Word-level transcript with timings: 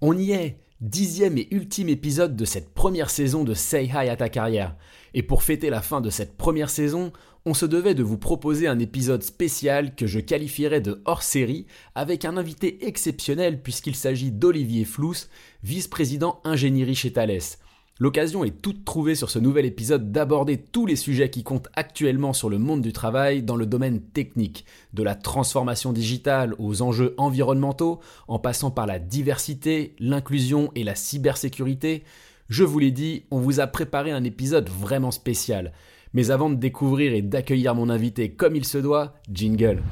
On 0.00 0.16
y 0.16 0.30
est 0.30 0.60
Dixième 0.80 1.38
et 1.38 1.48
ultime 1.50 1.88
épisode 1.88 2.36
de 2.36 2.44
cette 2.44 2.72
première 2.72 3.10
saison 3.10 3.42
de 3.42 3.52
Say 3.52 3.86
Hi 3.86 4.08
à 4.08 4.14
ta 4.14 4.28
carrière. 4.28 4.76
Et 5.12 5.24
pour 5.24 5.42
fêter 5.42 5.70
la 5.70 5.82
fin 5.82 6.00
de 6.00 6.08
cette 6.08 6.36
première 6.36 6.70
saison, 6.70 7.12
on 7.44 7.52
se 7.52 7.66
devait 7.66 7.96
de 7.96 8.04
vous 8.04 8.16
proposer 8.16 8.68
un 8.68 8.78
épisode 8.78 9.24
spécial 9.24 9.96
que 9.96 10.06
je 10.06 10.20
qualifierais 10.20 10.80
de 10.80 11.02
hors 11.04 11.24
série 11.24 11.66
avec 11.96 12.24
un 12.24 12.36
invité 12.36 12.86
exceptionnel 12.86 13.60
puisqu'il 13.60 13.96
s'agit 13.96 14.30
d'Olivier 14.30 14.84
Flous, 14.84 15.26
vice-président 15.64 16.40
ingénierie 16.44 16.94
chez 16.94 17.12
Thales. 17.12 17.58
L'occasion 18.00 18.44
est 18.44 18.62
toute 18.62 18.84
trouvée 18.84 19.16
sur 19.16 19.28
ce 19.28 19.40
nouvel 19.40 19.66
épisode 19.66 20.12
d'aborder 20.12 20.56
tous 20.56 20.86
les 20.86 20.94
sujets 20.94 21.30
qui 21.30 21.42
comptent 21.42 21.68
actuellement 21.74 22.32
sur 22.32 22.48
le 22.48 22.58
monde 22.58 22.80
du 22.80 22.92
travail 22.92 23.42
dans 23.42 23.56
le 23.56 23.66
domaine 23.66 24.00
technique, 24.00 24.64
de 24.94 25.02
la 25.02 25.16
transformation 25.16 25.92
digitale 25.92 26.54
aux 26.60 26.80
enjeux 26.80 27.14
environnementaux, 27.16 27.98
en 28.28 28.38
passant 28.38 28.70
par 28.70 28.86
la 28.86 29.00
diversité, 29.00 29.96
l'inclusion 29.98 30.70
et 30.76 30.84
la 30.84 30.94
cybersécurité. 30.94 32.04
Je 32.48 32.62
vous 32.62 32.78
l'ai 32.78 32.92
dit, 32.92 33.24
on 33.32 33.40
vous 33.40 33.58
a 33.58 33.66
préparé 33.66 34.12
un 34.12 34.22
épisode 34.22 34.68
vraiment 34.68 35.10
spécial. 35.10 35.72
Mais 36.14 36.30
avant 36.30 36.50
de 36.50 36.54
découvrir 36.54 37.12
et 37.12 37.22
d'accueillir 37.22 37.74
mon 37.74 37.90
invité 37.90 38.30
comme 38.30 38.54
il 38.54 38.64
se 38.64 38.78
doit, 38.78 39.14
jingle. 39.32 39.82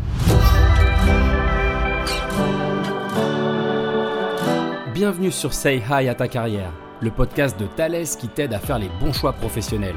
Bienvenue 4.97 5.31
sur 5.31 5.53
Say 5.53 5.83
Hi 5.91 6.09
à 6.09 6.15
ta 6.15 6.27
carrière 6.27 6.73
le 7.03 7.11
podcast 7.11 7.61
de 7.61 7.67
Thales 7.67 8.07
qui 8.19 8.29
t'aide 8.29 8.55
à 8.55 8.59
faire 8.59 8.79
les 8.79 8.89
bons 8.99 9.13
choix 9.13 9.35
professionnels. 9.35 9.97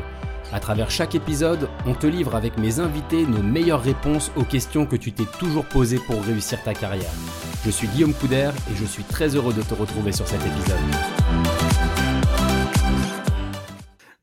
À 0.52 0.60
travers 0.60 0.92
chaque 0.92 1.16
épisode, 1.16 1.70
on 1.86 1.94
te 1.94 2.06
livre 2.06 2.36
avec 2.36 2.58
mes 2.58 2.82
invités 2.82 3.26
nos 3.26 3.42
meilleures 3.42 3.82
réponses 3.82 4.30
aux 4.36 4.44
questions 4.44 4.86
que 4.86 4.98
tu 4.98 5.14
t'es 5.14 5.24
toujours 5.40 5.64
posées 5.64 6.02
pour 6.06 6.22
réussir 6.22 6.62
ta 6.64 6.74
carrière. 6.74 7.14
Je 7.64 7.70
suis 7.70 7.88
Guillaume 7.88 8.14
Couder 8.14 8.50
et 8.70 8.76
je 8.76 8.84
suis 8.84 9.04
très 9.04 9.34
heureux 9.38 9.54
de 9.54 9.62
te 9.62 9.74
retrouver 9.74 10.12
sur 10.12 10.28
cet 10.28 10.42
épisode. 10.46 10.76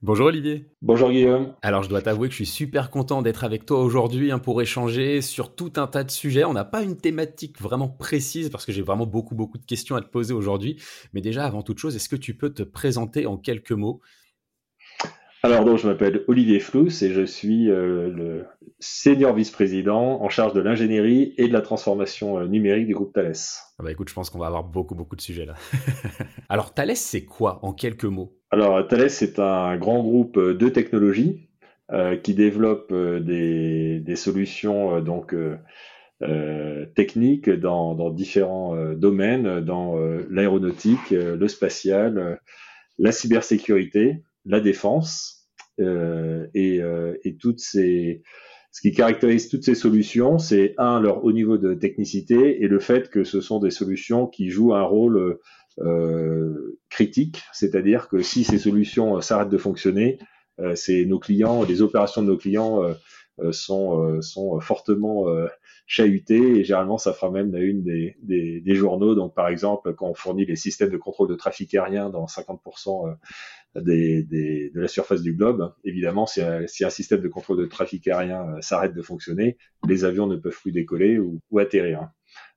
Bonjour 0.06 0.26
Olivier. 0.26 0.66
Bonjour 0.82 1.10
Guillaume. 1.10 1.52
Alors 1.62 1.82
je 1.82 1.88
dois 1.88 2.00
t'avouer 2.00 2.28
que 2.28 2.32
je 2.32 2.36
suis 2.36 2.46
super 2.46 2.90
content 2.90 3.22
d'être 3.22 3.42
avec 3.42 3.66
toi 3.66 3.82
aujourd'hui 3.82 4.30
hein, 4.30 4.38
pour 4.38 4.62
échanger 4.62 5.20
sur 5.20 5.56
tout 5.56 5.72
un 5.78 5.88
tas 5.88 6.04
de 6.04 6.12
sujets. 6.12 6.44
On 6.44 6.52
n'a 6.52 6.64
pas 6.64 6.84
une 6.84 6.96
thématique 6.96 7.60
vraiment 7.60 7.88
précise 7.88 8.48
parce 8.48 8.64
que 8.64 8.70
j'ai 8.70 8.82
vraiment 8.82 9.06
beaucoup 9.06 9.34
beaucoup 9.34 9.58
de 9.58 9.64
questions 9.64 9.96
à 9.96 10.00
te 10.00 10.06
poser 10.06 10.32
aujourd'hui. 10.32 10.80
Mais 11.12 11.20
déjà 11.22 11.44
avant 11.44 11.62
toute 11.62 11.78
chose, 11.78 11.96
est-ce 11.96 12.08
que 12.08 12.14
tu 12.14 12.36
peux 12.36 12.50
te 12.50 12.62
présenter 12.62 13.26
en 13.26 13.36
quelques 13.36 13.72
mots? 13.72 14.00
Alors 15.42 15.64
donc 15.64 15.78
je 15.78 15.88
m'appelle 15.88 16.22
Olivier 16.28 16.60
Flous 16.60 17.02
et 17.02 17.12
je 17.12 17.26
suis 17.26 17.68
euh, 17.68 18.08
le 18.08 18.46
senior 18.78 19.34
vice-président 19.34 20.22
en 20.22 20.28
charge 20.28 20.52
de 20.52 20.60
l'ingénierie 20.60 21.34
et 21.36 21.48
de 21.48 21.52
la 21.52 21.62
transformation 21.62 22.38
euh, 22.38 22.46
numérique 22.46 22.86
du 22.86 22.94
groupe 22.94 23.12
Thales. 23.12 23.34
Ah 23.80 23.82
bah 23.82 23.90
écoute, 23.90 24.08
je 24.08 24.14
pense 24.14 24.30
qu'on 24.30 24.38
va 24.38 24.46
avoir 24.46 24.62
beaucoup 24.62 24.94
beaucoup 24.94 25.16
de 25.16 25.20
sujets 25.20 25.46
là. 25.46 25.54
Alors 26.48 26.74
Thales, 26.74 26.94
c'est 26.94 27.24
quoi 27.24 27.58
en 27.64 27.72
quelques 27.72 28.04
mots? 28.04 28.35
Alors 28.50 28.86
Thales, 28.86 29.10
c'est 29.10 29.38
un 29.38 29.76
grand 29.76 30.02
groupe 30.02 30.38
de 30.38 30.68
technologie 30.68 31.48
euh, 31.92 32.16
qui 32.16 32.34
développe 32.34 32.92
des, 32.92 34.16
solutions 34.16 35.00
donc 35.00 35.34
techniques 36.94 37.50
dans, 37.50 38.10
différents 38.10 38.76
domaines, 38.94 39.60
dans 39.60 39.96
l'aéronautique, 40.30 41.10
le 41.10 41.48
spatial, 41.48 42.40
la 42.98 43.12
cybersécurité 43.12 44.22
la 44.46 44.60
défense 44.60 45.48
euh, 45.80 46.46
et, 46.54 46.80
euh, 46.80 47.18
et, 47.24 47.36
toutes 47.36 47.60
ces 47.60 48.22
ce 48.72 48.80
qui 48.82 48.92
caractérise 48.92 49.48
toutes 49.48 49.64
ces 49.64 49.74
solutions, 49.74 50.38
c'est 50.38 50.74
un 50.76 51.00
leur 51.00 51.24
haut 51.24 51.32
niveau 51.32 51.56
de 51.56 51.74
technicité 51.74 52.62
et 52.62 52.68
le 52.68 52.78
fait 52.78 53.08
que 53.10 53.24
ce 53.24 53.40
sont 53.40 53.58
des 53.58 53.70
solutions 53.70 54.26
qui 54.26 54.50
jouent 54.50 54.74
un 54.74 54.82
rôle 54.82 55.16
euh, 55.16 55.40
critique, 56.88 57.42
c'est-à-dire 57.52 58.08
que 58.08 58.22
si 58.22 58.44
ces 58.44 58.58
solutions 58.58 59.20
s'arrêtent 59.20 59.50
de 59.50 59.58
fonctionner, 59.58 60.18
euh, 60.58 60.74
c'est 60.74 61.04
nos 61.04 61.18
clients, 61.18 61.64
les 61.64 61.82
opérations 61.82 62.22
de 62.22 62.28
nos 62.28 62.38
clients 62.38 62.82
euh, 62.82 63.52
sont, 63.52 64.22
sont 64.22 64.58
fortement 64.60 65.26
chahutées 65.86 66.60
et 66.60 66.64
généralement 66.64 66.96
ça 66.96 67.12
fera 67.12 67.30
même 67.30 67.52
la 67.52 67.60
une 67.60 67.82
des, 67.82 68.16
des, 68.22 68.74
journaux. 68.74 69.14
Donc 69.14 69.34
par 69.34 69.48
exemple, 69.48 69.92
quand 69.92 70.08
on 70.08 70.14
fournit 70.14 70.46
les 70.46 70.56
systèmes 70.56 70.88
de 70.88 70.96
contrôle 70.96 71.28
de 71.28 71.34
trafic 71.34 71.74
aérien 71.74 72.08
dans 72.08 72.24
50% 72.24 73.14
des, 73.82 74.22
des, 74.22 74.70
de 74.70 74.80
la 74.80 74.88
surface 74.88 75.22
du 75.22 75.34
globe. 75.34 75.72
Évidemment, 75.84 76.26
si 76.26 76.40
un, 76.40 76.66
si 76.66 76.88
système 76.90 77.20
de 77.20 77.28
contrôle 77.28 77.58
de 77.58 77.66
trafic 77.66 78.06
aérien 78.08 78.42
euh, 78.48 78.60
s'arrête 78.60 78.94
de 78.94 79.02
fonctionner, 79.02 79.56
les 79.86 80.04
avions 80.04 80.26
ne 80.26 80.36
peuvent 80.36 80.58
plus 80.58 80.72
décoller 80.72 81.18
ou 81.18 81.40
atterrir. 81.58 82.08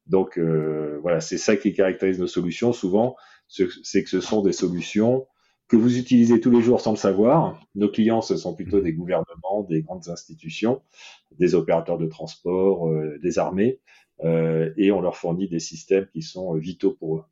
Donc 0.10 0.38
euh, 0.38 1.00
voilà, 1.02 1.22
c'est 1.22 1.38
ça 1.38 1.56
qui 1.56 1.74
caractérise 1.74 2.20
nos 2.20 2.28
solutions. 2.28 2.74
Souvent, 2.74 3.16
c'est 3.48 4.04
que 4.04 4.10
ce 4.10 4.20
sont 4.20 4.42
des 4.42 4.52
solutions 4.52 5.28
que 5.68 5.78
vous 5.78 5.98
utilisez 5.98 6.42
tous 6.42 6.50
les 6.50 6.62
jours 6.62 6.82
sans 6.82 6.92
le 6.92 6.98
savoir. 6.98 7.64
Nos 7.76 7.90
clients, 7.90 8.22
ce 8.22 8.36
sont 8.36 8.56
plutôt 8.56 8.82
des 8.82 8.94
gouvernements, 8.94 9.64
des 9.70 9.84
grandes 9.84 10.10
institutions, 10.10 10.82
des 11.38 11.54
opérateurs 11.54 12.00
de 12.00 12.08
transport, 12.08 12.90
euh, 12.90 13.20
des 13.22 13.38
armées, 13.38 13.80
euh, 14.24 14.74
et 14.78 14.92
on 14.92 15.00
leur 15.00 15.16
fournit 15.16 15.48
des 15.48 15.60
systèmes 15.60 16.08
qui 16.12 16.24
sont 16.24 16.56
vitaux 16.56 16.92
pour 16.92 17.18
eux. 17.18 17.24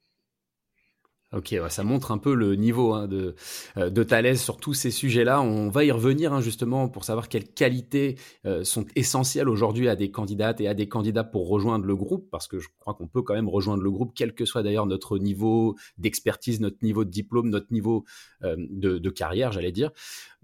Ok, 1.33 1.53
ça 1.67 1.83
montre 1.83 2.11
un 2.11 2.17
peu 2.19 2.33
le 2.33 2.55
niveau 2.55 2.93
hein, 2.93 3.05
de, 3.05 3.35
euh, 3.75 3.89
de 3.89 4.03
Thalès 4.03 4.41
sur 4.41 4.55
tous 4.55 4.73
ces 4.73 4.91
sujets-là. 4.91 5.41
On 5.41 5.67
va 5.67 5.83
y 5.83 5.91
revenir 5.91 6.31
hein, 6.31 6.39
justement 6.39 6.87
pour 6.87 7.03
savoir 7.03 7.27
quelles 7.27 7.49
qualités 7.49 8.15
euh, 8.45 8.63
sont 8.63 8.85
essentielles 8.95 9.49
aujourd'hui 9.49 9.89
à 9.89 9.97
des 9.97 10.09
candidates 10.09 10.61
et 10.61 10.69
à 10.69 10.73
des 10.73 10.87
candidats 10.87 11.25
pour 11.25 11.49
rejoindre 11.49 11.83
le 11.83 11.97
groupe, 11.97 12.29
parce 12.31 12.47
que 12.47 12.59
je 12.59 12.69
crois 12.79 12.93
qu'on 12.93 13.09
peut 13.09 13.23
quand 13.23 13.33
même 13.33 13.49
rejoindre 13.49 13.83
le 13.83 13.91
groupe, 13.91 14.13
quel 14.15 14.35
que 14.35 14.45
soit 14.45 14.63
d'ailleurs 14.63 14.85
notre 14.85 15.17
niveau 15.17 15.75
d'expertise, 15.97 16.61
notre 16.61 16.81
niveau 16.81 17.03
de 17.03 17.09
diplôme, 17.09 17.49
notre 17.49 17.73
niveau 17.73 18.05
euh, 18.43 18.55
de, 18.57 19.09
carrière, 19.09 19.51
j'allais 19.51 19.73
dire. 19.73 19.91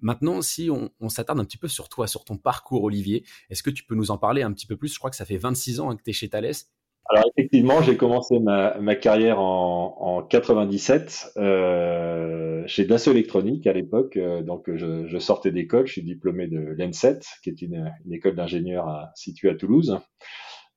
Maintenant, 0.02 0.42
si 0.42 0.70
on, 0.70 0.90
on 1.00 1.08
s'attarde 1.08 1.40
un 1.40 1.46
petit 1.46 1.58
peu 1.58 1.70
sur 1.70 1.88
toi, 1.88 2.08
sur 2.08 2.26
ton 2.26 2.36
parcours, 2.36 2.84
Olivier, 2.84 3.24
est-ce 3.50 3.64
que 3.64 3.70
tu 3.70 3.86
peux 3.86 3.96
nous 3.96 4.12
en 4.12 4.18
parler 4.18 4.42
un 4.42 4.52
petit 4.52 4.68
peu 4.68 4.76
plus? 4.76 4.94
Je 4.94 5.00
crois 5.00 5.10
que 5.10 5.16
ça 5.16 5.24
fait 5.24 5.38
26 5.38 5.80
ans 5.80 5.92
hein, 5.92 5.96
que 5.96 6.04
tu 6.04 6.10
es 6.10 6.14
chez 6.14 6.28
Thalès. 6.28 6.74
Alors 7.10 7.26
effectivement, 7.36 7.82
j'ai 7.82 7.98
commencé 7.98 8.40
ma, 8.40 8.78
ma, 8.80 8.96
carrière 8.96 9.40
en, 9.40 9.98
en 10.00 10.24
97 10.24 11.34
euh, 11.38 12.64
chez 12.66 12.86
Dassault 12.86 13.12
Électronique 13.12 13.68
à 13.68 13.74
l'époque. 13.74 14.16
Euh, 14.16 14.42
donc 14.42 14.74
je, 14.74 15.06
je 15.08 15.18
sortais 15.18 15.52
d'école, 15.52 15.86
je 15.86 15.94
suis 15.94 16.04
diplômé 16.04 16.48
de 16.48 16.60
l'ENSET, 16.78 17.20
qui 17.44 17.50
est 17.50 17.62
une, 17.62 17.94
une 18.06 18.14
école 18.14 18.36
d'ingénieur 18.36 19.10
située 19.16 19.50
à 19.50 19.56
Toulouse, 19.56 20.00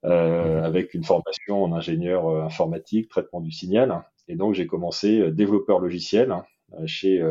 euh, 0.04 0.58
mhm. 0.58 0.64
avec 0.64 0.94
une 0.94 1.02
formation 1.02 1.64
en 1.64 1.72
ingénieur 1.72 2.28
euh, 2.28 2.42
informatique, 2.42 3.08
traitement 3.08 3.40
du 3.40 3.50
signal. 3.50 4.04
Et 4.28 4.36
donc 4.36 4.54
j'ai 4.54 4.66
commencé 4.66 5.20
euh, 5.20 5.30
développeur 5.30 5.80
logiciel 5.80 6.30
hein, 6.32 6.44
chez 6.86 7.22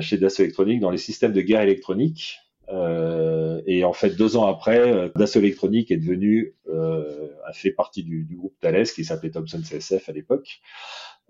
chez 0.00 0.18
Dassault 0.18 0.42
Électronique 0.42 0.80
dans 0.80 0.90
les 0.90 0.98
systèmes 0.98 1.32
de 1.32 1.40
guerre 1.40 1.60
électronique. 1.60 2.38
Euh, 2.70 3.62
et 3.66 3.84
en 3.84 3.92
fait, 3.92 4.10
deux 4.10 4.36
ans 4.36 4.46
après, 4.46 4.78
euh, 4.78 5.08
Dassault 5.16 5.40
Électronique 5.40 5.90
est 5.90 5.96
devenu, 5.96 6.54
euh, 6.68 7.28
a 7.46 7.52
fait 7.52 7.70
partie 7.70 8.02
du, 8.02 8.26
groupe 8.36 8.54
Thales 8.60 8.86
qui 8.86 9.04
s'appelait 9.04 9.30
Thomson 9.30 9.60
CSF 9.62 10.08
à 10.08 10.12
l'époque. 10.12 10.60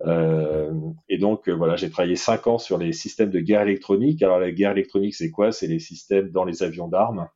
Euh, 0.05 0.71
et 1.09 1.17
donc 1.17 1.49
voilà, 1.49 1.75
j'ai 1.75 1.89
travaillé 1.89 2.15
cinq 2.15 2.47
ans 2.47 2.57
sur 2.57 2.77
les 2.77 2.93
systèmes 2.93 3.29
de 3.29 3.39
guerre 3.39 3.61
électronique. 3.61 4.21
Alors 4.23 4.39
la 4.39 4.51
guerre 4.51 4.71
électronique, 4.71 5.15
c'est 5.15 5.31
quoi? 5.31 5.51
C'est 5.51 5.67
les 5.67 5.79
systèmes 5.79 6.29
dans 6.29 6.45
les 6.45 6.63
avions 6.63 6.87
d'armes 6.87 7.27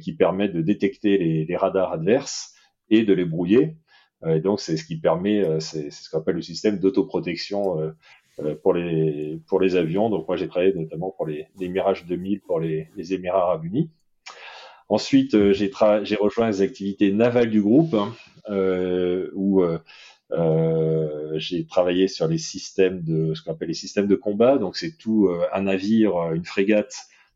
qui 0.00 0.14
permettent 0.14 0.54
de 0.54 0.62
détecter 0.62 1.18
les, 1.18 1.44
les, 1.44 1.56
radars 1.56 1.92
adverses 1.92 2.54
et 2.88 3.04
de 3.04 3.12
les 3.12 3.26
brouiller. 3.26 3.76
et 4.26 4.40
donc 4.40 4.60
c'est 4.60 4.78
ce 4.78 4.84
qui 4.84 4.98
permet, 4.98 5.60
c'est 5.60 5.90
ce 5.90 6.08
qu'on 6.08 6.20
appelle 6.20 6.36
le 6.36 6.42
système 6.42 6.78
d'autoprotection 6.78 7.92
pour 8.62 8.74
les 8.74 9.40
pour 9.46 9.60
les 9.60 9.76
avions. 9.76 10.10
Donc 10.10 10.26
moi 10.28 10.36
j'ai 10.36 10.48
travaillé 10.48 10.72
notamment 10.74 11.10
pour 11.10 11.26
les, 11.26 11.46
les 11.58 11.68
Mirage 11.68 12.04
2000 12.06 12.40
pour 12.40 12.60
les, 12.60 12.88
les 12.96 13.14
Émirats 13.14 13.42
Arabes 13.42 13.64
Unis. 13.64 13.90
Ensuite 14.88 15.34
euh, 15.34 15.52
j'ai 15.52 15.70
j'ai 16.02 16.16
rejoint 16.16 16.48
les 16.48 16.62
activités 16.62 17.12
navales 17.12 17.50
du 17.50 17.62
groupe 17.62 17.94
hein, 17.94 18.12
euh, 18.50 19.30
où 19.34 19.62
euh, 19.62 19.78
euh, 20.32 21.32
j'ai 21.38 21.66
travaillé 21.66 22.08
sur 22.08 22.28
les 22.28 22.38
systèmes 22.38 23.02
de 23.02 23.34
ce 23.34 23.42
qu'on 23.42 23.52
appelle 23.52 23.68
les 23.68 23.74
systèmes 23.74 24.06
de 24.06 24.16
combat. 24.16 24.58
Donc 24.58 24.76
c'est 24.76 24.96
tout 24.98 25.30
un 25.52 25.62
navire, 25.62 26.32
une 26.32 26.44
frégate 26.44 26.94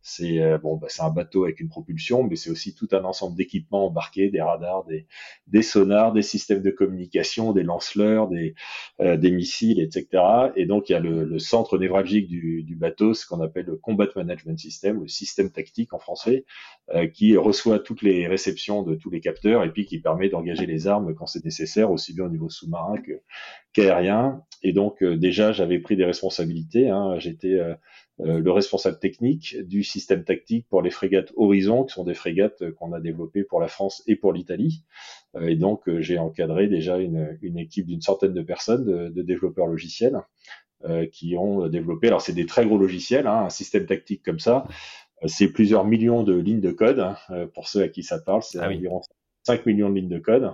c'est 0.08 0.40
euh, 0.40 0.56
bon, 0.56 0.76
bah, 0.76 0.87
c'est 0.88 1.02
un 1.02 1.10
bateau 1.10 1.44
avec 1.44 1.60
une 1.60 1.69
propulsion, 1.69 2.22
mais 2.22 2.34
c'est 2.34 2.49
aussi 2.50 2.75
tout 2.75 2.88
un 2.93 3.05
ensemble 3.05 3.37
d'équipements 3.37 3.87
embarqués, 3.87 4.31
des 4.31 4.40
radars, 4.40 4.84
des, 4.84 5.06
des 5.49 5.60
sonars, 5.60 6.14
des 6.14 6.22
systèmes 6.22 6.62
de 6.62 6.70
communication, 6.70 7.52
des 7.52 7.62
lanceleurs, 7.62 8.28
des, 8.28 8.55
euh, 9.00 9.19
des 9.19 9.31
missiles, 9.31 9.81
etc. 9.81 10.22
Et 10.56 10.64
donc 10.64 10.88
il 10.88 10.93
y 10.93 10.94
a 10.94 10.99
le, 10.99 11.25
le 11.25 11.38
centre 11.38 11.76
névralgique 11.76 12.26
du, 12.26 12.62
du 12.62 12.75
bateau, 12.75 13.12
ce 13.12 13.26
qu'on 13.26 13.43
appelle 13.43 13.66
le 13.66 13.76
Combat 13.76 14.08
Management 14.16 14.58
System, 14.58 15.02
le 15.02 15.08
système 15.08 15.50
tactique 15.50 15.93
en 15.93 15.99
français, 15.99 16.46
euh, 16.94 17.06
qui 17.06 17.37
reçoit 17.37 17.78
toutes 17.78 18.00
les 18.00 18.26
réceptions 18.26 18.82
de 18.82 18.94
tous 18.94 19.11
les 19.11 19.20
capteurs 19.20 19.62
et 19.62 19.70
puis 19.70 19.84
qui 19.84 20.00
permet 20.00 20.31
d'engager 20.31 20.64
les 20.64 20.87
armes 20.87 21.14
quand 21.14 21.26
c'est 21.26 21.44
nécessaire, 21.44 21.90
aussi 21.90 22.14
bien 22.14 22.25
au 22.25 22.31
niveau 22.31 22.49
sous-marin 22.49 22.94
qu'aérien. 23.75 24.43
Et 24.62 24.72
donc 24.72 25.04
déjà, 25.04 25.52
j'avais 25.52 25.78
pris 25.78 25.96
des 25.96 26.06
responsabilités. 26.06 26.88
Hein. 26.88 27.19
J'étais 27.19 27.58
le 28.19 28.50
responsable 28.50 28.99
technique 28.99 29.56
du 29.62 29.85
système 29.85 30.25
tactique 30.25 30.67
pour 30.69 30.82
les 30.82 30.91
frégates 30.91 31.32
Horizon, 31.37 31.85
qui 31.85 31.94
sont 31.94 32.05
des 32.05 32.15
frégates 32.15 32.70
qu'on 32.73 32.93
a 32.93 33.00
développées 33.00 33.44
pour 33.44 33.61
la 33.61 33.69
France 33.69 34.03
et 34.06 34.17
pour 34.17 34.32
l'Italie. 34.32 34.82
et 35.41 35.56
donc, 35.56 35.88
j'ai 36.00 36.19
encadré 36.19 36.67
déjà 36.67 36.99
une, 36.99 37.38
une 37.43 37.59
équipe 37.59 37.87
d'une 37.87 38.00
centaine 38.00 38.35
de 38.35 38.43
personnes, 38.43 38.85
de, 38.85 39.09
de 39.09 39.23
développeurs 39.23 39.67
logiciels, 39.67 40.20
qui 41.12 41.37
ont 41.37 41.69
développé. 41.69 42.09
Alors, 42.09 42.20
c'est 42.20 42.32
des 42.32 42.47
très 42.47 42.67
gros 42.67 42.79
logiciels, 42.79 43.26
hein, 43.26 43.44
un 43.44 43.50
système 43.50 43.87
tactique 43.87 44.23
comme 44.25 44.41
ça. 44.41 44.67
C'est 45.26 45.53
plusieurs 45.53 45.85
millions 45.85 46.23
de 46.23 46.35
lignes 46.35 46.61
de 46.61 46.71
code. 46.73 47.00
Hein, 47.00 47.17
pour 47.55 47.69
ceux 47.69 47.82
à 47.82 47.88
qui 47.88 48.03
ça 48.03 48.19
parle, 48.19 48.43
c'est 48.43 48.59
ah 48.59 48.69
environ 48.69 49.00
5 49.49 49.65
millions 49.65 49.89
de 49.89 49.95
lignes 49.95 50.11
de 50.11 50.19
code. 50.19 50.53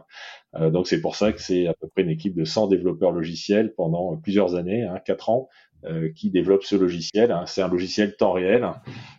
Euh, 0.55 0.71
donc 0.71 0.87
c'est 0.87 1.01
pour 1.01 1.17
ça 1.17 1.33
que 1.33 1.41
c'est 1.41 1.67
à 1.67 1.75
peu 1.75 1.89
près 1.89 2.03
une 2.03 2.11
équipe 2.11 2.37
de 2.37 2.45
100 2.45 2.69
développeurs 2.69 3.11
logiciels 3.11 3.75
pendant 3.75 4.17
plusieurs 4.17 4.55
années, 4.55 4.85
hein, 4.85 5.01
4 5.05 5.31
ans, 5.31 5.49
euh, 5.85 6.11
qui 6.15 6.31
développe 6.31 6.63
ce 6.63 6.77
logiciel. 6.77 7.33
Hein. 7.33 7.45
C'est 7.47 7.61
un 7.61 7.69
logiciel 7.69 8.15
temps 8.17 8.33
réel, 8.33 8.65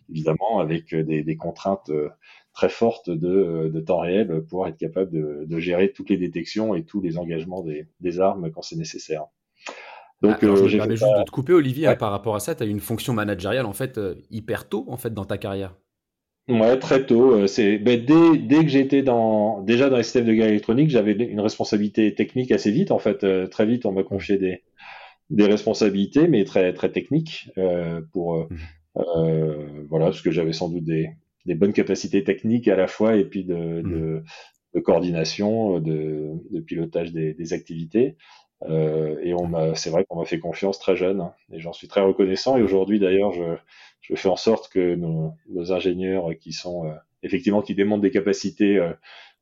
évidemment, 0.09 0.59
avec 0.59 0.95
des, 0.95 1.23
des 1.23 1.35
contraintes 1.35 1.89
euh, 1.89 2.09
très 2.53 2.69
fortes 2.69 3.09
de, 3.09 3.69
de, 3.73 3.79
temps 3.81 3.99
réel 3.99 4.43
pour 4.49 4.65
être 4.65 4.77
capable 4.77 5.11
de, 5.11 5.43
de, 5.45 5.59
gérer 5.59 5.91
toutes 5.91 6.09
les 6.09 6.17
détections 6.17 6.73
et 6.73 6.85
tous 6.85 7.01
les 7.01 7.17
engagements 7.17 7.63
des, 7.63 7.89
des 7.99 8.21
armes 8.21 8.49
quand 8.49 8.61
c'est 8.61 8.77
nécessaire. 8.77 9.25
Donc, 10.21 10.37
ah, 10.41 10.45
euh, 10.45 10.55
je 10.55 10.67
juste 10.67 10.89
de 10.89 11.23
te 11.25 11.31
couper, 11.31 11.51
Olivier, 11.51 11.87
hein, 11.87 11.95
par 11.97 12.11
rapport 12.11 12.35
à 12.35 12.39
ça, 12.39 12.55
tu 12.55 12.63
as 12.63 12.65
eu 12.65 12.69
une 12.69 12.79
fonction 12.79 13.13
managériale 13.13 13.65
en 13.65 13.73
fait 13.73 13.99
hyper 14.31 14.69
tôt 14.69 14.85
en 14.87 14.95
fait 14.95 15.13
dans 15.13 15.25
ta 15.25 15.37
carrière? 15.37 15.75
Ouais, 16.47 16.77
très 16.77 17.05
tôt. 17.05 17.31
Euh, 17.33 17.47
c'est 17.47 17.79
ben, 17.79 18.03
dès, 18.05 18.37
dès 18.37 18.63
que 18.63 18.69
j'étais 18.69 19.01
dans 19.01 19.61
déjà 19.63 19.89
dans 19.89 19.97
les 19.97 20.03
systèmes 20.03 20.25
de 20.25 20.33
guerre 20.33 20.49
électronique, 20.49 20.91
j'avais 20.91 21.13
une 21.13 21.39
responsabilité 21.39 22.13
technique 22.13 22.51
assez 22.51 22.69
vite. 22.71 22.91
En 22.91 22.99
fait, 22.99 23.23
euh, 23.23 23.47
très 23.47 23.65
vite, 23.65 23.85
on 23.85 23.91
m'a 23.91 24.03
confié 24.03 24.37
des 24.37 24.61
des 25.31 25.45
responsabilités, 25.45 26.27
mais 26.27 26.43
très 26.45 26.71
très 26.73 26.91
techniques 26.91 27.49
euh, 27.57 28.01
pour 28.13 28.37
mmh. 28.37 28.47
euh, 28.97 29.85
voilà, 29.89 30.05
parce 30.05 30.21
que 30.21 30.29
j'avais 30.31 30.53
sans 30.53 30.69
doute 30.69 30.83
des 30.83 31.09
des 31.47 31.55
bonnes 31.55 31.73
capacités 31.73 32.23
techniques 32.23 32.67
à 32.67 32.75
la 32.75 32.87
fois 32.87 33.15
et 33.15 33.25
puis 33.25 33.43
de 33.43 33.55
mmh. 33.55 33.91
de, 33.91 34.23
de, 34.75 34.79
coordination, 34.81 35.79
de, 35.79 36.33
de 36.51 36.59
pilotage 36.59 37.11
des, 37.11 37.33
des 37.33 37.53
activités. 37.53 38.17
Euh, 38.63 39.19
et 39.21 39.33
on 39.33 39.47
m'a, 39.47 39.75
c'est 39.75 39.89
vrai 39.89 40.05
qu'on 40.05 40.17
m'a 40.17 40.25
fait 40.25 40.39
confiance 40.39 40.79
très 40.79 40.95
jeune, 40.95 41.21
hein, 41.21 41.33
et 41.51 41.59
j'en 41.59 41.73
suis 41.73 41.87
très 41.87 42.01
reconnaissant. 42.01 42.57
Et 42.57 42.61
aujourd'hui, 42.61 42.99
d'ailleurs, 42.99 43.31
je, 43.33 43.55
je 44.01 44.15
fais 44.15 44.29
en 44.29 44.35
sorte 44.35 44.69
que 44.69 44.95
nos, 44.95 45.33
nos 45.49 45.71
ingénieurs 45.71 46.29
qui 46.39 46.53
sont 46.53 46.85
euh, 46.85 46.93
effectivement 47.23 47.61
qui 47.61 47.75
démontrent 47.75 48.01
des 48.01 48.11
capacités 48.11 48.77
euh, 48.77 48.93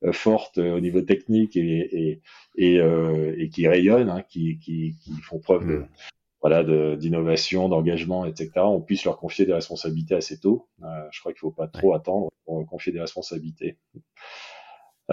euh, 0.04 0.12
fortes 0.12 0.58
au 0.58 0.80
niveau 0.80 1.02
technique 1.02 1.56
et, 1.56 1.62
et, 2.12 2.22
et, 2.56 2.80
et 3.38 3.50
qui 3.50 3.68
rayonnent, 3.68 4.10
hein, 4.10 4.24
qui, 4.28 4.58
qui, 4.60 4.96
qui, 5.02 5.14
font 5.22 5.40
preuve 5.40 5.68
de, 5.68 5.78
mm. 5.78 5.88
voilà, 6.42 6.64
d'innovation, 6.96 7.70
d'engagement, 7.70 8.26
etc. 8.26 8.52
On 8.58 8.82
puisse 8.82 9.06
leur 9.06 9.18
confier 9.18 9.46
des 9.46 9.54
responsabilités 9.54 10.16
assez 10.16 10.40
tôt. 10.40 10.68
je 11.12 11.20
crois 11.20 11.32
qu'il 11.32 11.46
ne 11.46 11.52
faut 11.52 11.56
pas 11.56 11.68
trop 11.68 11.94
attendre 11.94 12.32
pour 12.46 12.66
confier 12.66 12.92
des 12.92 13.00
responsabilités. 13.00 13.78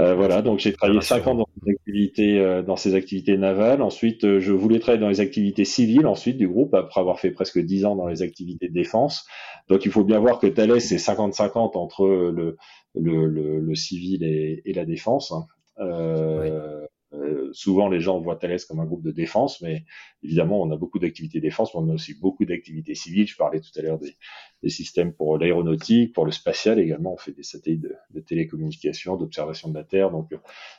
Euh, 0.01 0.15
voilà, 0.15 0.41
donc 0.41 0.61
j'ai 0.61 0.73
travaillé 0.73 1.01
cinq 1.03 1.27
ans 1.27 1.35
dans 1.35 1.49
ces 1.63 1.73
activités, 1.73 2.39
euh, 2.39 2.63
dans 2.63 2.77
ces 2.77 2.95
activités 2.95 3.37
navales. 3.37 3.83
Ensuite, 3.83 4.25
euh, 4.25 4.41
je 4.41 4.53
voulais 4.53 4.79
travailler 4.79 5.01
dans 5.01 5.11
les 5.11 5.21
activités 5.21 5.67
civiles 5.67 6.07
ensuite 6.07 6.39
du 6.39 6.49
groupe, 6.49 6.73
après 6.75 7.01
avoir 7.01 7.21
fait 7.21 7.31
presque 7.31 7.59
dix 7.59 7.85
ans 7.85 7.97
dans 7.97 8.07
les 8.07 8.23
activités 8.23 8.69
de 8.69 8.73
défense. 8.73 9.27
Donc 9.69 9.85
il 9.85 9.91
faut 9.91 10.05
bien 10.05 10.19
voir 10.19 10.39
que 10.39 10.47
Thales 10.47 10.81
c'est 10.81 10.97
50-50 10.97 11.77
entre 11.77 12.07
le, 12.07 12.57
le, 12.95 13.27
le, 13.61 13.75
civil 13.75 14.25
et, 14.25 14.63
et, 14.65 14.73
la 14.73 14.87
défense. 14.87 15.35
Euh, 15.81 16.80
euh, 17.13 17.51
souvent, 17.53 17.89
les 17.89 18.01
gens 18.01 18.21
voient 18.21 18.37
Thales 18.37 18.61
comme 18.69 18.79
un 18.79 18.85
groupe 18.85 19.03
de 19.03 19.11
défense, 19.11 19.61
mais 19.61 19.85
évidemment, 20.23 20.63
on 20.63 20.71
a 20.71 20.77
beaucoup 20.77 20.99
d'activités 20.99 21.41
défense, 21.41 21.75
mais 21.75 21.81
on 21.81 21.91
a 21.91 21.95
aussi 21.95 22.15
beaucoup 22.15 22.45
d'activités 22.45 22.95
civiles. 22.95 23.27
Je 23.27 23.37
parlais 23.37 23.61
tout 23.61 23.71
à 23.77 23.83
l'heure 23.83 23.99
des, 23.99 24.15
des, 24.63 24.69
systèmes 24.69 25.13
pour 25.13 25.37
l'aéronautique, 25.37 26.15
pour 26.15 26.25
le 26.25 26.31
spatial 26.31 26.79
également. 26.79 27.15
On 27.15 27.17
fait 27.17 27.33
des 27.33 27.43
satellites 27.43 27.83
de, 27.83 27.95
de 28.11 28.21
télécommunication, 28.21 29.17
d'observation 29.17 29.69
de 29.71 29.75
la 29.75 29.85
Terre. 29.85 30.11
Donc, 30.11 30.33
euh, 30.33 30.39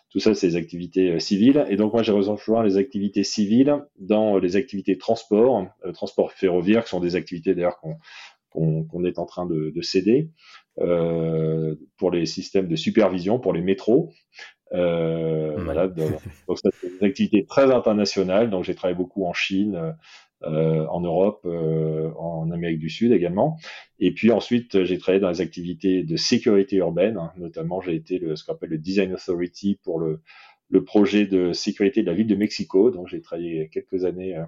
tout 0.10 0.20
ça, 0.20 0.34
c'est 0.34 0.48
des 0.48 0.56
activités 0.56 1.12
euh, 1.12 1.20
civiles. 1.20 1.66
Et 1.70 1.76
donc, 1.76 1.92
moi, 1.94 2.02
j'ai 2.02 2.14
rejoint 2.14 2.64
les 2.64 2.78
activités 2.78 3.24
civiles 3.24 3.86
dans 4.00 4.38
les 4.38 4.56
activités 4.56 4.98
transport, 4.98 5.68
transport 5.94 6.32
ferroviaire, 6.32 6.84
qui 6.84 6.90
sont 6.92 7.00
des 7.02 7.16
activités 7.16 7.54
d'ailleurs 7.54 7.80
qu'on 7.80 7.98
qu'on 8.52 9.06
est 9.06 9.18
en 9.18 9.26
train 9.26 9.46
de, 9.46 9.72
de 9.74 9.82
céder 9.82 10.30
euh, 10.80 11.76
pour 11.98 12.12
les 12.12 12.26
systèmes 12.26 12.68
de 12.68 12.76
supervision, 12.76 13.40
pour 13.40 13.54
les 13.54 13.62
métros. 13.62 14.12
Euh, 14.74 15.56
Voilà, 15.64 15.88
donc, 15.88 16.12
c'est 16.56 16.88
une 17.02 17.08
activité 17.08 17.46
très 17.46 17.72
internationale. 17.72 18.50
Donc 18.50 18.64
j'ai 18.64 18.76
travaillé 18.76 18.96
beaucoup 18.98 19.26
en 19.26 19.34
Chine, 19.34 19.96
euh, 20.44 20.86
en 20.88 21.02
Europe, 21.02 21.42
euh, 21.46 22.12
en 22.18 22.50
Amérique 22.52 22.80
du 22.80 22.90
Sud 22.90 23.12
également. 23.12 23.58
Et 24.00 24.12
puis 24.14 24.32
ensuite 24.32 24.84
j'ai 24.84 24.98
travaillé 24.98 25.20
dans 25.22 25.30
les 25.30 25.42
activités 25.42 26.04
de 26.04 26.16
sécurité 26.16 26.78
urbaine. 26.78 27.20
Notamment 27.38 27.82
j'ai 27.82 27.96
été 27.96 28.18
le, 28.20 28.36
ce 28.36 28.44
qu'on 28.46 28.54
appelle 28.54 28.70
le 28.70 28.78
Design 28.78 29.14
Authority 29.14 29.80
pour 29.84 30.00
le, 30.00 30.22
le 30.70 30.84
projet 30.84 31.26
de 31.26 31.54
sécurité 31.54 32.02
de 32.02 32.08
la 32.08 32.14
ville 32.14 32.28
de 32.28 32.36
Mexico. 32.36 32.92
Donc 32.92 33.08
j'ai 33.08 33.22
travaillé 33.22 33.70
quelques 33.70 34.06
années 34.06 34.38
euh, 34.38 34.46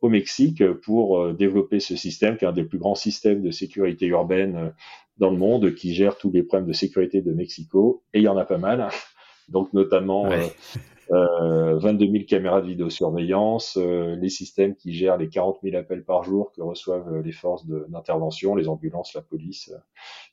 au 0.00 0.08
Mexique 0.08 0.64
pour 0.82 1.20
euh, 1.20 1.32
développer 1.34 1.80
ce 1.80 1.96
système, 1.96 2.36
qui 2.36 2.44
est 2.44 2.48
un 2.48 2.52
des 2.52 2.64
plus 2.64 2.78
grands 2.78 2.94
systèmes 2.94 3.42
de 3.42 3.50
sécurité 3.50 4.06
urbaine 4.06 4.72
dans 5.18 5.30
le 5.30 5.36
monde, 5.36 5.74
qui 5.74 5.94
gère 5.94 6.16
tous 6.16 6.30
les 6.32 6.42
problèmes 6.42 6.68
de 6.68 6.72
sécurité 6.72 7.20
de 7.22 7.32
Mexico. 7.32 8.02
Et 8.14 8.20
il 8.20 8.24
y 8.24 8.28
en 8.28 8.36
a 8.38 8.44
pas 8.46 8.58
mal 8.58 8.88
donc 9.50 9.72
notamment 9.72 10.30
euh, 11.12 11.76
22 11.78 12.06
000 12.06 12.24
caméras 12.26 12.60
de 12.60 12.68
vidéosurveillance, 12.68 13.76
euh, 13.76 14.14
les 14.16 14.28
systèmes 14.28 14.76
qui 14.76 14.92
gèrent 14.92 15.16
les 15.16 15.28
40 15.28 15.58
000 15.62 15.76
appels 15.76 16.04
par 16.04 16.22
jour 16.22 16.52
que 16.52 16.62
reçoivent 16.62 17.12
euh, 17.12 17.22
les 17.22 17.32
forces 17.32 17.66
d'intervention, 17.66 18.54
les 18.54 18.68
ambulances, 18.68 19.14
la 19.14 19.22
police, 19.22 19.70
euh, 19.74 19.78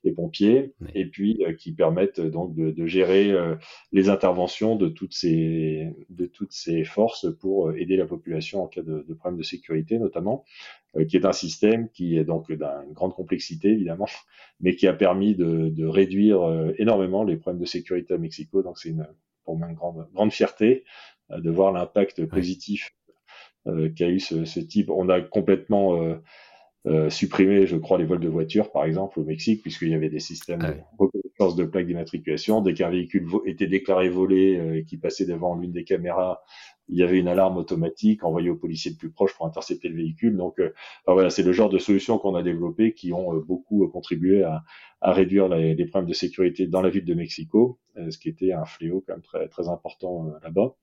les 0.04 0.12
pompiers, 0.12 0.74
et 0.94 1.06
puis 1.08 1.44
qui 1.58 1.74
permettent 1.74 2.22
donc 2.22 2.54
de, 2.56 2.72
de 2.72 2.86
gérer 2.86 3.34
les 3.92 4.10
interventions 4.10 4.76
de 4.76 4.88
toutes 4.88 5.14
ces 5.14 5.92
de 6.10 6.26
toutes 6.28 6.52
ces 6.54 6.84
forces 6.84 7.28
pour 7.40 7.72
aider 7.74 7.98
la 7.98 8.06
population 8.06 8.64
en 8.64 8.68
cas 8.68 8.82
de, 8.84 9.04
de 9.08 9.14
problème 9.14 9.38
de 9.38 9.44
sécurité 9.44 9.98
notamment, 10.00 10.46
qui 11.10 11.18
est 11.18 11.26
un 11.26 11.32
système 11.32 11.90
qui 11.90 12.18
est 12.18 12.24
donc 12.24 12.48
d'une 12.52 12.94
grande 12.94 13.14
complexité 13.14 13.70
évidemment, 13.70 14.08
mais 14.60 14.76
qui 14.76 14.88
a 14.88 14.94
permis 14.94 15.36
de, 15.36 15.70
de 15.70 15.86
réduire 15.86 16.74
énormément 16.78 17.24
les 17.24 17.38
problèmes 17.38 17.62
de 17.62 17.66
sécurité 17.66 18.14
à 18.14 18.18
Mexico. 18.18 18.62
Donc 18.64 18.78
c'est 18.78 18.90
une 18.90 19.08
pour 19.48 19.58
moi 19.58 19.70
une 19.70 19.76
grande, 19.76 20.06
grande 20.14 20.34
fierté 20.34 20.84
euh, 21.32 21.40
de 21.40 21.50
voir 21.50 21.72
l'impact 21.72 22.26
positif 22.26 22.92
euh, 23.66 23.90
qu'a 23.96 24.10
eu 24.10 24.20
ce, 24.20 24.44
ce, 24.44 24.60
type. 24.60 24.90
On 24.90 25.08
a 25.08 25.22
complètement 25.22 25.98
euh, 26.88 27.06
euh, 27.06 27.10
supprimé, 27.10 27.66
je 27.68 27.76
crois, 27.78 27.98
les 27.98 28.06
vols 28.06 28.20
de 28.20 28.28
voitures, 28.28 28.72
par 28.72 28.86
exemple, 28.86 29.20
au 29.20 29.24
Mexique, 29.24 29.62
puisqu'il 29.62 29.90
y 29.90 29.94
avait 29.94 30.10
des 30.10 30.20
systèmes 30.20 30.60
de 30.60 30.76
reconnaissance 30.98 31.56
de 31.56 31.66
plaques 31.66 31.88
d'immatriculation. 31.88 32.62
Dès 32.62 32.74
qu'un 32.74 32.90
véhicule 32.90 33.28
était 33.46 33.68
déclaré 33.68 34.10
volé 34.10 34.60
et 34.76 34.84
qui 34.84 34.98
passait 34.98 35.26
devant 35.26 35.56
l'une 35.56 35.72
des 35.72 35.84
caméras, 35.84 36.42
il 36.90 36.98
y 36.98 37.04
avait 37.04 37.20
une 37.20 37.28
alarme 37.28 37.58
automatique 37.58 38.24
envoyée 38.24 38.50
au 38.50 38.56
policier 38.56 38.92
le 38.92 38.98
plus 38.98 39.12
proche 39.12 39.36
pour 39.36 39.46
intercepter 39.46 39.90
le 39.90 39.98
véhicule. 39.98 40.38
Donc, 40.38 40.60
euh, 40.60 40.72
voilà, 41.06 41.30
c'est 41.30 41.44
le 41.44 41.52
genre 41.52 41.70
de 41.70 41.78
solutions 41.78 42.18
qu'on 42.18 42.36
a 42.36 42.44
développées 42.44 42.94
qui 42.94 43.14
ont 43.14 43.36
euh, 43.36 43.40
beaucoup 43.40 43.84
euh, 43.84 43.90
contribué 43.90 44.44
à, 44.44 44.64
à 45.02 45.12
réduire 45.12 45.50
les, 45.50 45.76
les, 45.76 45.86
problèmes 45.86 46.10
de 46.10 46.14
sécurité 46.14 46.68
dans 46.68 46.82
la 46.82 46.90
ville 46.90 47.06
de 47.06 47.14
Mexico, 47.14 47.80
ce 48.10 48.18
qui 48.18 48.30
était 48.30 48.52
un 48.52 48.66
fléau 48.66 49.04
quand 49.06 49.14
même 49.14 49.24
très 49.24 49.48
très 49.48 49.70
important 49.70 50.32
là-bas. 50.44 50.76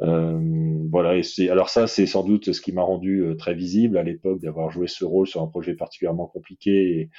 Euh, 0.00 0.86
voilà, 0.90 1.16
et 1.16 1.22
c'est 1.22 1.48
alors 1.48 1.68
ça, 1.68 1.86
c'est 1.86 2.06
sans 2.06 2.24
doute 2.24 2.52
ce 2.52 2.60
qui 2.60 2.72
m'a 2.72 2.82
rendu 2.82 3.24
très 3.38 3.54
visible 3.54 3.96
à 3.98 4.02
l'époque 4.02 4.40
d'avoir 4.40 4.70
joué 4.70 4.88
ce 4.88 5.04
rôle 5.04 5.26
sur 5.26 5.42
un 5.42 5.46
projet 5.46 5.74
particulièrement 5.74 6.26
compliqué 6.26 6.98
et, 6.98 7.10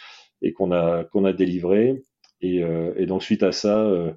et 0.41 0.53
qu'on 0.53 0.71
a 0.71 1.05
qu'on 1.05 1.25
a 1.25 1.33
délivré. 1.33 2.03
Et, 2.43 2.61
euh, 2.61 2.93
et, 2.97 3.05
donc 3.05 3.23
suite 3.23 3.41
à 3.41 3.53
ça, 3.53 3.79
euh, 3.79 4.11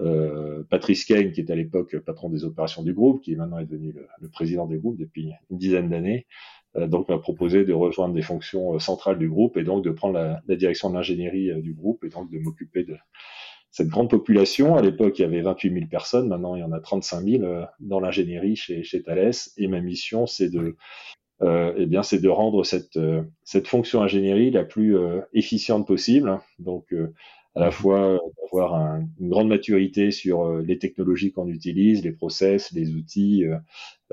euh, 0.00 0.64
Patrice 0.68 1.04
Kane, 1.04 1.30
qui 1.30 1.40
est 1.40 1.50
à 1.50 1.54
l'époque 1.54 1.96
patron 2.00 2.28
des 2.28 2.44
opérations 2.44 2.82
du 2.82 2.92
groupe, 2.92 3.22
qui 3.22 3.36
maintenant 3.36 3.58
est 3.58 3.66
devenu 3.66 3.92
le, 3.92 4.28
président 4.30 4.66
du 4.66 4.78
groupe 4.78 4.98
depuis 4.98 5.30
une 5.50 5.58
dizaine 5.58 5.88
d'années, 5.88 6.26
donc 6.76 7.08
m'a 7.08 7.18
proposé 7.18 7.64
de 7.64 7.72
rejoindre 7.72 8.14
des 8.14 8.22
fonctions 8.22 8.78
centrales 8.78 9.18
du 9.18 9.28
groupe 9.28 9.56
et 9.56 9.64
donc 9.64 9.84
de 9.84 9.90
prendre 9.90 10.14
la, 10.14 10.42
la 10.46 10.56
direction 10.56 10.90
de 10.90 10.94
l'ingénierie 10.94 11.50
du 11.62 11.72
groupe 11.72 12.04
et 12.04 12.08
donc 12.08 12.30
de 12.30 12.38
m'occuper 12.38 12.84
de 12.84 12.96
cette 13.70 13.88
grande 13.88 14.10
population. 14.10 14.76
À 14.76 14.82
l'époque, 14.82 15.18
il 15.18 15.22
y 15.22 15.24
avait 15.24 15.42
28 15.42 15.72
000 15.72 15.86
personnes, 15.86 16.28
maintenant 16.28 16.54
il 16.54 16.60
y 16.60 16.64
en 16.64 16.72
a 16.72 16.80
35 16.80 17.24
000 17.24 17.64
dans 17.80 18.00
l'ingénierie 18.00 18.56
chez, 18.56 18.82
chez 18.82 19.02
Thales. 19.02 19.32
Et 19.56 19.68
ma 19.68 19.80
mission, 19.80 20.26
c'est 20.26 20.48
de 20.48 20.76
euh, 21.40 21.72
eh 21.76 21.86
bien, 21.86 22.02
c'est 22.02 22.18
de 22.18 22.28
rendre 22.28 22.64
cette, 22.64 22.98
cette 23.44 23.68
fonction 23.68 24.02
ingénierie 24.02 24.50
la 24.50 24.64
plus 24.64 24.96
efficiente 25.32 25.86
possible. 25.86 26.40
Donc, 26.58 26.92
à 27.58 27.60
la 27.60 27.70
fois 27.72 28.14
euh, 28.14 28.18
avoir 28.46 28.74
un, 28.74 29.08
une 29.18 29.28
grande 29.30 29.48
maturité 29.48 30.12
sur 30.12 30.44
euh, 30.44 30.62
les 30.62 30.78
technologies 30.78 31.32
qu'on 31.32 31.48
utilise, 31.48 32.04
les 32.04 32.12
process, 32.12 32.70
les 32.72 32.94
outils, 32.94 33.44
euh, 33.44 33.58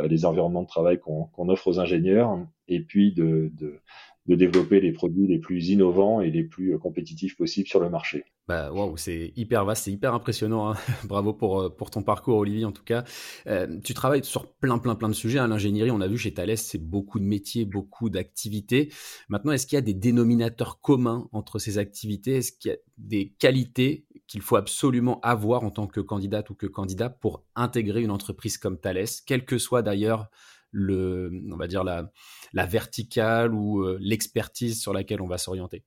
les 0.07 0.25
environnements 0.25 0.63
de 0.63 0.67
travail 0.67 0.99
qu'on 0.99 1.49
offre 1.49 1.67
aux 1.67 1.79
ingénieurs, 1.79 2.39
et 2.67 2.79
puis 2.79 3.13
de, 3.13 3.51
de, 3.53 3.79
de 4.27 4.35
développer 4.35 4.81
les 4.81 4.91
produits 4.91 5.27
les 5.27 5.39
plus 5.39 5.69
innovants 5.69 6.21
et 6.21 6.31
les 6.31 6.43
plus 6.43 6.77
compétitifs 6.79 7.37
possibles 7.37 7.67
sur 7.67 7.79
le 7.79 7.89
marché. 7.89 8.25
Bah, 8.47 8.71
c'est 8.95 9.33
hyper 9.35 9.65
vaste, 9.65 9.85
c'est 9.85 9.91
hyper 9.91 10.13
impressionnant. 10.13 10.71
Hein. 10.71 10.75
Bravo 11.03 11.33
pour, 11.33 11.61
euh, 11.61 11.69
pour 11.69 11.89
ton 11.89 12.03
parcours, 12.03 12.37
Olivier, 12.37 12.65
en 12.65 12.71
tout 12.71 12.83
cas. 12.83 13.03
Euh, 13.47 13.79
tu 13.83 13.93
travailles 13.95 14.23
sur 14.23 14.53
plein, 14.53 14.77
plein, 14.77 14.95
plein 14.95 15.09
de 15.09 15.13
sujets. 15.13 15.39
Hein. 15.39 15.47
L'ingénierie, 15.47 15.89
on 15.89 16.01
a 16.01 16.07
vu 16.07 16.17
chez 16.17 16.33
Thales, 16.33 16.57
c'est 16.57 16.83
beaucoup 16.83 17.19
de 17.19 17.25
métiers, 17.25 17.65
beaucoup 17.65 18.09
d'activités. 18.09 18.91
Maintenant, 19.29 19.51
est-ce 19.51 19.65
qu'il 19.65 19.77
y 19.77 19.79
a 19.79 19.81
des 19.81 19.95
dénominateurs 19.95 20.79
communs 20.79 21.27
entre 21.31 21.57
ces 21.57 21.79
activités? 21.79 22.37
Est-ce 22.37 22.51
qu'il 22.51 22.71
y 22.71 22.73
a 22.73 22.77
des 22.97 23.33
qualités 23.39 24.05
qu'il 24.27 24.41
faut 24.41 24.55
absolument 24.55 25.19
avoir 25.21 25.63
en 25.63 25.71
tant 25.71 25.87
que 25.87 25.99
candidate 25.99 26.49
ou 26.49 26.55
que 26.55 26.67
candidat 26.67 27.09
pour 27.09 27.43
intégrer 27.55 28.01
une 28.01 28.11
entreprise 28.11 28.57
comme 28.57 28.79
Thales, 28.79 29.05
quelle 29.25 29.45
que 29.45 29.57
soit 29.57 29.81
d'ailleurs 29.81 30.29
on 30.75 31.57
va 31.57 31.67
dire 31.67 31.83
la, 31.83 32.65
verticale 32.65 33.53
ou 33.53 33.81
euh, 33.81 33.97
l'expertise 33.99 34.79
sur 34.79 34.93
laquelle 34.93 35.21
on 35.21 35.27
va 35.27 35.37
s'orienter 35.37 35.83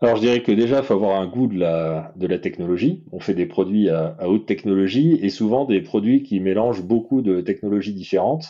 alors 0.00 0.16
je 0.16 0.22
dirais 0.22 0.42
que 0.42 0.50
déjà, 0.50 0.78
il 0.78 0.84
faut 0.84 0.94
avoir 0.94 1.20
un 1.20 1.28
goût 1.28 1.46
de 1.46 1.56
la, 1.56 2.38
technologie. 2.40 3.04
On 3.12 3.20
fait 3.20 3.34
des 3.34 3.46
produits 3.46 3.88
à, 3.88 4.16
haute 4.28 4.46
technologie 4.46 5.16
et 5.22 5.30
souvent 5.30 5.64
des 5.64 5.80
produits 5.80 6.24
qui 6.24 6.40
mélangent 6.40 6.82
beaucoup 6.82 7.22
de 7.22 7.40
technologies 7.40 7.94
différentes. 7.94 8.48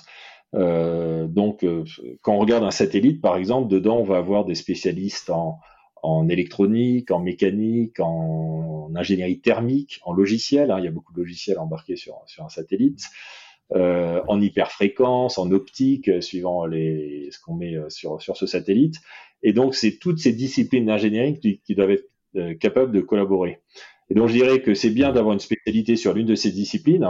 Euh, 0.54 1.26
donc 1.26 1.62
euh, 1.62 1.84
quand 2.22 2.36
on 2.36 2.38
regarde 2.38 2.64
un 2.64 2.70
satellite, 2.70 3.20
par 3.20 3.36
exemple, 3.36 3.68
dedans, 3.68 3.98
on 3.98 4.04
va 4.04 4.16
avoir 4.16 4.46
des 4.46 4.54
spécialistes 4.54 5.30
en, 6.02 6.28
électronique, 6.30 7.10
en 7.10 7.18
mécanique, 7.20 8.00
en, 8.00 8.90
ingénierie 8.94 9.40
thermique, 9.40 10.00
en 10.04 10.14
logiciel. 10.14 10.70
Hein. 10.70 10.78
il 10.78 10.86
y 10.86 10.88
a 10.88 10.90
beaucoup 10.90 11.12
de 11.12 11.18
logiciels 11.18 11.58
embarqués 11.58 11.96
sur 11.96 12.14
un 12.38 12.48
satellite. 12.48 13.02
Euh, 13.74 14.20
en 14.28 14.40
hyperfréquence, 14.40 15.38
en 15.38 15.50
optique, 15.50 16.10
suivant 16.22 16.66
les, 16.66 17.28
ce 17.30 17.40
qu'on 17.40 17.54
met 17.54 17.76
sur, 17.88 18.20
sur 18.20 18.36
ce 18.36 18.46
satellite. 18.46 18.96
Et 19.42 19.52
donc, 19.52 19.74
c'est 19.74 19.98
toutes 19.98 20.18
ces 20.18 20.32
disciplines 20.32 20.86
d'ingénierie 20.86 21.38
qui, 21.38 21.74
doivent 21.74 21.90
être 21.90 22.08
euh, 22.36 22.54
capables 22.54 22.92
de 22.92 23.00
collaborer. 23.00 23.60
Et 24.08 24.14
donc, 24.14 24.28
je 24.28 24.34
dirais 24.34 24.60
que 24.60 24.74
c'est 24.74 24.90
bien 24.90 25.12
d'avoir 25.12 25.32
une 25.32 25.40
spécialité 25.40 25.96
sur 25.96 26.12
l'une 26.12 26.26
de 26.26 26.34
ces 26.34 26.50
disciplines. 26.50 27.06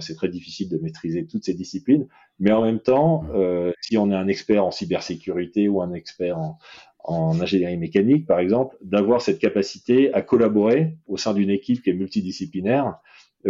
C'est 0.00 0.14
très 0.14 0.28
difficile 0.28 0.68
de 0.68 0.78
maîtriser 0.78 1.26
toutes 1.26 1.44
ces 1.44 1.54
disciplines, 1.54 2.08
mais 2.38 2.50
en 2.52 2.62
même 2.62 2.80
temps, 2.80 3.24
euh, 3.34 3.72
si 3.80 3.98
on 3.98 4.10
est 4.10 4.14
un 4.14 4.26
expert 4.26 4.64
en 4.64 4.70
cybersécurité 4.70 5.68
ou 5.68 5.82
un 5.82 5.92
expert 5.92 6.38
en, 6.38 6.58
en 7.06 7.40
ingénierie 7.40 7.76
mécanique, 7.76 8.26
par 8.26 8.40
exemple, 8.40 8.76
d'avoir 8.82 9.20
cette 9.20 9.38
capacité 9.38 10.12
à 10.12 10.22
collaborer 10.22 10.96
au 11.06 11.16
sein 11.16 11.34
d'une 11.34 11.50
équipe 11.50 11.82
qui 11.82 11.90
est 11.90 11.94
multidisciplinaire 11.94 12.86
euh, 12.86 12.92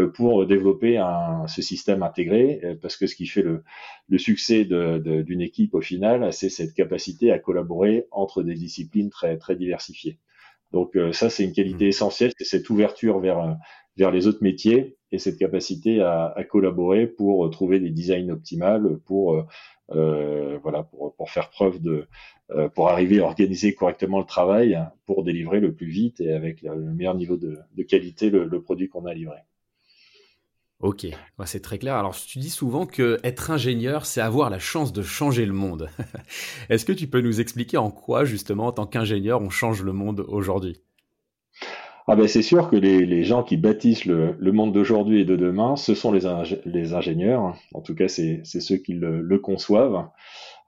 pour 0.05 0.47
développer 0.47 0.99
un, 0.99 1.47
ce 1.47 1.62
système 1.62 2.03
intégré, 2.03 2.61
euh, 2.65 2.75
parce 2.81 2.97
que 2.97 3.07
ce 3.07 3.15
qui 3.15 3.26
fait 3.26 3.43
le, 3.43 3.62
le 4.09 4.19
succès 4.19 4.65
d'une 4.65 5.41
équipe 5.41 5.75
au 5.75 5.81
final, 5.81 6.33
c'est 6.33 6.50
cette 6.50 6.75
capacité 6.75 7.33
à 7.33 7.38
collaborer 7.38 8.07
entre 8.11 8.43
des 8.43 8.55
disciplines 8.55 9.11
très, 9.11 9.38
très 9.38 9.57
diversifiées. 9.57 10.19
Donc 10.73 10.97
euh, 10.97 11.12
ça, 11.12 11.31
c'est 11.31 11.45
une 11.45 11.53
qualité 11.53 11.87
mmh. 11.87 11.88
essentielle, 11.88 12.33
c'est 12.37 12.45
cette 12.45 12.69
ouverture 12.69 13.21
vers, 13.21 13.57
vers 13.97 14.11
les 14.11 14.26
autres 14.26 14.43
métiers 14.43 14.97
et 15.12 15.19
cette 15.19 15.38
capacité 15.38 16.00
à, 16.00 16.33
à 16.37 16.45
collaborer 16.45 17.07
pour 17.07 17.49
trouver 17.50 17.81
des 17.81 17.91
designs 17.91 18.31
optimales, 18.31 18.99
pour 19.07 19.47
euh, 19.95 20.59
voilà, 20.62 20.83
pour, 20.83 21.15
pour 21.15 21.31
faire 21.31 21.49
preuve 21.50 21.81
de, 21.81 22.07
pour 22.75 22.88
arriver 22.88 23.21
à 23.21 23.25
organiser 23.25 23.75
correctement 23.75 24.19
le 24.19 24.25
travail, 24.25 24.79
pour 25.07 25.23
délivrer 25.23 25.61
le 25.61 25.73
plus 25.73 25.87
vite 25.87 26.21
et 26.21 26.33
avec 26.33 26.62
le 26.62 26.93
meilleur 26.93 27.15
niveau 27.15 27.37
de, 27.37 27.59
de 27.76 27.83
qualité 27.85 28.31
le, 28.31 28.45
le 28.45 28.61
produit 28.61 28.88
qu'on 28.88 29.07
a 29.07 29.15
livré. 29.15 29.38
Ok, 30.80 31.06
c'est 31.47 31.62
très 31.62 31.78
clair. 31.78 31.95
Alors, 31.95 32.14
tu 32.14 32.38
dis 32.38 32.50
souvent 32.50 32.85
que 32.85 33.18
être 33.25 33.50
ingénieur, 33.50 34.04
c'est 34.04 34.21
avoir 34.21 34.50
la 34.50 34.59
chance 34.59 34.92
de 34.92 35.02
changer 35.02 35.47
le 35.47 35.54
monde. 35.54 35.88
Est-ce 36.68 36.85
que 36.85 36.92
tu 36.92 37.06
peux 37.06 37.23
nous 37.23 37.40
expliquer 37.40 37.78
en 37.78 37.90
quoi, 37.90 38.26
justement, 38.26 38.66
en 38.66 38.73
tant 38.73 38.87
qu'ingénieur, 38.87 39.40
on 39.40 39.49
change 39.49 39.83
le 39.83 39.92
monde 39.92 40.25
aujourd'hui? 40.28 40.83
Ah 42.09 42.14
ben 42.14 42.28
c'est 42.28 42.42
sûr 42.42 42.71
que 42.71 42.76
les, 42.76 43.25
gens 43.25 43.42
qui 43.42 43.56
bâtissent 43.56 44.04
le, 44.04 44.37
monde 44.52 44.73
d'aujourd'hui 44.73 45.23
et 45.23 45.25
de 45.25 45.35
demain, 45.35 45.75
ce 45.75 45.95
sont 45.95 46.12
les, 46.12 46.92
ingénieurs. 46.95 47.56
En 47.75 47.80
tout 47.80 47.97
cas, 47.97 48.06
c'est 48.06 48.45
ceux 48.45 48.76
qui 48.76 48.92
le, 48.92 49.23
le 49.23 49.38
conçoivent. 49.38 50.09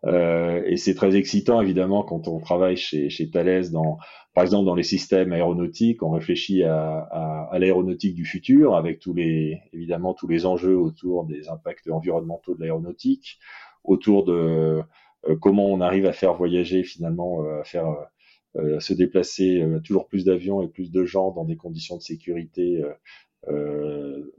Euh, 0.04 0.62
et 0.66 0.76
c'est 0.76 0.94
très 0.94 1.16
excitant, 1.16 1.60
évidemment, 1.60 2.02
quand 2.02 2.28
on 2.28 2.38
travaille 2.38 2.76
chez, 2.76 3.10
chez 3.10 3.30
Thales 3.30 3.70
dans 3.70 3.98
par 4.38 4.44
exemple, 4.44 4.66
dans 4.66 4.76
les 4.76 4.84
systèmes 4.84 5.32
aéronautiques, 5.32 6.00
on 6.04 6.10
réfléchit 6.10 6.62
à, 6.62 7.50
l'aéronautique 7.58 8.14
du 8.14 8.24
futur, 8.24 8.76
avec 8.76 9.00
tous 9.00 9.12
les, 9.12 9.60
évidemment, 9.72 10.14
tous 10.14 10.28
les 10.28 10.46
enjeux 10.46 10.78
autour 10.78 11.24
des 11.24 11.48
impacts 11.48 11.90
environnementaux 11.90 12.54
de 12.54 12.60
l'aéronautique, 12.60 13.40
autour 13.82 14.24
de 14.24 14.80
euh, 15.28 15.36
comment 15.40 15.66
on 15.66 15.80
arrive 15.80 16.06
à 16.06 16.12
faire 16.12 16.34
voyager 16.34 16.84
finalement, 16.84 17.42
euh, 17.42 17.62
à 17.62 17.64
faire 17.64 17.88
euh, 18.54 18.78
se 18.78 18.94
déplacer 18.94 19.60
toujours 19.82 20.06
plus 20.06 20.24
d'avions 20.24 20.62
et 20.62 20.68
plus 20.68 20.92
de 20.92 21.04
gens 21.04 21.32
dans 21.32 21.44
des 21.44 21.56
conditions 21.56 21.96
de 21.96 22.02
sécurité 22.02 22.84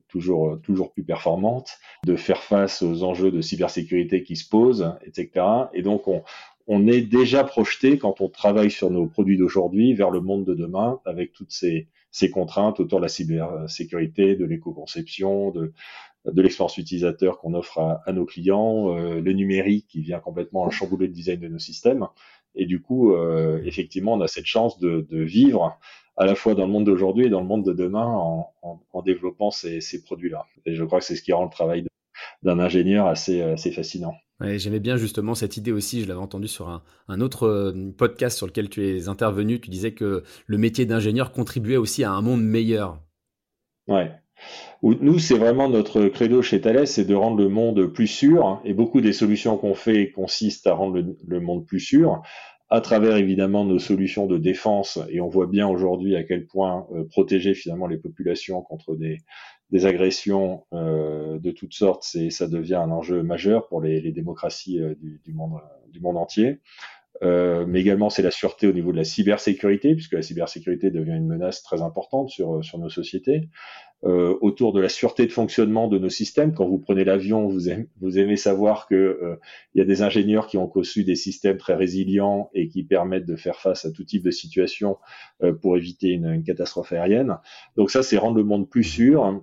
toujours 0.07 0.59
toujours 0.61 0.93
plus 0.93 1.03
performantes, 1.03 1.77
de 2.05 2.15
faire 2.15 2.43
face 2.43 2.81
aux 2.81 3.03
enjeux 3.03 3.31
de 3.31 3.41
cybersécurité 3.41 4.23
qui 4.23 4.35
se 4.37 4.47
posent, 4.47 4.93
etc. 5.05 5.45
Et 5.73 5.81
donc 5.81 6.07
on, 6.07 6.23
on 6.71 6.87
est 6.87 7.01
déjà 7.01 7.43
projeté 7.43 7.97
quand 7.97 8.21
on 8.21 8.29
travaille 8.29 8.69
sur 8.69 8.91
nos 8.91 9.07
produits 9.07 9.37
d'aujourd'hui 9.37 9.95
vers 9.95 10.11
le 10.11 10.21
monde 10.21 10.45
de 10.45 10.53
demain 10.53 10.99
avec 11.03 11.33
toutes 11.33 11.51
ces, 11.51 11.87
contraintes 12.31 12.79
autour 12.79 12.99
de 12.99 13.05
la 13.05 13.09
cybersécurité, 13.09 14.35
de 14.35 14.45
l'éco-conception, 14.45 15.49
de, 15.49 15.73
de 16.25 16.41
l'expérience 16.43 16.77
utilisateur 16.77 17.39
qu'on 17.39 17.55
offre 17.55 17.79
à, 18.05 18.13
nos 18.13 18.25
clients, 18.25 18.95
euh, 18.95 19.19
le 19.19 19.33
numérique 19.33 19.87
qui 19.87 20.01
vient 20.01 20.19
complètement 20.19 20.69
chambouler 20.69 21.07
le 21.07 21.13
design 21.13 21.39
de 21.39 21.47
nos 21.47 21.57
systèmes. 21.57 22.05
Et 22.53 22.67
du 22.67 22.81
coup, 22.81 23.13
euh, 23.13 23.59
effectivement, 23.65 24.13
on 24.13 24.21
a 24.21 24.27
cette 24.27 24.45
chance 24.45 24.77
de, 24.77 25.07
vivre 25.11 25.75
à 26.17 26.25
la 26.27 26.35
fois 26.35 26.53
dans 26.53 26.67
le 26.67 26.71
monde 26.71 26.85
d'aujourd'hui 26.85 27.25
et 27.25 27.29
dans 27.29 27.41
le 27.41 27.47
monde 27.47 27.65
de 27.65 27.73
demain 27.73 28.05
en, 28.05 29.01
développant 29.03 29.49
ces, 29.49 30.03
produits-là. 30.03 30.45
Et 30.67 30.75
je 30.75 30.83
crois 30.83 30.99
que 30.99 31.05
c'est 31.05 31.15
ce 31.15 31.23
qui 31.23 31.33
rend 31.33 31.45
le 31.45 31.49
travail 31.49 31.85
d'un 32.43 32.59
ingénieur 32.59 33.07
assez, 33.07 33.41
assez 33.41 33.71
fascinant. 33.71 34.13
J'aimais 34.41 34.79
bien 34.79 34.95
justement 34.95 35.35
cette 35.35 35.57
idée 35.57 35.73
aussi, 35.73 36.01
je 36.01 36.07
l'avais 36.07 36.21
entendu 36.21 36.47
sur 36.47 36.81
un, 37.09 37.21
autre 37.21 37.43
euh, 37.43 37.93
podcast 37.97 38.37
sur 38.37 38.47
lequel 38.47 38.69
tu 38.69 38.87
es 38.87 39.09
intervenu, 39.09 39.59
tu 39.59 39.69
disais 39.69 39.91
que 39.91 40.23
le 40.45 40.57
métier 40.57 40.85
d'ingénieur 40.85 41.33
contribuait 41.33 41.75
aussi 41.75 42.05
à 42.05 42.11
un 42.11 42.21
monde 42.21 42.41
meilleur. 42.41 43.01
Ouais. 43.87 44.11
Nous, 44.81 45.19
c'est 45.19 45.37
vraiment 45.37 45.67
notre 45.67 46.05
credo 46.05 46.41
chez 46.41 46.61
Thales, 46.61 46.87
c'est 46.87 47.03
de 47.03 47.15
rendre 47.15 47.37
le 47.41 47.49
monde 47.49 47.87
plus 47.87 48.07
sûr, 48.07 48.61
et 48.63 48.73
beaucoup 48.73 49.01
des 49.01 49.11
solutions 49.11 49.57
qu'on 49.57 49.73
fait 49.73 50.11
consistent 50.11 50.67
à 50.67 50.73
rendre 50.73 51.03
le, 51.27 51.39
monde 51.41 51.65
plus 51.65 51.81
sûr, 51.81 52.21
à 52.69 52.79
travers 52.79 53.17
évidemment 53.17 53.65
nos 53.65 53.79
solutions 53.79 54.25
de 54.25 54.37
défense, 54.37 54.97
et 55.09 55.19
on 55.19 55.27
voit 55.27 55.47
bien 55.47 55.67
aujourd'hui 55.67 56.15
à 56.15 56.23
quel 56.23 56.45
point 56.45 56.87
euh, 56.93 57.03
protéger 57.03 57.53
finalement 57.53 57.87
les 57.87 57.97
populations 57.97 58.61
contre 58.61 58.95
des, 58.95 59.17
des 59.71 59.85
agressions 59.85 60.65
euh, 60.73 61.39
de 61.39 61.51
toutes 61.51 61.73
sortes, 61.73 62.03
c'est 62.03 62.29
ça 62.29 62.47
devient 62.47 62.75
un 62.75 62.91
enjeu 62.91 63.23
majeur 63.23 63.67
pour 63.67 63.81
les, 63.81 64.01
les 64.01 64.11
démocraties 64.11 64.79
euh, 64.79 64.95
du, 64.95 65.21
du, 65.23 65.33
monde 65.33 65.59
du 65.91 65.99
monde 65.99 66.17
entier. 66.17 66.59
Euh, 67.21 67.65
mais 67.67 67.81
également 67.81 68.09
c'est 68.09 68.21
la 68.21 68.31
sûreté 68.31 68.67
au 68.67 68.71
niveau 68.71 68.91
de 68.91 68.97
la 68.97 69.03
cybersécurité, 69.03 69.93
puisque 69.93 70.13
la 70.13 70.21
cybersécurité 70.21 70.89
devient 70.89 71.15
une 71.15 71.27
menace 71.27 71.63
très 71.63 71.81
importante 71.81 72.29
sur, 72.29 72.63
sur 72.63 72.77
nos 72.77 72.89
sociétés. 72.89 73.49
Euh, 74.05 74.37
autour 74.39 74.71
de 74.71 74.79
la 74.79 74.87
sûreté 74.87 75.25
de 75.25 75.31
fonctionnement 75.33 75.89
de 75.89 75.97
nos 75.97 76.07
systèmes, 76.07 76.53
quand 76.53 76.65
vous 76.65 76.79
prenez 76.79 77.03
l'avion, 77.03 77.49
vous, 77.49 77.67
aimez, 77.67 77.89
vous 77.99 78.17
aimez 78.17 78.37
savoir 78.37 78.87
que 78.87 78.95
euh, 78.95 79.35
il 79.73 79.79
y 79.79 79.81
a 79.81 79.85
des 79.85 80.01
ingénieurs 80.03 80.47
qui 80.47 80.57
ont 80.57 80.67
conçu 80.67 81.03
des 81.03 81.15
systèmes 81.15 81.57
très 81.57 81.75
résilients 81.75 82.49
et 82.53 82.69
qui 82.69 82.83
permettent 82.83 83.25
de 83.25 83.35
faire 83.35 83.59
face 83.59 83.83
à 83.83 83.91
tout 83.91 84.05
type 84.05 84.23
de 84.23 84.31
situation 84.31 84.97
euh, 85.43 85.51
pour 85.51 85.75
éviter 85.75 86.11
une, 86.11 86.27
une, 86.27 86.43
catastrophe 86.43 86.93
aérienne. 86.93 87.39
Donc 87.75 87.91
ça, 87.91 88.01
c'est 88.01 88.17
rendre 88.17 88.37
le 88.37 88.45
monde 88.45 88.69
plus 88.69 88.85
sûr, 88.85 89.25
euh, 89.25 89.33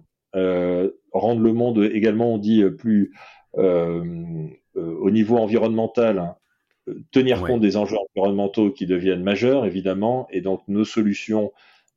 rendre 1.12 1.40
le 1.40 1.52
monde 1.52 1.90
également, 1.92 2.34
on 2.34 2.38
dit, 2.38 2.62
plus 2.78 3.12
euh, 3.58 4.48
euh, 4.76 4.96
au 5.00 5.10
niveau 5.10 5.38
environnemental, 5.38 6.18
hein, 6.18 6.36
tenir 7.10 7.42
compte 7.42 7.60
des 7.62 7.78
enjeux 7.78 7.96
environnementaux 8.10 8.70
qui 8.70 8.86
deviennent 8.86 9.22
majeurs, 9.22 9.64
évidemment, 9.64 10.28
et 10.30 10.42
donc 10.42 10.60
nos 10.68 10.84
solutions 10.84 11.52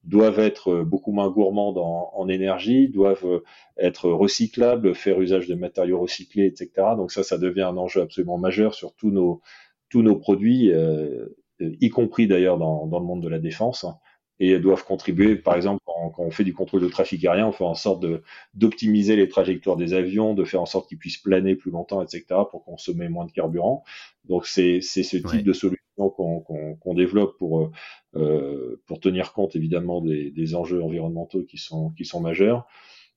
doivent 0.05 0.39
être 0.39 0.83
beaucoup 0.83 1.11
moins 1.11 1.29
gourmandes 1.29 1.77
en, 1.77 2.11
en, 2.13 2.29
énergie, 2.29 2.87
doivent 2.87 3.41
être 3.77 4.09
recyclables, 4.09 4.95
faire 4.95 5.19
usage 5.19 5.47
de 5.47 5.55
matériaux 5.55 5.99
recyclés, 5.99 6.45
etc. 6.45 6.69
Donc 6.95 7.11
ça, 7.11 7.23
ça 7.23 7.37
devient 7.37 7.63
un 7.63 7.75
enjeu 7.75 8.01
absolument 8.01 8.37
majeur 8.37 8.73
sur 8.73 8.95
tous 8.95 9.11
nos, 9.11 9.41
tous 9.89 10.01
nos 10.01 10.15
produits, 10.15 10.71
euh, 10.71 11.27
y 11.59 11.89
compris 11.89 12.27
d'ailleurs 12.27 12.57
dans, 12.57 12.87
dans, 12.87 12.99
le 12.99 13.05
monde 13.05 13.21
de 13.21 13.27
la 13.27 13.39
défense 13.39 13.85
et 14.39 14.57
doivent 14.59 14.85
contribuer, 14.85 15.35
par 15.35 15.55
exemple, 15.55 15.81
quand, 15.85 16.13
on 16.17 16.31
fait 16.31 16.43
du 16.43 16.53
contrôle 16.53 16.81
de 16.81 16.87
trafic 16.87 17.23
aérien, 17.25 17.47
on 17.47 17.51
fait 17.51 17.65
en 17.65 17.75
sorte 17.75 18.05
d'optimiser 18.53 19.15
les 19.15 19.27
trajectoires 19.27 19.75
des 19.75 19.93
avions, 19.93 20.33
de 20.33 20.45
faire 20.45 20.61
en 20.61 20.65
sorte 20.65 20.87
qu'ils 20.87 20.97
puissent 20.97 21.17
planer 21.17 21.55
plus 21.55 21.71
longtemps, 21.71 22.01
etc., 22.01 22.23
pour 22.49 22.63
consommer 22.63 23.09
moins 23.09 23.25
de 23.25 23.31
carburant. 23.31 23.83
Donc 24.25 24.47
c'est 24.47 24.81
ce 24.81 25.17
type 25.17 25.43
de 25.43 25.53
solution 25.53 25.79
qu'on 25.97 26.93
développe 26.93 27.37
pour 27.37 27.71
euh, 28.15 28.81
pour 28.87 28.99
tenir 28.99 29.33
compte 29.33 29.55
évidemment 29.55 30.01
des, 30.01 30.31
des, 30.31 30.55
enjeux 30.55 30.81
environnementaux 30.81 31.43
qui 31.43 31.57
sont 31.57 31.91
qui 31.91 32.05
sont 32.05 32.21
majeurs. 32.21 32.65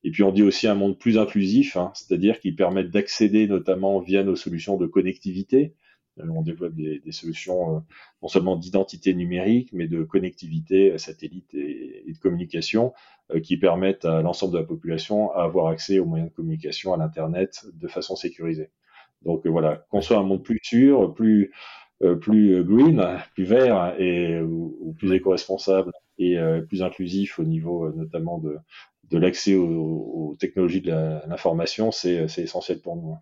Et 0.04 0.10
puis 0.10 0.24
on 0.24 0.32
dit 0.32 0.42
aussi 0.42 0.66
un 0.66 0.74
monde 0.74 0.98
plus 0.98 1.18
inclusif, 1.18 1.76
hein, 1.76 1.92
c'est-à-dire 1.94 2.40
qui 2.40 2.52
permettent 2.52 2.90
d'accéder 2.90 3.46
notamment 3.46 4.00
via 4.00 4.24
nos 4.24 4.36
solutions 4.36 4.76
de 4.76 4.86
connectivité. 4.86 5.74
Euh, 6.20 6.28
on 6.28 6.42
développe 6.42 6.74
des, 6.74 7.00
solutions 7.10 7.76
euh, 7.76 7.80
non 8.22 8.28
seulement 8.28 8.56
d'identité 8.56 9.14
numérique, 9.14 9.70
mais 9.72 9.86
de 9.86 10.02
connectivité 10.02 10.96
satellite 10.98 11.54
et, 11.54 12.04
de 12.12 12.18
communication 12.18 12.92
qui 13.42 13.56
permettent 13.56 14.04
à 14.04 14.20
l'ensemble 14.20 14.52
de 14.52 14.58
la 14.58 14.64
population 14.64 15.32
à 15.32 15.44
avoir 15.44 15.68
accès 15.68 15.98
aux 15.98 16.04
moyens 16.04 16.30
de 16.30 16.34
communication, 16.34 16.92
à 16.92 16.98
l'Internet, 16.98 17.64
de 17.72 17.88
façon 17.88 18.14
sécurisée. 18.14 18.70
Donc 19.24 19.46
voilà, 19.46 19.86
qu'on 19.90 20.02
soit 20.02 20.18
un 20.18 20.22
monde 20.22 20.42
plus 20.42 20.58
sûr, 20.62 21.14
plus 21.14 21.50
green, 22.02 23.02
plus 23.34 23.44
vert 23.44 23.94
et 23.98 24.38
plus 24.98 25.12
éco-responsable 25.14 25.92
et 26.18 26.36
plus 26.68 26.82
inclusif 26.82 27.38
au 27.38 27.44
niveau 27.44 27.90
notamment 27.92 28.36
de 28.38 28.58
de 29.12 29.18
l'accès 29.18 29.54
aux, 29.54 30.34
technologies 30.40 30.80
de 30.80 30.90
l'information, 31.28 31.92
c'est 31.92 32.26
essentiel 32.38 32.80
pour 32.80 32.96
nous. 32.96 33.16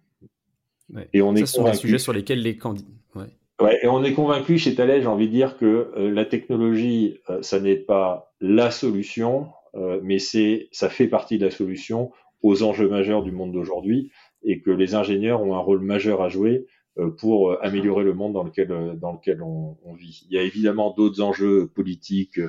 Et 1.13 1.23
on 1.23 1.35
est 1.35 1.47
sont 1.47 1.65
des 1.65 1.75
sujets 1.75 1.99
sur 1.99 2.13
lesquels 2.13 2.43
les 2.43 2.57
candidats. 2.57 2.89
Ouais. 3.15 3.79
et 3.83 3.89
on 3.89 4.03
est 4.03 4.15
convaincu 4.15 4.57
chez 4.57 4.75
Thales, 4.75 5.03
j'ai 5.03 5.07
envie 5.07 5.27
de 5.27 5.33
dire 5.33 5.59
que 5.59 5.93
euh, 5.97 6.11
la 6.11 6.25
technologie, 6.25 7.19
euh, 7.29 7.43
ça 7.43 7.61
n'est 7.61 7.77
pas 7.77 8.33
la 8.41 8.71
solution, 8.71 9.49
euh, 9.75 10.01
mais 10.03 10.19
c'est, 10.19 10.69
ça 10.73 10.89
fait 10.89 11.09
partie 11.09 11.37
de 11.37 11.45
la 11.45 11.51
solution 11.51 12.11
aux 12.43 12.63
enjeux 12.63 12.89
majeurs 12.89 13.23
du 13.23 13.33
monde 13.33 13.53
d'aujourd'hui, 13.53 14.11
et 14.43 14.63
que 14.63 14.71
les 14.71 14.95
ingénieurs 14.95 15.43
ont 15.43 15.55
un 15.55 15.61
rôle 15.61 15.83
majeur 15.83 16.23
à 16.23 16.31
jouer 16.31 16.67
pour 17.09 17.51
euh, 17.51 17.59
améliorer 17.63 18.05
le 18.05 18.15
monde 18.15 18.33
dans 18.33 18.43
lequel, 18.43 18.71
euh, 18.71 18.95
dans 18.95 19.13
lequel 19.13 19.43
on, 19.43 19.77
on 19.85 19.95
vit. 19.95 20.27
Il 20.29 20.35
y 20.35 20.39
a 20.39 20.43
évidemment 20.43 20.93
d'autres 20.93 21.21
enjeux 21.23 21.69
politiques, 21.75 22.41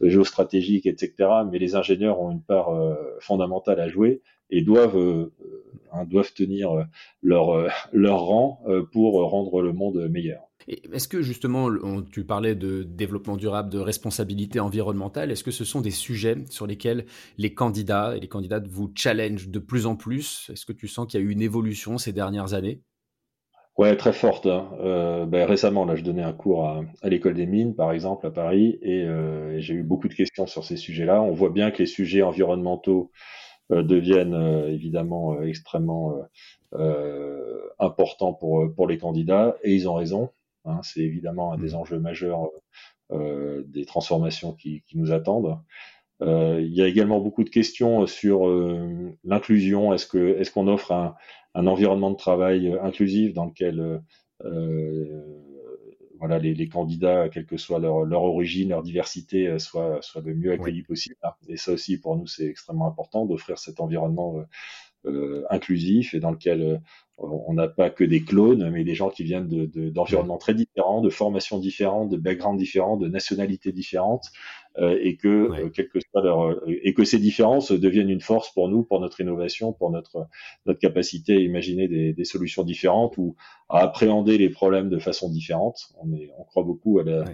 géostratégiques, 0.00 0.86
etc., 0.86 1.14
mais 1.50 1.58
les 1.58 1.74
ingénieurs 1.74 2.20
ont 2.20 2.30
une 2.30 2.42
part 2.42 2.70
fondamentale 3.20 3.80
à 3.80 3.88
jouer 3.88 4.22
et 4.50 4.62
doivent, 4.62 5.30
hein, 5.92 6.04
doivent 6.04 6.32
tenir 6.32 6.86
leur, 7.22 7.68
leur 7.92 8.20
rang 8.20 8.62
pour 8.92 9.14
rendre 9.30 9.62
le 9.62 9.72
monde 9.72 10.08
meilleur. 10.10 10.42
Est-ce 10.66 11.08
que 11.08 11.20
justement, 11.20 11.68
tu 12.10 12.24
parlais 12.24 12.54
de 12.54 12.82
développement 12.82 13.36
durable, 13.36 13.70
de 13.70 13.78
responsabilité 13.78 14.60
environnementale, 14.60 15.30
est-ce 15.30 15.44
que 15.44 15.50
ce 15.50 15.64
sont 15.64 15.82
des 15.82 15.90
sujets 15.90 16.36
sur 16.48 16.66
lesquels 16.66 17.04
les 17.36 17.52
candidats 17.52 18.16
et 18.16 18.20
les 18.20 18.28
candidates 18.28 18.66
vous 18.66 18.90
challengent 18.94 19.48
de 19.48 19.58
plus 19.58 19.84
en 19.86 19.96
plus? 19.96 20.50
Est-ce 20.50 20.64
que 20.64 20.72
tu 20.72 20.88
sens 20.88 21.06
qu'il 21.06 21.20
y 21.20 21.22
a 21.22 21.26
eu 21.26 21.30
une 21.30 21.42
évolution 21.42 21.98
ces 21.98 22.12
dernières 22.12 22.54
années? 22.54 22.80
Ouais, 23.76 23.96
très 23.96 24.12
forte. 24.12 24.46
Hein. 24.46 24.70
Euh, 24.80 25.26
ben, 25.26 25.46
récemment, 25.48 25.84
là, 25.84 25.96
je 25.96 26.02
donnais 26.04 26.22
un 26.22 26.32
cours 26.32 26.64
à, 26.68 27.08
l'école 27.08 27.34
des 27.34 27.46
mines, 27.46 27.74
par 27.74 27.90
exemple, 27.90 28.24
à 28.26 28.30
Paris, 28.30 28.78
euh, 28.84 29.56
et, 29.56 29.60
j'ai 29.60 29.74
eu 29.74 29.82
beaucoup 29.82 30.06
de 30.08 30.14
questions 30.14 30.46
sur 30.46 30.64
ces 30.64 30.76
sujets-là. 30.76 31.20
On 31.20 31.32
voit 31.32 31.50
bien 31.50 31.72
que 31.72 31.78
les 31.78 31.86
sujets 31.86 32.22
environnementaux 32.22 33.10
euh, 33.72 33.82
deviennent 33.82 34.34
évidemment 34.68 35.42
extrêmement 35.42 36.14
importants 37.78 38.34
pour 38.34 38.72
pour 38.74 38.86
les 38.86 38.98
candidats, 38.98 39.56
et 39.64 39.74
ils 39.74 39.88
ont 39.88 39.94
raison. 39.94 40.30
Hein. 40.64 40.80
C'est 40.82 41.00
évidemment 41.00 41.52
un 41.52 41.58
des 41.58 41.72
mmh. 41.72 41.76
enjeux 41.76 41.98
majeurs 41.98 42.50
des 43.10 43.84
transformations 43.86 44.52
qui, 44.52 44.82
qui 44.86 44.98
nous 44.98 45.12
attendent. 45.12 45.58
Il 46.24 46.74
y 46.74 46.82
a 46.82 46.88
également 46.88 47.20
beaucoup 47.20 47.44
de 47.44 47.50
questions 47.50 48.06
sur 48.06 48.46
l'inclusion. 49.24 49.92
Est-ce 49.92 50.06
que 50.06 50.38
est-ce 50.38 50.50
qu'on 50.50 50.68
offre 50.68 50.92
un 50.92 51.14
un 51.54 51.66
environnement 51.66 52.10
de 52.10 52.16
travail 52.16 52.68
euh, 52.68 52.82
inclusif 52.82 53.32
dans 53.32 53.46
lequel 53.46 53.80
euh, 53.80 53.98
euh, 54.44 55.22
voilà, 56.18 56.38
les, 56.38 56.54
les, 56.54 56.68
candidats, 56.68 57.28
quelle 57.28 57.46
que 57.46 57.56
soit 57.56 57.78
leur, 57.78 58.04
leur 58.04 58.22
origine, 58.22 58.70
leur 58.70 58.82
diversité, 58.82 59.58
soient, 59.58 60.00
soient 60.00 60.22
le 60.22 60.34
mieux 60.34 60.52
accueillis 60.52 60.82
possible? 60.82 61.16
Et 61.48 61.56
ça 61.56 61.72
aussi, 61.72 61.98
pour 61.98 62.16
nous, 62.16 62.26
c'est 62.26 62.46
extrêmement 62.46 62.86
important 62.86 63.26
d'offrir 63.26 63.58
cet 63.58 63.80
environnement 63.80 64.42
euh, 65.06 65.44
inclusif 65.50 66.14
et 66.14 66.20
dans 66.20 66.30
lequel 66.30 66.80
on 67.18 67.52
n'a 67.52 67.68
pas 67.68 67.90
que 67.90 68.04
des 68.04 68.24
clones, 68.24 68.70
mais 68.70 68.84
des 68.84 68.94
gens 68.94 69.10
qui 69.10 69.22
viennent 69.22 69.48
d'environnements 69.48 70.36
de, 70.36 70.40
très 70.40 70.54
différents, 70.54 71.02
de 71.02 71.10
formations 71.10 71.58
différentes, 71.58 72.08
de 72.08 72.16
backgrounds 72.16 72.58
différents, 72.58 72.96
de 72.96 73.08
nationalités 73.08 73.70
différentes, 73.70 74.30
euh, 74.30 74.63
et 74.78 75.16
que 75.16 75.28
euh, 75.28 75.70
quel 75.72 75.88
que 75.88 76.00
soit 76.00 76.22
leur, 76.22 76.44
euh, 76.44 76.60
et 76.66 76.94
que 76.94 77.04
ces 77.04 77.18
différences 77.18 77.70
deviennent 77.72 78.10
une 78.10 78.20
force 78.20 78.52
pour 78.52 78.68
nous, 78.68 78.82
pour 78.82 79.00
notre 79.00 79.20
innovation, 79.20 79.72
pour 79.72 79.90
notre 79.90 80.26
notre 80.66 80.80
capacité 80.80 81.34
à 81.36 81.40
imaginer 81.40 81.88
des, 81.88 82.12
des 82.12 82.24
solutions 82.24 82.64
différentes 82.64 83.16
ou 83.16 83.36
à 83.68 83.80
appréhender 83.80 84.38
les 84.38 84.50
problèmes 84.50 84.90
de 84.90 84.98
façon 84.98 85.30
différente. 85.30 85.78
On 86.02 86.12
est, 86.12 86.30
on 86.38 86.44
croit 86.44 86.64
beaucoup 86.64 86.98
à 86.98 87.04
la, 87.04 87.24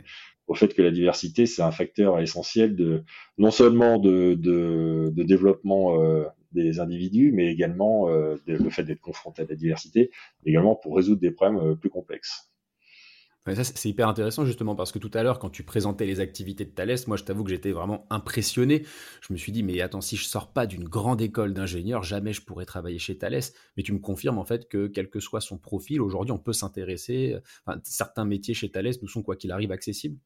au 0.49 0.54
fait 0.54 0.75
que 0.75 0.82
la 0.82 0.90
diversité 0.90 1.47
c'est 1.47 1.62
un 1.62 1.70
facteur 1.70 2.20
essentiel 2.20 2.76
de 2.76 3.04
non 3.38 3.50
seulement 3.50 3.99
de, 3.99 4.35
de, 4.35 5.12
de 5.14 5.23
développement 5.23 6.02
euh, 6.02 6.25
des 6.52 6.80
individus, 6.80 7.32
mais 7.32 7.47
également 7.50 8.11
euh, 8.11 8.37
le 8.47 8.70
fait 8.70 8.82
d'être 8.82 9.00
confronté 9.00 9.42
à 9.42 9.47
la 9.49 9.54
diversité, 9.54 10.11
également 10.44 10.75
pour 10.75 10.97
résoudre 10.97 11.20
des 11.20 11.30
problèmes 11.30 11.62
euh, 11.64 11.75
plus 11.75 11.90
complexes. 11.90 12.50
C'est 13.47 13.88
hyper 13.88 14.09
intéressant 14.09 14.44
justement 14.44 14.76
parce 14.76 14.92
que 14.92 14.99
tout 14.99 15.11
à 15.14 15.23
l'heure, 15.23 15.38
quand 15.38 15.50
tu 15.50 15.62
présentais 15.62 16.06
les 16.06 16.20
activités 16.20 16.64
de 16.64 16.70
Thales, 16.70 16.96
moi 17.07 17.16
je 17.16 17.24
t'avoue 17.24 17.42
que 17.42 17.50
j'étais 17.50 17.72
vraiment 17.72 18.07
impressionné. 18.11 18.85
Je 19.22 19.33
me 19.33 19.38
suis 19.38 19.50
dit, 19.53 19.62
mais 19.62 19.81
attends, 19.81 20.00
si 20.00 20.16
je 20.16 20.24
sors 20.24 20.53
pas 20.53 20.66
d'une 20.66 20.85
grande 20.85 21.20
école 21.22 21.55
d'ingénieur, 21.55 22.03
jamais 22.03 22.33
je 22.33 22.42
pourrais 22.42 22.66
travailler 22.66 22.98
chez 22.98 23.16
Thales. 23.16 23.40
Mais 23.76 23.83
tu 23.83 23.92
me 23.92 23.98
confirmes 23.98 24.38
en 24.38 24.44
fait 24.44 24.68
que 24.68 24.87
quel 24.87 25.09
que 25.09 25.20
soit 25.20 25.40
son 25.40 25.59
profil, 25.59 26.00
aujourd'hui 26.03 26.33
on 26.33 26.38
peut 26.38 26.53
s'intéresser. 26.53 27.37
certains 27.85 28.24
métiers 28.24 28.55
chez 28.55 28.70
Thales 28.70 28.92
nous 29.03 29.09
sont 29.09 29.22
quoi 29.22 29.37
qu'il 29.37 29.53
arrive 29.53 29.72
accessibles. 29.72 30.18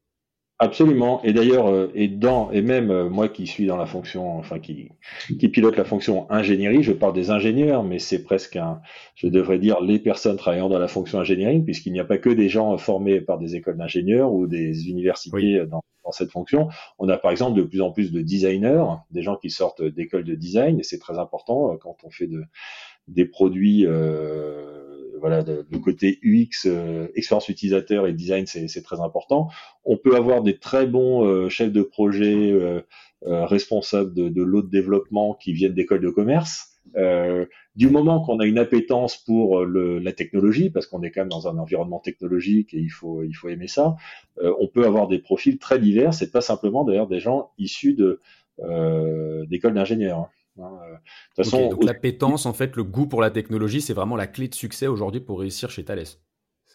Absolument. 0.65 1.23
Et 1.25 1.35
d'ailleurs, 1.35 1.69
euh, 1.69 1.91
et 1.95 2.09
dans 2.09 2.51
et 2.51 2.63
même 2.63 2.91
euh, 2.91 3.11
moi 3.11 3.29
qui 3.29 3.47
suis 3.47 3.67
dans 3.67 3.77
la 3.77 3.85
fonction, 3.85 4.39
enfin 4.39 4.59
qui 4.59 4.93
qui 5.39 5.49
pilote 5.49 5.77
la 5.77 5.85
fonction 5.85 6.27
ingénierie, 6.31 6.83
je 6.83 6.93
parle 6.93 7.13
des 7.13 7.31
ingénieurs, 7.31 7.85
mais 7.85 7.99
c'est 7.99 8.23
presque 8.23 8.57
un, 8.57 8.81
je 9.15 9.29
devrais 9.29 9.59
dire 9.59 9.83
les 9.83 9.99
personnes 9.99 10.39
travaillant 10.39 10.71
dans 10.71 10.79
la 10.79 10.89
fonction 10.89 11.19
ingénierie, 11.21 11.61
puisqu'il 11.61 11.93
n'y 11.93 12.01
a 12.01 12.05
pas 12.05 12.17
que 12.17 12.31
des 12.31 12.49
gens 12.49 12.77
formés 12.79 13.21
par 13.21 13.39
des 13.39 13.57
écoles 13.57 13.77
d'ingénieurs 13.77 14.33
ou 14.33 14.47
des 14.47 14.89
universités 14.89 15.67
dans, 15.67 15.83
dans, 16.03 16.13
cette 16.13 16.31
fonction. 16.31 16.69
On 16.99 17.11
a 17.11 17.19
par 17.19 17.31
exemple 17.31 17.59
de 17.59 17.63
plus 17.63 17.83
en 17.83 17.91
plus 17.91 18.11
de 18.11 18.23
designers, 18.23 18.85
des 19.11 19.23
gens 19.23 19.37
qui 19.37 19.51
sortent 19.51 19.83
d'écoles 19.83 20.25
de 20.25 20.35
design, 20.35 20.81
et 20.81 20.83
c'est 20.83 20.99
très 20.99 21.19
important 21.19 21.73
euh, 21.73 21.77
quand 21.77 21.97
on 22.05 22.11
fait 22.11 22.27
de 22.27 22.43
des 23.07 23.27
produits. 23.27 23.85
Euh, 23.87 24.74
voilà, 25.25 25.43
le 25.43 25.79
côté 25.79 26.19
UX, 26.23 26.67
euh, 26.67 27.09
expérience 27.15 27.49
utilisateur 27.49 28.07
et 28.07 28.13
design, 28.13 28.45
c'est 28.45 28.83
très 28.83 29.01
important. 29.01 29.49
On 29.87 29.97
peut 29.97 30.17
avoir 30.17 30.43
des 30.43 30.59
très 30.59 30.87
bons 30.87 31.25
euh, 31.25 31.49
chefs 31.49 31.73
de 31.73 31.81
projet, 31.81 32.53
euh, 32.53 32.83
responsables 33.23 34.13
de, 34.13 34.29
de 34.29 34.43
l'autre 34.43 34.69
développement 34.69 35.33
qui 35.33 35.55
viennent 35.55 35.73
d'écoles 35.73 36.03
de 36.03 36.11
commerce. 36.11 36.79
du 37.75 37.89
moment 37.89 38.21
qu'on 38.23 38.39
a 38.39 38.45
une 38.45 38.59
appétence 38.59 39.17
pour 39.17 39.65
la 39.65 40.13
technologie, 40.13 40.69
parce 40.69 40.87
qu'on 40.87 41.03
est 41.03 41.11
quand 41.11 41.23
même 41.23 41.31
dans 41.31 41.49
un 41.49 41.57
environnement 41.57 42.01
technologique 42.01 42.75
et 42.75 42.81
il 42.81 42.91
faut, 42.91 43.23
il 43.23 43.33
faut 43.33 43.49
aimer 43.49 43.67
ça, 43.67 43.97
on 44.43 44.69
peut 44.69 44.85
avoir 44.85 45.09
des 45.09 45.21
profils 45.21 45.57
très 45.57 45.79
divers. 45.79 46.13
C'est 46.13 46.33
pas 46.33 46.43
simplement 46.43 46.85
d'ailleurs 46.85 47.09
des 47.09 47.21
gens 47.21 47.51
issus 47.57 47.95
de 47.95 48.21
d'écoles 49.49 49.73
d'ingénieurs. 49.73 50.29
Hein. 50.59 50.79
Euh, 50.89 50.97
façon, 51.37 51.71
donc 51.71 51.85
l'appétence, 51.85 52.47
en 52.47 52.53
fait, 52.53 52.77
le 52.77 52.85
goût 52.85 53.07
pour 53.07 53.21
la 53.21 53.31
technologie, 53.31 53.81
c'est 53.81 53.93
vraiment 53.93 54.17
la 54.17 54.27
clé 54.27 54.49
de 54.49 54.55
succès 54.55 54.87
aujourd'hui 54.87 55.21
pour 55.21 55.41
réussir 55.41 55.71
chez 55.71 55.85
Thales. 55.85 56.05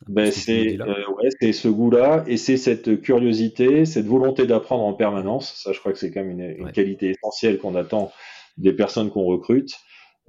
Ben 0.08 0.28
euh, 0.28 0.32
c'est 0.32 1.52
ce 1.52 1.68
goût-là 1.68 2.24
et 2.26 2.38
c'est 2.38 2.56
cette 2.56 3.02
curiosité, 3.02 3.86
cette 3.86 4.06
volonté 4.06 4.48
d'apprendre 4.48 4.86
en 4.86 4.94
permanence. 4.94 5.62
Ça, 5.62 5.74
je 5.74 5.80
crois 5.80 5.92
que 5.92 5.98
c'est 5.98 6.12
quand 6.12 6.24
même 6.24 6.40
une, 6.40 6.72
qualité 6.72 7.10
essentielle 7.10 7.58
qu'on 7.58 7.76
attend 7.76 8.12
des 8.58 8.72
personnes 8.72 9.10
qu'on 9.10 9.26
recrute. 9.26 9.76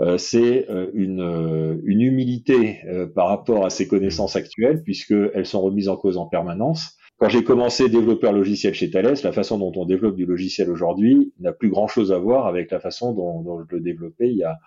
Euh, 0.01 0.19
c'est 0.19 0.67
une, 0.93 1.81
une, 1.85 2.01
humilité 2.01 2.81
par 3.15 3.29
rapport 3.29 3.65
à 3.65 3.71
ces 3.71 3.87
connaissances 3.87 4.35
actuelles, 4.35 4.83
puisqu'elles 4.83 5.47
sont 5.47 5.61
remises 5.61 5.89
en 5.89 5.97
cause 5.97 6.17
en 6.17 6.27
permanence 6.27 6.97
quand 7.21 7.29
j'ai 7.29 7.45
commencé 7.45 7.91
développeur 7.91 8.33
logiciel 8.33 8.73
chez 8.73 8.91
Thales, 8.91 9.17
la 9.23 9.33
façon 9.33 9.59
dont 9.59 9.73
on 9.77 9.85
développe 9.85 10.17
du 10.17 10.25
logiciel 10.25 10.71
aujourd'hui 10.71 11.35
n'a 11.39 11.53
plus 11.53 11.69
grand 11.69 11.87
chose 11.87 12.13
à 12.13 12.19
voir 12.19 12.47
avec 12.47 12.71
la 12.71 12.81
façon 12.81 13.13
dont, 13.13 13.43
dont 13.43 13.61
je 13.61 13.77
le 13.77 13.83
développais 13.83 14.31
il 14.31 14.39
y 14.39 14.43
a, 14.43 14.59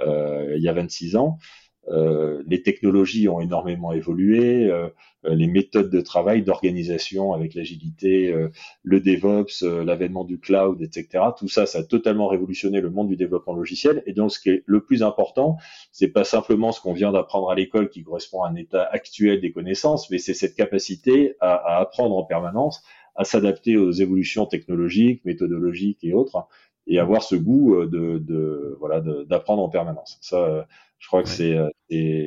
euh, 0.00 0.56
il 0.56 0.62
y 0.62 0.68
a 0.68 0.72
26 0.72 1.14
ans. 1.14 1.38
Euh, 1.88 2.42
les 2.46 2.62
technologies 2.62 3.28
ont 3.28 3.40
énormément 3.40 3.92
évolué, 3.92 4.70
euh, 4.70 5.34
les 5.34 5.46
méthodes 5.46 5.90
de 5.90 6.00
travail, 6.00 6.42
d'organisation 6.42 7.32
avec 7.32 7.54
l'agilité, 7.54 8.32
euh, 8.32 8.48
le 8.82 9.00
DevOps, 9.00 9.62
euh, 9.62 9.84
l'avènement 9.84 10.24
du 10.24 10.38
cloud, 10.38 10.80
etc. 10.82 11.24
Tout 11.36 11.48
ça, 11.48 11.66
ça 11.66 11.80
a 11.80 11.82
totalement 11.82 12.28
révolutionné 12.28 12.80
le 12.80 12.90
monde 12.90 13.08
du 13.08 13.16
développement 13.16 13.54
logiciel. 13.54 14.02
Et 14.06 14.12
donc, 14.12 14.32
ce 14.32 14.40
qui 14.40 14.50
est 14.50 14.62
le 14.66 14.80
plus 14.82 15.02
important, 15.02 15.56
c'est 15.92 16.08
pas 16.08 16.24
simplement 16.24 16.72
ce 16.72 16.80
qu'on 16.80 16.92
vient 16.92 17.12
d'apprendre 17.12 17.50
à 17.50 17.54
l'école 17.54 17.90
qui 17.90 18.02
correspond 18.02 18.42
à 18.42 18.48
un 18.48 18.54
état 18.54 18.84
actuel 18.84 19.40
des 19.40 19.52
connaissances, 19.52 20.10
mais 20.10 20.18
c'est 20.18 20.34
cette 20.34 20.54
capacité 20.54 21.34
à, 21.40 21.54
à 21.54 21.80
apprendre 21.80 22.16
en 22.16 22.24
permanence, 22.24 22.82
à 23.16 23.24
s'adapter 23.24 23.76
aux 23.76 23.90
évolutions 23.90 24.46
technologiques, 24.46 25.24
méthodologiques 25.24 26.02
et 26.02 26.14
autres, 26.14 26.46
et 26.86 26.98
avoir 26.98 27.22
ce 27.22 27.36
goût 27.36 27.84
de, 27.86 28.18
de 28.18 28.76
voilà 28.80 29.00
d'apprendre 29.00 29.62
en 29.62 29.68
permanence. 29.68 30.18
Ça 30.20 30.66
je 31.00 31.08
crois 31.08 31.22
que 31.22 31.42
euh, 31.42 31.68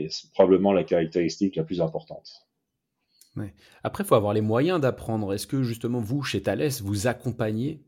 c'est 0.09 0.31
probablement 0.33 0.73
la 0.73 0.83
caractéristique 0.83 1.55
la 1.55 1.63
plus 1.63 1.79
importante. 1.79 2.29
Ouais. 3.37 3.53
Après, 3.83 4.03
il 4.03 4.07
faut 4.07 4.15
avoir 4.15 4.33
les 4.33 4.41
moyens 4.41 4.81
d'apprendre. 4.81 5.33
Est-ce 5.33 5.47
que 5.47 5.63
justement, 5.63 5.99
vous, 5.99 6.23
chez 6.23 6.41
Thales, 6.41 6.69
vous 6.83 7.07
accompagnez 7.07 7.81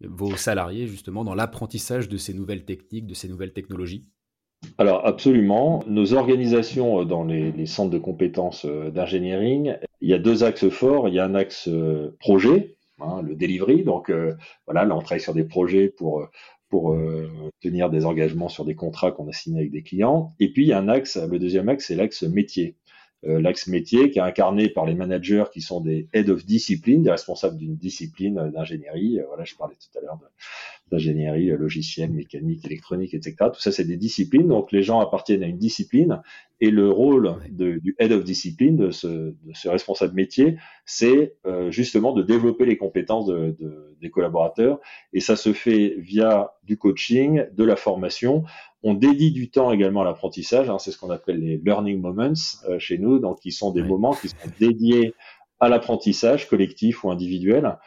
vos 0.00 0.36
salariés 0.36 0.88
justement 0.88 1.24
dans 1.24 1.34
l'apprentissage 1.34 2.08
de 2.08 2.16
ces 2.16 2.34
nouvelles 2.34 2.64
techniques, 2.64 3.06
de 3.06 3.14
ces 3.14 3.28
nouvelles 3.28 3.52
technologies? 3.52 4.04
Alors 4.78 5.06
absolument. 5.06 5.82
Nos 5.86 6.12
organisations 6.12 7.04
dans 7.04 7.24
les, 7.24 7.66
centres 7.66 7.90
de 7.90 7.98
compétences 7.98 8.66
d'ingénierie, 8.66 9.70
il 10.00 10.08
y 10.08 10.14
a 10.14 10.18
deux 10.18 10.44
axes 10.44 10.68
forts. 10.68 11.08
Il 11.08 11.14
y 11.14 11.18
a 11.20 11.24
un 11.24 11.34
axe 11.34 11.68
projet, 12.18 12.76
hein, 13.02 13.22
le 13.22 13.34
delivery. 13.34 13.84
Donc 13.84 14.12
voilà, 14.66 14.84
là 14.84 14.96
on 14.96 15.00
travaille 15.00 15.20
sur 15.20 15.34
des 15.34 15.44
projets 15.44 15.88
pour 15.88 16.28
pour 16.68 16.96
tenir 17.60 17.90
des 17.90 18.06
engagements 18.06 18.48
sur 18.48 18.64
des 18.64 18.74
contrats 18.74 19.12
qu'on 19.12 19.28
a 19.28 19.32
signés 19.32 19.60
avec 19.60 19.72
des 19.72 19.82
clients. 19.82 20.34
Et 20.40 20.52
puis 20.52 20.64
il 20.64 20.68
y 20.68 20.72
a 20.72 20.78
un 20.78 20.88
axe, 20.88 21.18
le 21.18 21.38
deuxième 21.38 21.68
axe, 21.68 21.86
c'est 21.88 21.94
l'axe 21.94 22.22
métier. 22.22 22.76
Euh, 23.24 23.40
l'axe 23.40 23.68
métier 23.68 24.10
qui 24.10 24.18
est 24.18 24.22
incarné 24.22 24.68
par 24.68 24.84
les 24.84 24.94
managers 24.94 25.44
qui 25.52 25.60
sont 25.60 25.80
des 25.80 26.08
head 26.12 26.28
of 26.28 26.44
discipline, 26.44 27.02
des 27.04 27.10
responsables 27.10 27.56
d'une 27.56 27.76
discipline 27.76 28.50
d'ingénierie. 28.52 29.20
Euh, 29.20 29.24
voilà, 29.28 29.44
je 29.44 29.54
parlais 29.54 29.76
tout 29.76 29.96
à 29.96 30.02
l'heure 30.02 30.18
d'ingénierie 30.90 31.46
logicielle, 31.50 32.10
mécanique, 32.10 32.64
électronique, 32.64 33.14
etc. 33.14 33.36
Tout 33.52 33.60
ça, 33.60 33.70
c'est 33.70 33.84
des 33.84 33.96
disciplines. 33.96 34.48
Donc, 34.48 34.72
les 34.72 34.82
gens 34.82 35.00
appartiennent 35.00 35.44
à 35.44 35.46
une 35.46 35.58
discipline 35.58 36.20
et 36.60 36.70
le 36.70 36.90
rôle 36.90 37.36
de, 37.50 37.78
du 37.78 37.96
head 37.98 38.12
of 38.12 38.24
discipline, 38.24 38.76
de 38.76 38.90
ce, 38.90 39.06
de 39.08 39.52
ce 39.52 39.68
responsable 39.68 40.14
métier, 40.14 40.58
c'est 40.84 41.34
euh, 41.46 41.70
justement 41.70 42.12
de 42.12 42.22
développer 42.22 42.66
les 42.66 42.76
compétences 42.76 43.26
de, 43.26 43.56
de, 43.58 43.96
des 44.00 44.10
collaborateurs. 44.10 44.78
Et 45.12 45.20
ça 45.20 45.36
se 45.36 45.52
fait 45.52 45.96
via 45.98 46.52
du 46.64 46.76
coaching, 46.76 47.44
de 47.52 47.64
la 47.64 47.76
formation, 47.76 48.44
on 48.82 48.94
dédie 48.94 49.32
du 49.32 49.50
temps 49.50 49.72
également 49.72 50.02
à 50.02 50.04
l'apprentissage, 50.04 50.68
hein, 50.68 50.78
c'est 50.78 50.90
ce 50.90 50.98
qu'on 50.98 51.10
appelle 51.10 51.38
les 51.38 51.56
learning 51.56 52.00
moments 52.00 52.32
euh, 52.68 52.78
chez 52.78 52.98
nous, 52.98 53.18
donc 53.18 53.40
qui 53.40 53.52
sont 53.52 53.70
des 53.70 53.82
moments 53.82 54.14
qui 54.14 54.28
sont 54.28 54.36
dédiés 54.58 55.14
à 55.60 55.68
l'apprentissage 55.68 56.48
collectif 56.48 57.04
ou 57.04 57.10
individuel. 57.10 57.78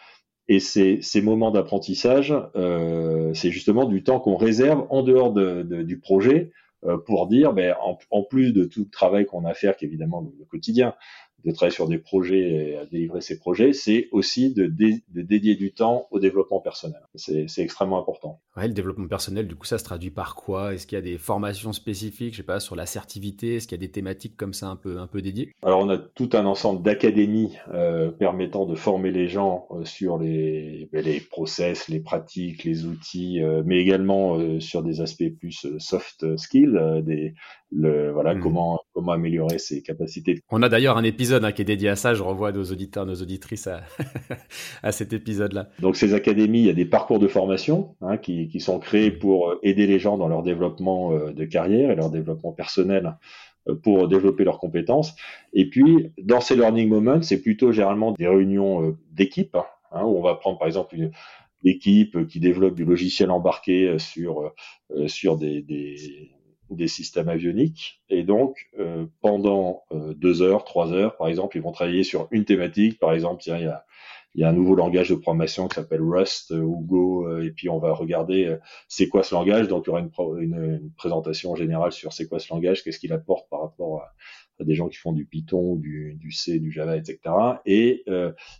Et 0.47 0.59
ces, 0.59 1.01
ces 1.01 1.21
moments 1.21 1.51
d'apprentissage, 1.51 2.33
euh, 2.55 3.33
c'est 3.33 3.51
justement 3.51 3.85
du 3.85 4.03
temps 4.03 4.19
qu'on 4.19 4.37
réserve 4.37 4.85
en 4.89 5.01
dehors 5.01 5.33
de, 5.33 5.63
du 5.63 5.99
projet 5.99 6.51
euh, 6.85 6.97
pour 6.97 7.27
dire, 7.27 7.51
ben, 7.51 7.75
en, 8.11 8.23
plus 8.23 8.53
de 8.53 8.63
tout 8.65 8.81
le 8.81 8.89
travail 8.89 9.25
qu'on 9.25 9.43
a 9.43 9.49
à 9.49 9.53
faire, 9.53 9.75
qui 9.75 9.85
est 9.85 9.87
évidemment 9.87 10.21
le 10.21 10.45
quotidien, 10.45 10.93
de 11.43 11.51
travailler 11.51 11.73
sur 11.73 11.87
des 11.87 11.99
projets 11.99 12.51
et 12.71 12.77
à 12.77 12.85
délivrer 12.85 13.21
ces 13.21 13.37
projets, 13.37 13.73
c'est 13.73 14.07
aussi 14.11 14.53
de, 14.53 14.65
de, 14.65 15.21
dédier 15.21 15.55
du 15.55 15.73
temps 15.73 16.07
au 16.11 16.19
développement 16.19 16.59
personnel. 16.59 17.01
C'est 17.15 17.61
extrêmement 17.61 17.99
important. 17.99 18.41
Ouais, 18.57 18.67
le 18.67 18.73
développement 18.73 19.07
personnel, 19.07 19.47
du 19.47 19.55
coup, 19.55 19.65
ça 19.65 19.77
se 19.77 19.83
traduit 19.83 20.09
par 20.09 20.35
quoi? 20.35 20.73
Est-ce 20.73 20.87
qu'il 20.87 20.95
y 20.95 20.99
a 20.99 21.03
des 21.03 21.17
formations 21.17 21.73
spécifiques, 21.73 22.33
je 22.33 22.37
sais 22.37 22.43
pas, 22.43 22.59
sur 22.59 22.75
l'assertivité 22.75 23.55
Est-ce 23.55 23.67
qu'il 23.67 23.77
y 23.77 23.83
a 23.83 23.85
des 23.85 23.91
thématiques 23.91 24.35
comme 24.37 24.53
ça 24.53 24.67
un 24.67 24.75
peu, 24.75 24.97
un 24.99 25.07
peu 25.07 25.21
dédiées? 25.21 25.51
Alors, 25.61 25.81
on 25.81 25.89
a 25.89 25.97
tout 25.97 26.29
un 26.33 26.45
ensemble 26.45 26.81
d'académies 26.81 27.57
euh, 27.73 28.11
permettant 28.11 28.65
de 28.65 28.75
former 28.75 29.11
les 29.11 29.27
gens 29.27 29.67
euh, 29.71 29.85
sur 29.85 30.17
les, 30.17 30.89
ben, 30.91 31.03
les 31.03 31.19
process, 31.19 31.89
les 31.89 31.99
pratiques, 31.99 32.63
les 32.63 32.85
outils, 32.85 33.43
euh, 33.43 33.61
mais 33.65 33.77
également 33.79 34.15
sur 34.59 34.81
des 34.83 35.01
aspects 35.01 35.29
plus 35.39 35.67
soft 35.77 36.37
skills, 36.37 36.79
des, 37.03 37.33
le, 37.75 38.11
voilà, 38.11 38.35
mmh. 38.35 38.39
comment, 38.41 38.79
comment 38.93 39.11
améliorer 39.11 39.59
ses 39.59 39.81
capacités. 39.81 40.39
On 40.49 40.61
a 40.61 40.69
d'ailleurs 40.69 40.97
un 40.97 41.03
épisode 41.03 41.45
Hein, 41.45 41.51
qui 41.51 41.61
est 41.61 41.65
dédié 41.65 41.89
à 41.89 41.95
ça. 41.95 42.13
Je 42.13 42.23
renvoie 42.23 42.51
nos 42.51 42.63
auditeurs, 42.63 43.05
nos 43.05 43.15
auditrices 43.15 43.67
à, 43.67 43.81
à 44.83 44.91
cet 44.91 45.13
épisode-là. 45.13 45.69
Donc 45.79 45.95
ces 45.95 46.13
académies, 46.13 46.59
il 46.59 46.65
y 46.65 46.69
a 46.69 46.73
des 46.73 46.85
parcours 46.85 47.19
de 47.19 47.27
formation 47.27 47.95
hein, 48.01 48.17
qui, 48.17 48.47
qui, 48.47 48.59
sont 48.59 48.79
créés 48.79 49.11
pour 49.11 49.49
euh, 49.49 49.59
aider 49.63 49.87
les 49.87 49.99
gens 49.99 50.17
dans 50.17 50.27
leur 50.27 50.43
développement 50.43 51.11
euh, 51.11 51.31
de 51.31 51.45
carrière 51.45 51.91
et 51.91 51.95
leur 51.95 52.09
développement 52.09 52.51
personnel 52.51 53.17
euh, 53.67 53.75
pour 53.75 54.07
développer 54.07 54.43
leurs 54.43 54.59
compétences. 54.59 55.15
Et 55.53 55.69
puis, 55.69 56.11
dans 56.21 56.41
ces 56.41 56.55
learning 56.55 56.89
moments, 56.89 57.21
c'est 57.21 57.41
plutôt 57.41 57.71
généralement 57.71 58.11
des 58.13 58.27
réunions 58.27 58.97
d'équipe, 59.11 59.55
hein, 59.91 60.03
où 60.03 60.17
on 60.17 60.21
va 60.21 60.35
prendre 60.35 60.57
par 60.57 60.67
exemple 60.67 60.95
une 60.95 61.11
équipe 61.63 62.27
qui 62.27 62.39
développe 62.39 62.75
du 62.75 62.85
logiciel 62.85 63.31
embarqué 63.31 63.97
sur, 63.97 64.53
sur 65.07 65.37
des, 65.37 65.61
des 65.61 65.95
des 66.69 66.87
systèmes 66.87 67.29
avioniques. 67.29 68.01
Et 68.09 68.23
donc, 68.23 68.69
euh, 68.79 69.05
pendant 69.21 69.83
euh, 69.91 70.13
deux 70.13 70.41
heures, 70.41 70.63
trois 70.63 70.91
heures, 70.93 71.15
par 71.17 71.27
exemple, 71.27 71.57
ils 71.57 71.63
vont 71.63 71.71
travailler 71.71 72.03
sur 72.03 72.27
une 72.31 72.45
thématique. 72.45 72.99
Par 72.99 73.13
exemple, 73.13 73.41
tiens, 73.41 73.57
il 73.57 73.65
y 73.65 73.67
a, 73.67 73.85
y 74.35 74.43
a 74.43 74.49
un 74.49 74.53
nouveau 74.53 74.75
langage 74.75 75.09
de 75.09 75.15
programmation 75.15 75.67
qui 75.67 75.75
s'appelle 75.75 76.01
Rust 76.01 76.51
ou 76.51 76.81
Go, 76.81 77.27
euh, 77.27 77.45
et 77.45 77.51
puis 77.51 77.69
on 77.69 77.79
va 77.79 77.93
regarder 77.93 78.57
c'est 78.87 79.07
quoi 79.07 79.23
ce 79.23 79.35
langage. 79.35 79.67
Donc, 79.67 79.85
il 79.85 79.89
y 79.89 79.91
aura 79.91 79.99
une, 79.99 80.11
une, 80.41 80.91
présentation 80.97 81.55
générale 81.55 81.91
sur 81.91 82.13
c'est 82.13 82.27
quoi 82.27 82.39
ce 82.39 82.51
langage, 82.51 82.83
qu'est-ce 82.83 82.99
qu'il 82.99 83.13
apporte 83.13 83.49
par 83.49 83.61
rapport 83.61 84.01
à, 84.01 84.13
des 84.63 84.73
gens 84.73 84.87
qui 84.87 84.97
font 84.97 85.11
du 85.11 85.25
Python, 85.25 85.75
du, 85.75 86.13
du 86.13 86.31
C, 86.31 86.59
du 86.59 86.71
Java, 86.71 86.95
etc. 86.95 87.19
Et, 87.65 88.05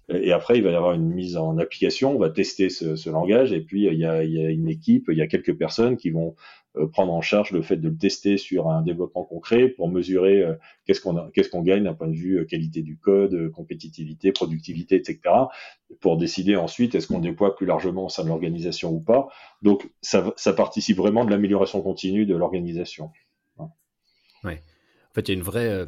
et 0.10 0.34
après, 0.34 0.58
il 0.58 0.64
va 0.64 0.72
y 0.72 0.76
avoir 0.76 0.92
une 0.92 1.08
mise 1.08 1.38
en 1.38 1.58
application. 1.58 2.14
On 2.14 2.20
va 2.20 2.30
tester 2.30 2.68
ce, 2.68 2.98
ce 2.98 3.10
langage, 3.10 3.54
et 3.54 3.62
puis 3.62 3.86
il 3.86 3.98
y, 3.98 4.06
a, 4.06 4.26
il 4.26 4.34
y 4.34 4.46
a 4.46 4.50
une 4.50 4.68
équipe, 4.68 5.06
il 5.08 5.18
y 5.18 5.22
a 5.22 5.28
quelques 5.28 5.58
personnes 5.58 5.96
qui 5.96 6.10
vont 6.10 6.36
euh, 6.36 6.65
prendre 6.92 7.14
en 7.14 7.22
charge 7.22 7.52
le 7.52 7.62
fait 7.62 7.78
de 7.78 7.90
le 7.90 7.98
tester 7.98 8.38
sur 8.38 8.70
un 8.70 8.82
développement 8.82 9.24
concret 9.24 9.70
pour 9.70 9.90
mesurer 9.90 10.42
euh, 10.42 10.56
qu'est-ce 10.86 11.02
qu'on 11.02 11.30
qu'est-ce 11.32 11.50
qu'on 11.50 11.62
gagne 11.62 11.84
d'un 11.84 11.94
point 11.94 12.08
de 12.08 12.16
vue 12.16 12.40
euh, 12.40 12.46
qualité 12.46 12.82
du 12.82 12.98
code, 12.98 13.52
compétitivité, 13.52 14.32
productivité, 14.32 14.96
etc. 14.96 15.20
Pour 16.02 16.18
décider 16.18 16.56
ensuite 16.56 16.96
est-ce 16.96 17.08
qu'on 17.08 17.20
déploie 17.20 17.56
plus 17.56 17.66
largement 17.66 18.06
au 18.06 18.10
sein 18.10 18.24
de 18.24 18.30
l'organisation 18.30 18.92
ou 18.92 19.00
pas. 19.00 19.28
Donc 19.62 19.90
ça, 20.02 20.34
ça 20.36 20.54
participe 20.54 20.98
vraiment 20.98 21.26
de 21.26 21.32
l'amélioration 21.32 21.82
continue 21.82 22.26
de 22.26 22.36
l'organisation. 22.36 23.12
Ouais. 24.44 24.62
En 25.12 25.14
fait, 25.16 25.28
il 25.28 25.32
y 25.32 25.36
a 25.36 25.38
une 25.38 25.46
vraie 25.46 25.88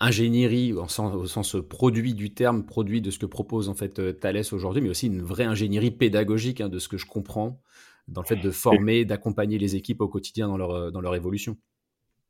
ingénierie 0.00 0.72
au 0.72 0.88
sens, 0.88 1.14
au 1.14 1.26
sens, 1.26 1.56
produit 1.68 2.14
du 2.14 2.32
terme, 2.32 2.64
produit 2.64 3.02
de 3.02 3.10
ce 3.10 3.18
que 3.18 3.26
propose 3.26 3.68
en 3.68 3.74
fait 3.74 4.18
Thales 4.20 4.44
aujourd'hui, 4.52 4.80
mais 4.80 4.88
aussi 4.88 5.08
une 5.08 5.20
vraie 5.20 5.44
ingénierie 5.44 5.90
pédagogique 5.90 6.60
hein, 6.60 6.68
de 6.68 6.78
ce 6.78 6.88
que 6.88 6.96
je 6.96 7.04
comprends 7.04 7.60
dans 8.08 8.22
le 8.22 8.26
fait 8.26 8.36
de 8.36 8.50
former, 8.50 9.04
d'accompagner 9.04 9.58
les 9.58 9.76
équipes 9.76 10.00
au 10.00 10.08
quotidien 10.08 10.48
dans 10.48 10.56
leur, 10.56 10.70
euh, 10.70 10.90
dans 10.90 11.00
leur 11.00 11.14
évolution. 11.14 11.56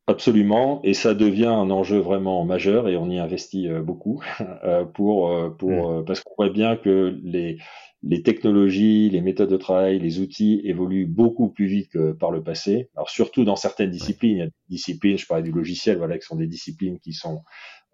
Absolument, 0.06 0.80
et 0.84 0.94
ça 0.94 1.14
devient 1.14 1.46
un 1.46 1.70
enjeu 1.70 1.98
vraiment 1.98 2.42
majeur 2.44 2.88
et 2.88 2.96
on 2.96 3.10
y 3.10 3.18
investit 3.18 3.68
euh, 3.68 3.82
beaucoup 3.82 4.22
euh, 4.64 4.84
pour, 4.84 5.56
pour 5.56 6.00
mm. 6.00 6.04
parce 6.04 6.20
qu'on 6.20 6.34
voit 6.38 6.50
bien 6.50 6.76
que 6.76 7.18
les, 7.22 7.58
les 8.02 8.22
technologies, 8.22 9.10
les 9.10 9.20
méthodes 9.20 9.50
de 9.50 9.56
travail, 9.56 9.98
les 9.98 10.20
outils 10.20 10.60
évoluent 10.64 11.06
beaucoup 11.06 11.48
plus 11.48 11.66
vite 11.66 11.90
que 11.90 12.12
par 12.12 12.30
le 12.30 12.42
passé. 12.42 12.90
Alors 12.94 13.10
surtout 13.10 13.44
dans 13.44 13.56
certaines 13.56 13.90
disciplines, 13.90 14.36
il 14.36 14.38
y 14.38 14.42
a 14.42 14.46
des 14.46 14.52
disciplines, 14.68 15.18
je 15.18 15.26
parlais 15.26 15.42
du 15.42 15.52
logiciel, 15.52 15.98
voilà, 15.98 16.16
qui 16.16 16.24
sont 16.24 16.36
des 16.36 16.46
disciplines 16.46 16.98
qui 17.00 17.12
sont 17.12 17.42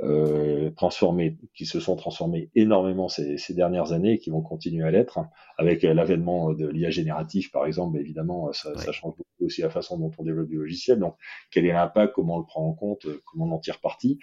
euh, 0.03 0.71
transformés, 0.71 1.39
qui 1.55 1.67
se 1.67 1.79
sont 1.79 1.97
transformés 1.97 2.51
énormément 2.55 3.09
ces, 3.09 3.39
ces 3.39 3.55
dernières 3.55 3.93
années 3.93 4.15
et 4.15 4.19
qui 4.19 4.31
vont 4.31 4.43
continuer 4.43 4.85
à 4.85 4.91
l'être. 4.91 5.19
Hein. 5.19 5.31
Avec 5.57 5.85
euh, 5.85 5.95
l'avènement 5.95 6.53
de 6.53 6.67
l'IA 6.67 6.91
génératif, 6.91 7.53
par 7.53 7.67
exemple, 7.67 7.99
évidemment, 7.99 8.53
ça, 8.53 8.77
ça, 8.77 8.93
change 8.93 9.15
beaucoup 9.17 9.45
aussi 9.45 9.63
la 9.63 9.71
façon 9.71 9.99
dont 9.99 10.11
on 10.19 10.25
développe 10.25 10.49
du 10.49 10.57
logiciel. 10.57 10.99
Donc, 10.99 11.17
quel 11.51 11.67
est 11.67 11.73
l'impact, 11.73 12.13
comment 12.15 12.37
on 12.37 12.39
le 12.39 12.45
prend 12.45 12.67
en 12.67 12.73
compte, 12.73 13.07
euh, 13.07 13.23
comment 13.25 13.47
on 13.47 13.53
en 13.53 13.59
tire 13.59 13.81
parti. 13.81 14.19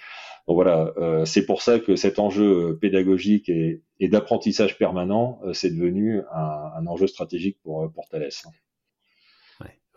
Donc 0.47 0.55
voilà, 0.55 0.93
euh, 0.97 1.25
c'est 1.25 1.45
pour 1.45 1.61
ça 1.61 1.79
que 1.79 1.95
cet 1.95 2.19
enjeu 2.19 2.77
pédagogique 2.81 3.49
et, 3.49 3.81
et 3.99 4.09
d'apprentissage 4.09 4.77
permanent, 4.77 5.39
euh, 5.43 5.53
c'est 5.53 5.69
devenu 5.69 6.21
un, 6.33 6.71
un, 6.77 6.87
enjeu 6.87 7.07
stratégique 7.07 7.59
pour, 7.63 7.91
pour 7.93 8.07
Thales. 8.09 8.29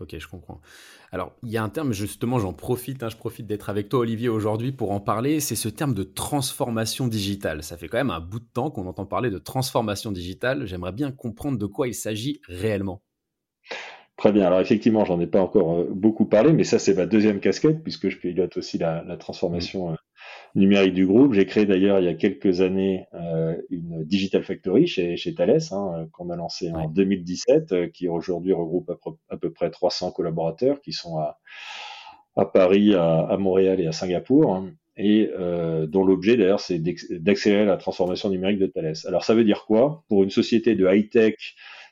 Ok, 0.00 0.16
je 0.18 0.26
comprends. 0.26 0.60
Alors, 1.12 1.32
il 1.44 1.50
y 1.50 1.56
a 1.56 1.62
un 1.62 1.68
terme, 1.68 1.92
justement, 1.92 2.40
j'en 2.40 2.52
profite, 2.52 3.04
hein, 3.04 3.08
je 3.08 3.16
profite 3.16 3.46
d'être 3.46 3.70
avec 3.70 3.88
toi, 3.88 4.00
Olivier, 4.00 4.28
aujourd'hui 4.28 4.72
pour 4.72 4.90
en 4.90 4.98
parler, 4.98 5.38
c'est 5.38 5.54
ce 5.54 5.68
terme 5.68 5.94
de 5.94 6.02
transformation 6.02 7.06
digitale. 7.06 7.62
Ça 7.62 7.76
fait 7.76 7.86
quand 7.86 7.98
même 7.98 8.10
un 8.10 8.20
bout 8.20 8.40
de 8.40 8.48
temps 8.52 8.70
qu'on 8.70 8.86
entend 8.88 9.06
parler 9.06 9.30
de 9.30 9.38
transformation 9.38 10.10
digitale. 10.10 10.66
J'aimerais 10.66 10.92
bien 10.92 11.12
comprendre 11.12 11.58
de 11.58 11.66
quoi 11.66 11.86
il 11.86 11.94
s'agit 11.94 12.40
réellement. 12.48 13.02
Très 14.16 14.32
bien. 14.32 14.46
Alors 14.46 14.60
effectivement, 14.60 15.04
j'en 15.04 15.20
ai 15.20 15.26
pas 15.26 15.40
encore 15.40 15.80
euh, 15.80 15.88
beaucoup 15.90 16.24
parlé, 16.24 16.52
mais 16.52 16.64
ça 16.64 16.78
c'est 16.78 16.94
ma 16.94 17.06
deuxième 17.06 17.40
casquette 17.40 17.82
puisque 17.82 18.08
je 18.08 18.18
pilote 18.18 18.56
aussi 18.56 18.78
la, 18.78 19.02
la 19.04 19.16
transformation 19.16 19.92
euh, 19.92 19.94
numérique 20.54 20.94
du 20.94 21.06
groupe. 21.06 21.32
J'ai 21.32 21.46
créé 21.46 21.66
d'ailleurs 21.66 21.98
il 22.00 22.06
y 22.06 22.08
a 22.08 22.14
quelques 22.14 22.60
années 22.60 23.06
euh, 23.14 23.56
une 23.70 24.04
Digital 24.04 24.44
Factory 24.44 24.86
chez, 24.86 25.16
chez 25.16 25.34
Thales, 25.34 25.60
hein, 25.72 26.06
qu'on 26.12 26.30
a 26.30 26.36
lancé 26.36 26.70
en 26.70 26.88
2017, 26.88 27.72
euh, 27.72 27.88
qui 27.88 28.08
aujourd'hui 28.08 28.52
regroupe 28.52 28.92
à, 29.28 29.36
peu 29.36 29.50
près 29.50 29.70
300 29.70 30.12
collaborateurs 30.12 30.80
qui 30.80 30.92
sont 30.92 31.18
à, 31.18 31.38
à 32.36 32.44
Paris, 32.44 32.94
à, 32.94 33.20
à, 33.20 33.36
Montréal 33.36 33.80
et 33.80 33.86
à 33.86 33.92
Singapour. 33.92 34.54
Hein, 34.54 34.72
et 34.96 35.30
euh, 35.36 35.86
dont 35.86 36.04
l'objet 36.04 36.36
d'ailleurs 36.36 36.60
c'est 36.60 36.78
d'accélérer 36.78 37.64
la 37.64 37.76
transformation 37.76 38.30
numérique 38.30 38.60
de 38.60 38.66
Thales. 38.66 38.94
Alors 39.06 39.24
ça 39.24 39.34
veut 39.34 39.44
dire 39.44 39.64
quoi? 39.66 40.04
Pour 40.08 40.22
une 40.22 40.30
société 40.30 40.76
de 40.76 40.86
high-tech 40.86 41.34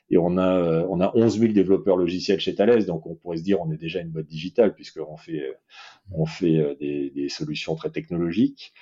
et 0.09 0.17
on 0.17 0.37
a 0.37 0.57
euh, 0.57 0.85
on 0.89 0.99
a 1.01 1.11
11 1.15 1.39
000 1.39 1.53
développeurs 1.53 1.97
logiciels 1.97 2.39
chez 2.39 2.55
Thales, 2.55 2.85
donc 2.85 3.05
on 3.07 3.15
pourrait 3.15 3.37
se 3.37 3.43
dire 3.43 3.61
on 3.61 3.71
est 3.71 3.77
déjà 3.77 4.01
une 4.01 4.09
boîte 4.09 4.27
digitale 4.27 4.73
puisqu'on 4.73 5.17
fait 5.17 5.41
euh, 5.41 5.53
on 6.11 6.25
fait 6.25 6.57
euh, 6.57 6.75
des, 6.79 7.09
des, 7.09 7.29
solutions 7.29 7.75
très 7.75 7.89
technologiques. 7.89 8.73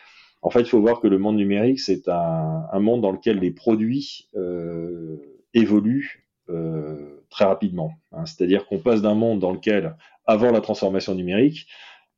En 0.41 0.49
fait, 0.49 0.61
il 0.61 0.67
faut 0.67 0.81
voir 0.81 0.99
que 0.99 1.07
le 1.07 1.19
monde 1.19 1.37
numérique 1.37 1.79
c'est 1.79 2.07
un, 2.07 2.65
un, 2.71 2.79
monde 2.79 3.01
dans 3.01 3.11
lequel 3.11 3.39
les 3.39 3.51
produits 3.51 4.27
euh, 4.35 5.17
évoluent 5.53 6.27
euh, 6.49 7.23
très 7.29 7.45
rapidement. 7.45 7.93
Hein. 8.11 8.25
C'est-à-dire 8.25 8.65
qu'on 8.65 8.79
passe 8.79 9.01
d'un 9.01 9.15
monde 9.15 9.39
dans 9.39 9.51
lequel 9.51 9.95
avant 10.25 10.51
la 10.51 10.61
transformation 10.61 11.15
numérique 11.15 11.67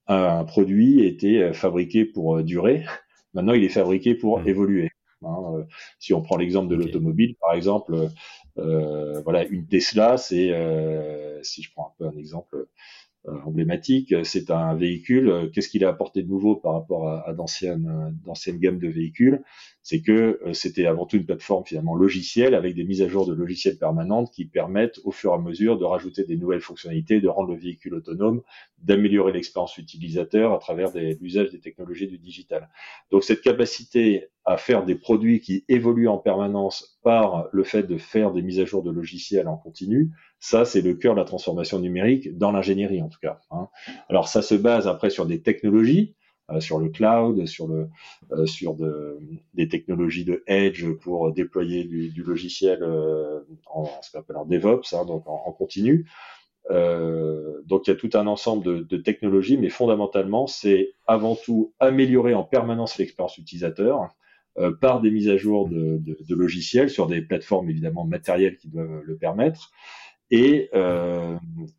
un 0.08 0.44
produit 0.44 1.06
était 1.06 1.54
fabriqué 1.54 2.04
pour 2.04 2.44
durer. 2.44 2.86
Maintenant, 3.34 3.54
il 3.54 3.64
est 3.64 3.70
fabriqué 3.70 4.16
pour 4.16 4.40
mmh. 4.42 4.48
évoluer. 4.48 4.92
Hein. 5.26 5.66
Si 5.98 6.14
on 6.14 6.22
prend 6.22 6.36
l'exemple 6.36 6.68
de 6.68 6.76
l'automobile, 6.76 7.36
par 7.40 7.54
exemple, 7.54 8.10
voilà, 8.56 9.46
une 9.46 9.68
Tesla, 9.68 10.18
c'est 10.18 10.52
si 11.44 11.62
je 11.62 11.72
prends 11.72 11.88
un 11.88 11.94
peu 11.98 12.08
un 12.08 12.18
exemple 12.18 12.68
euh, 13.30 13.40
emblématique. 13.46 14.14
C'est 14.26 14.52
un 14.52 14.76
véhicule. 14.76 15.30
Euh, 15.30 15.50
qu'est-ce 15.50 15.70
qu'il 15.70 15.86
a 15.86 15.90
apporté 15.90 16.24
de 16.24 16.28
nouveau 16.28 16.58
par 16.58 16.74
rapport 16.74 17.08
à, 17.08 17.34
d'anciennes 17.34 18.60
gammes 18.60 18.80
de 18.80 18.90
véhicules? 18.90 19.42
C'est 19.84 20.02
que 20.02 20.40
euh, 20.46 20.54
c'était 20.54 20.86
avant 20.86 21.06
tout 21.06 21.18
une 21.18 21.26
plateforme 21.26 21.66
finalement 21.66 21.96
logicielle 21.96 22.56
avec 22.56 22.74
des 22.74 22.84
mises 22.84 23.02
à 23.02 23.08
jour 23.08 23.28
de 23.28 23.34
logiciels 23.34 23.78
permanentes 23.78 24.32
qui 24.32 24.46
permettent 24.46 25.00
au 25.04 25.12
fur 25.12 25.32
et 25.32 25.36
à 25.36 25.38
mesure 25.38 25.78
de 25.78 25.86
rajouter 25.86 26.24
des 26.24 26.38
nouvelles 26.38 26.62
fonctionnalités, 26.62 27.22
de 27.22 27.28
rendre 27.28 27.52
le 27.52 27.60
véhicule 27.60 27.94
autonome, 27.96 28.42
d'améliorer 28.80 29.32
l'expérience 29.34 29.78
utilisateur 29.78 30.54
à 30.54 30.58
travers 30.58 30.92
l'usage 31.22 31.52
des 31.52 31.60
technologies 31.60 32.08
du 32.08 32.18
digital. 32.18 32.70
Donc 33.12 33.24
cette 33.24 33.42
capacité 33.42 34.30
à 34.46 34.58
faire 34.58 34.84
des 34.84 34.96
produits 34.96 35.40
qui 35.40 35.64
évoluent 35.70 36.10
en 36.10 36.18
permanence 36.18 37.00
par 37.04 37.48
le 37.52 37.64
fait 37.64 37.84
de 37.84 37.98
faire 37.98 38.32
des 38.32 38.42
mises 38.42 38.60
à 38.60 38.66
jour 38.66 38.84
de 38.84 38.92
logiciels 38.92 39.48
en 39.48 39.58
continu, 39.58 40.12
ça, 40.44 40.66
c'est 40.66 40.82
le 40.82 40.94
cœur 40.94 41.14
de 41.14 41.20
la 41.20 41.26
transformation 41.26 41.80
numérique 41.80 42.38
dans 42.38 42.52
l'ingénierie, 42.52 43.02
en 43.02 43.08
tout 43.08 43.20
cas. 43.22 43.40
Hein. 43.50 43.70
Alors, 44.10 44.28
ça 44.28 44.42
se 44.42 44.56
base 44.56 44.90
après 44.90 45.10
sur 45.10 45.26
des 45.26 45.42
technologies, 45.42 46.16
sur 46.60 46.80
le 46.80 46.90
cloud, 46.90 47.46
sur 47.46 47.68
le, 47.68 47.90
euh, 48.32 48.46
sur 48.46 48.76
de, 48.76 49.20
des 49.54 49.68
technologies 49.68 50.26
de 50.26 50.44
edge 50.48 50.86
pour 51.02 51.32
déployer 51.32 51.84
du, 51.86 52.10
du 52.10 52.24
logiciel 52.24 52.80
euh, 52.84 53.42
en 53.66 53.90
ce 54.02 54.12
qu'on 54.12 54.20
appelle 54.20 54.38
en 54.38 54.46
DevOps, 54.46 54.94
hein, 54.94 55.06
donc 55.06 55.28
en, 55.28 55.44
en 55.46 55.52
continu. 55.52 56.10
Euh, 56.72 57.62
donc 57.66 57.88
il 57.88 57.92
y 57.92 57.94
a 57.94 57.98
tout 57.98 58.10
un 58.14 58.28
ensemble 58.28 58.64
de, 58.64 58.80
de 58.80 58.98
technologies, 58.98 59.58
mais 59.58 59.70
fondamentalement, 59.70 60.48
c'est 60.48 60.94
avant 61.08 61.36
tout 61.36 61.74
améliorer 61.80 62.34
en 62.34 62.44
permanence 62.44 62.98
l'expérience 62.98 63.38
utilisateur 63.38 64.16
par 64.82 65.02
des 65.02 65.10
mises 65.10 65.30
à 65.30 65.36
jour 65.36 65.68
de, 65.68 65.98
de, 65.98 66.16
de, 66.30 66.36
logiciels 66.36 66.92
sur 66.92 67.08
des 67.08 67.24
plateformes 67.24 67.72
évidemment 67.72 68.06
matérielles 68.06 68.60
qui 68.60 68.68
doivent 68.68 69.02
le 69.04 69.18
permettre, 69.18 69.72
et, 70.32 70.70
euh, 70.74 71.38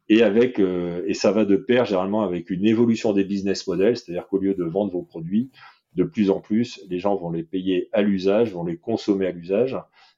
et 0.09 0.23
avec 0.23 0.59
euh, 0.59 1.05
et 1.07 1.15
ça 1.15 1.33
va 1.33 1.45
de 1.45 1.57
pair 1.57 1.85
généralement 1.85 2.23
avec 2.23 2.51
une 2.51 2.67
évolution 2.67 3.13
des 3.13 3.25
business 3.25 3.67
models, 3.67 3.97
c'est-à-dire 3.97 4.27
qu'au 4.29 4.39
lieu 4.39 4.55
de 4.55 4.65
vendre 4.65 4.93
vos 4.93 5.03
produits, 5.03 5.51
de 5.95 6.05
plus 6.05 6.31
en 6.31 6.41
plus, 6.41 6.81
les 6.89 6.99
gens 6.99 7.17
vont 7.17 7.31
les 7.31 7.43
payer 7.43 7.89
à 7.93 8.03
l'usage, 8.03 8.53
vont 8.53 8.65
les 8.65 8.77
consommer 8.77 9.27
à 9.27 9.33
l'usage, 9.33 9.77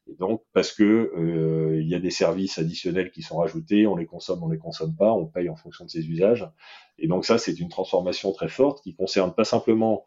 et 0.09 0.15
donc 0.15 0.43
parce 0.53 0.73
que 0.73 1.13
euh, 1.17 1.81
il 1.81 1.89
y 1.89 1.95
a 1.95 1.99
des 1.99 2.11
services 2.11 2.59
additionnels 2.59 3.11
qui 3.11 3.23
sont 3.23 3.39
rajoutés, 3.39 3.87
on 3.87 3.97
les 3.97 4.07
consomme, 4.07 4.43
on 4.43 4.49
les 4.49 4.59
consomme 4.59 4.95
pas, 4.95 5.13
on 5.13 5.27
paye 5.27 5.49
en 5.49 5.57
fonction 5.57 5.85
de 5.85 5.91
ces 5.91 6.09
usages, 6.09 6.49
et 6.99 7.09
donc 7.09 7.25
ça 7.25 7.39
c'est 7.39 7.59
une 7.59 7.69
transformation 7.69 8.33
très 8.33 8.49
forte 8.49 8.83
qui 8.83 8.95
concerne 8.95 9.35
pas 9.35 9.45
simplement 9.45 10.05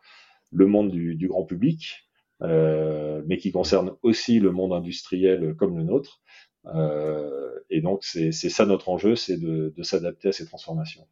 le 0.52 0.66
monde 0.66 0.92
du, 0.92 1.16
du 1.16 1.28
grand 1.28 1.46
public, 1.46 2.10
euh, 2.42 3.22
mais 3.28 3.38
qui 3.38 3.52
concerne 3.52 3.92
aussi 4.02 4.40
le 4.40 4.52
monde 4.52 4.74
industriel 4.74 5.56
comme 5.56 5.78
le 5.78 5.84
nôtre. 5.84 6.22
Euh, 6.66 7.52
et 7.70 7.82
donc, 7.82 8.04
c'est 8.04 8.32
ça 8.32 8.66
notre 8.66 8.90
enjeu, 8.90 9.16
c'est 9.16 9.38
de, 9.38 9.74
de 9.76 9.84
s'adapter 9.84 10.30
à 10.30 10.32
ces 10.32 10.46
transformations. 10.46 11.08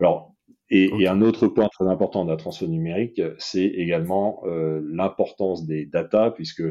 Alors, 0.00 0.34
et, 0.70 0.90
et, 0.98 1.08
un 1.08 1.20
autre 1.20 1.46
point 1.46 1.68
très 1.68 1.86
important 1.86 2.24
de 2.24 2.30
la 2.30 2.36
transformation 2.36 2.76
numérique, 2.76 3.20
c'est 3.38 3.64
également 3.66 4.42
euh, 4.44 4.80
l'importance 4.90 5.66
des 5.66 5.86
data, 5.86 6.30
puisque 6.30 6.62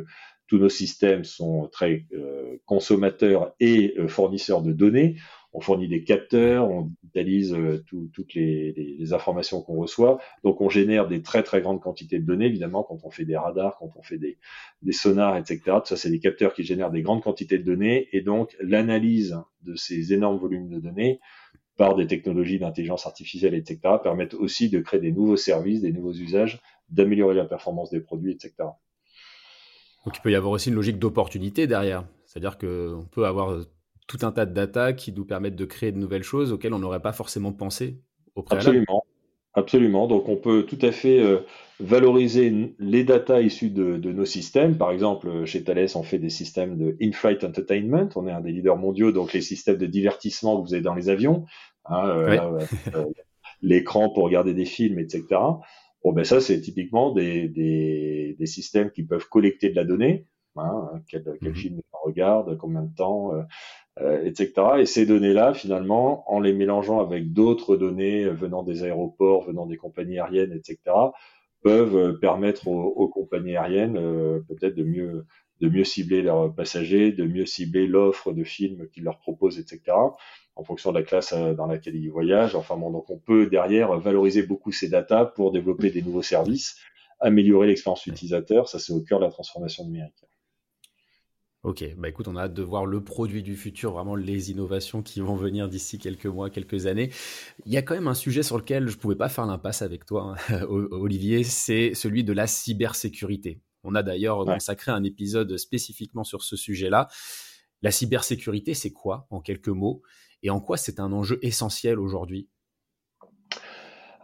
tous 0.48 0.58
nos 0.58 0.70
systèmes 0.70 1.24
sont 1.24 1.68
très 1.72 2.06
euh, 2.14 2.58
consommateurs 2.66 3.54
et 3.60 3.94
euh, 3.98 4.08
fournisseurs 4.08 4.62
de 4.62 4.74
données 4.74 5.16
on 5.54 5.62
fournit 5.62 5.88
des 5.88 6.04
capteurs, 6.04 6.70
on 6.70 6.92
digitalise 7.04 7.54
euh, 7.54 7.84
toutes 7.88 8.34
les, 8.34 9.14
informations 9.14 9.62
qu'on 9.62 9.76
reçoit. 9.76 10.20
Donc 10.44 10.62
on 10.62 10.70
génère 10.70 11.08
des 11.08 11.22
très 11.22 11.44
très 11.44 11.62
grandes 11.62 11.82
quantités 11.82 12.20
de 12.20 12.26
données, 12.26 12.48
évidemment, 12.48 12.84
quand 12.84 13.00
on 13.04 13.12
fait 13.12 13.26
des 13.26 13.38
radars, 13.38 13.78
quand 13.78 13.92
on 13.96 14.02
fait 14.02 14.18
des, 14.18 14.38
sonars, 14.92 15.38
etc. 15.38 15.62
Tout 15.66 15.86
ça, 15.86 15.98
c'est 15.98 16.10
des 16.10 16.20
capteurs 16.20 16.54
qui 16.54 16.64
génèrent 16.64 16.92
des 16.92 17.04
grandes 17.04 17.22
quantités 17.22 17.60
de 17.60 17.64
données. 17.64 18.10
Et 18.12 18.22
donc 18.22 18.56
l'analyse 18.60 19.38
de 19.62 19.76
ces 19.76 20.14
énormes 20.14 20.38
volumes 20.38 20.70
de 20.70 20.80
données 20.80 21.20
par 21.78 21.96
des 21.96 22.08
technologies 22.08 22.60
d'intelligence 22.60 23.06
artificielle, 23.06 23.54
etc., 23.54 23.80
permettent 24.02 24.36
aussi 24.36 24.70
de 24.70 24.80
créer 24.80 25.00
des 25.00 25.12
nouveaux 25.12 25.38
services, 25.38 25.82
des 25.82 25.92
nouveaux 25.92 26.14
usages, 26.14 26.62
d'améliorer 26.90 27.36
la 27.36 27.46
performance 27.46 27.90
des 27.90 28.00
produits, 28.00 28.32
etc. 28.32 28.54
Donc 30.06 30.18
il 30.18 30.22
peut 30.22 30.32
y 30.32 30.36
avoir 30.36 30.52
aussi 30.52 30.70
une 30.70 30.76
logique 30.76 31.00
d'opportunité 31.00 31.68
derrière. 31.68 32.06
C'est-à-dire 32.26 32.58
qu'on 32.58 33.08
peut 33.12 33.26
avoir 33.26 33.64
tout 34.08 34.20
un 34.22 34.32
tas 34.32 34.46
de 34.46 34.54
data 34.54 34.94
qui 34.94 35.12
nous 35.12 35.26
permettent 35.26 35.56
de 35.56 35.66
créer 35.66 35.92
de 35.92 35.98
nouvelles 35.98 36.24
choses 36.24 36.52
auxquelles 36.52 36.74
on 36.74 36.80
n'aurait 36.80 37.02
pas 37.02 37.14
forcément 37.14 37.54
pensé 37.54 38.02
au 38.36 38.44
préalable. 38.44 38.70
Absolument. 38.70 39.04
Absolument. 39.56 40.08
Donc, 40.08 40.30
on 40.30 40.36
peut 40.36 40.64
tout 40.64 40.80
à 40.82 40.92
fait 40.92 41.20
euh, 41.20 41.42
valoriser 41.80 42.74
les 42.80 43.04
data 43.04 43.40
issues 43.40 43.70
de, 43.70 43.98
nos 43.98 44.26
systèmes. 44.26 44.78
Par 44.78 44.92
exemple, 44.92 45.46
chez 45.46 45.64
Thales, 45.64 45.90
on 45.94 46.02
fait 46.02 46.18
des 46.18 46.32
systèmes 46.32 46.76
de 46.76 46.98
in-flight 47.00 47.44
entertainment. 47.44 48.10
On 48.16 48.28
est 48.28 48.32
un 48.32 48.42
des 48.42 48.52
leaders 48.52 48.78
mondiaux, 48.78 49.12
donc 49.12 49.32
les 49.34 49.42
systèmes 49.42 49.78
de 49.78 49.86
divertissement 49.86 50.60
que 50.60 50.68
vous 50.68 50.74
avez 50.74 50.82
dans 50.82 50.96
les 50.96 51.10
avions, 51.10 51.46
hein, 51.86 52.08
euh, 52.08 52.60
euh, 52.96 53.06
l'écran 53.62 54.10
pour 54.10 54.24
regarder 54.24 54.56
des 54.56 54.66
films, 54.66 54.98
etc. 54.98 55.24
Bon, 56.04 56.14
ben 56.14 56.24
ça, 56.24 56.42
c'est 56.42 56.60
typiquement 56.60 57.12
des, 57.12 57.48
des, 57.48 58.36
des, 58.40 58.46
systèmes 58.48 58.90
qui 58.90 59.04
peuvent 59.04 59.30
collecter 59.30 59.70
de 59.70 59.76
la 59.76 59.86
donnée. 59.86 60.26
Hein, 60.56 61.02
quel, 61.08 61.24
quel 61.42 61.50
mhm. 61.50 61.56
film 61.56 61.82
on 61.94 62.08
regarde, 62.08 62.58
combien 62.58 62.84
de 62.84 62.94
temps, 62.96 63.34
euh, 63.34 63.42
etc. 64.00 64.54
Et 64.80 64.86
ces 64.86 65.06
données-là, 65.06 65.54
finalement, 65.54 66.24
en 66.32 66.40
les 66.40 66.54
mélangeant 66.54 67.00
avec 67.00 67.32
d'autres 67.34 67.78
données 67.78 68.26
venant 68.26 68.64
des 68.64 68.84
aéroports, 68.84 69.46
venant 69.46 69.66
des 69.66 69.78
compagnies 69.78 70.20
aériennes, 70.20 70.54
etc., 70.54 70.78
peuvent 71.62 71.96
euh, 71.96 72.14
permettre 72.14 72.68
aux, 72.68 73.08
compagnies 73.08 73.56
aériennes 73.56 73.98
euh, 73.98 74.40
peut-être 74.48 74.76
de 74.76 74.84
mieux 74.84 75.26
de 75.62 75.70
mieux 75.70 75.86
cibler 75.86 76.22
leurs 76.22 76.54
passagers, 76.54 77.14
de 77.14 77.24
mieux 77.24 77.46
cibler 77.46 77.88
l'offre 77.88 78.34
de 78.34 78.44
films 78.44 78.90
qu'ils 78.90 79.04
leur 79.04 79.20
proposent, 79.20 79.60
etc., 79.60 79.96
en 80.56 80.64
fonction 80.66 80.92
de 80.92 81.00
la 81.00 81.06
classe 81.06 81.34
dans 81.34 81.68
laquelle 81.68 81.96
ils 81.96 82.10
voyagent. 82.10 82.56
Enfin 82.56 82.76
bon, 82.76 82.92
donc 82.92 83.10
on 83.10 83.18
peut 83.18 83.48
derrière 83.48 83.98
valoriser 83.98 84.44
beaucoup 84.44 84.74
ces 84.74 84.90
datas 84.90 85.26
pour 85.26 85.54
développer 85.54 85.90
des 85.90 86.02
nouveaux 86.02 86.22
services, 86.22 86.76
améliorer 87.22 87.68
l'expérience 87.68 88.06
utilisateur. 88.08 88.68
Ça, 88.68 88.78
c'est 88.78 88.92
au 88.92 89.00
cœur 89.00 89.20
de 89.20 89.26
la 89.26 89.32
transformation 89.32 89.86
numérique. 89.86 90.26
Ok, 91.64 91.86
bah 91.98 92.10
écoute, 92.10 92.28
on 92.28 92.36
a 92.36 92.42
hâte 92.42 92.54
de 92.54 92.62
voir 92.62 92.86
le 92.86 93.02
produit 93.02 93.42
du 93.42 93.56
futur, 93.56 93.94
vraiment 93.94 94.16
les 94.16 94.52
innovations 94.52 95.02
qui 95.02 95.22
vont 95.22 95.36
venir 95.36 95.70
d'ici 95.70 95.98
quelques 95.98 96.26
mois, 96.26 96.50
quelques 96.50 96.88
années. 96.88 97.10
Il 97.66 97.72
y 97.72 97.78
a 97.78 97.82
quand 97.82 97.94
même 97.94 98.10
un 98.10 98.14
sujet 98.14 98.44
sur 98.44 98.58
lequel 98.58 98.90
je 98.90 98.98
ne 98.98 99.00
pouvais 99.00 99.16
pas 99.16 99.30
faire 99.30 99.46
l'impasse 99.46 99.82
avec 99.82 100.06
toi, 100.06 100.36
hein, 100.50 100.66
Olivier, 100.70 101.46
c'est 101.46 101.94
celui 101.94 102.26
de 102.26 102.34
la 102.34 102.48
cybersécurité. 102.48 103.62
On 103.86 103.96
a 103.96 104.04
d'ailleurs 104.04 104.44
consacré 104.44 104.92
un 104.92 105.06
épisode 105.06 105.56
spécifiquement 105.56 106.26
sur 106.26 106.44
ce 106.44 106.58
sujet-là. 106.58 107.08
La 107.82 107.92
cybersécurité, 107.92 108.74
c'est 108.74 108.92
quoi, 108.92 109.26
en 109.30 109.40
quelques 109.40 109.70
mots, 109.70 110.02
et 110.42 110.50
en 110.50 110.60
quoi 110.60 110.76
c'est 110.76 111.00
un 111.00 111.14
enjeu 111.14 111.40
essentiel 111.42 111.98
aujourd'hui? 111.98 112.50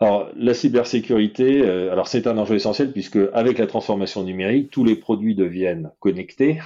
Alors, 0.02 0.30
la 0.36 0.54
cybersécurité, 0.54 1.62
euh, 1.62 1.92
alors 1.92 2.08
c'est 2.08 2.26
un 2.26 2.38
enjeu 2.38 2.56
essentiel 2.56 2.94
puisque 2.94 3.20
avec 3.34 3.58
la 3.58 3.68
transformation 3.68 4.24
numérique, 4.24 4.72
tous 4.72 4.86
les 4.86 4.96
produits 4.96 5.36
deviennent 5.36 5.92
connectés. 6.00 6.60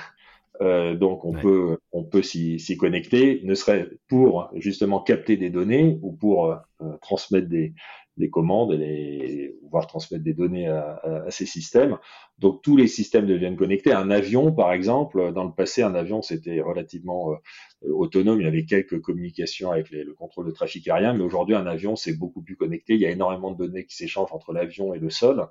Euh, 0.62 0.96
donc 0.96 1.26
on 1.26 1.34
peut 1.34 1.78
on 1.92 2.04
peut 2.04 2.22
s'y 2.22 2.78
connecter, 2.78 3.42
ne 3.44 3.56
serait 3.56 3.90
pour 4.08 4.52
justement 4.56 5.02
capter 5.02 5.36
des 5.36 5.50
données 5.50 5.98
ou 6.02 6.12
pour 6.12 6.52
euh, 6.52 6.56
transmettre 7.02 7.48
des, 7.48 7.74
des 8.18 8.30
commandes 8.30 8.74
et 8.74 8.78
les, 8.78 9.56
voire 9.72 9.88
transmettre 9.88 10.24
des 10.24 10.36
données 10.36 10.68
à, 10.68 11.00
à, 11.26 11.32
ces 11.32 11.48
systèmes. 11.48 11.98
Donc 12.38 12.62
tous 12.62 12.78
les 12.78 12.88
systèmes 12.88 13.26
deviennent 13.26 13.56
connectés. 13.56 13.94
Un 13.94 14.12
avion, 14.12 14.52
par 14.52 14.74
exemple, 14.74 15.34
dans 15.34 15.44
le 15.44 15.52
passé, 15.52 15.82
un 15.82 15.96
avion 15.96 16.22
c'était 16.22 16.62
relativement 16.62 17.32
euh, 17.32 17.92
autonome. 17.92 18.40
Il 18.40 18.44
y 18.44 18.48
avait 18.48 18.66
quelques 18.66 19.02
communications 19.02 19.72
avec 19.72 19.90
les, 19.90 20.04
le 20.04 20.14
contrôle 20.14 20.46
de 20.46 20.52
trafic 20.52 20.88
aérien, 20.88 21.14
mais 21.14 21.24
aujourd'hui 21.24 21.56
un 21.56 21.66
avion 21.66 21.96
c'est 21.96 22.14
beaucoup 22.16 22.44
plus 22.44 22.56
connecté. 22.56 22.94
Il 22.94 23.02
y 23.02 23.08
a 23.08 23.10
énormément 23.10 23.52
de 23.52 23.58
données 23.58 23.86
qui 23.86 23.96
s'échangent 23.96 24.34
entre 24.34 24.54
l'avion 24.54 24.94
et 24.94 25.00
le 25.00 25.10
sol. 25.10 25.48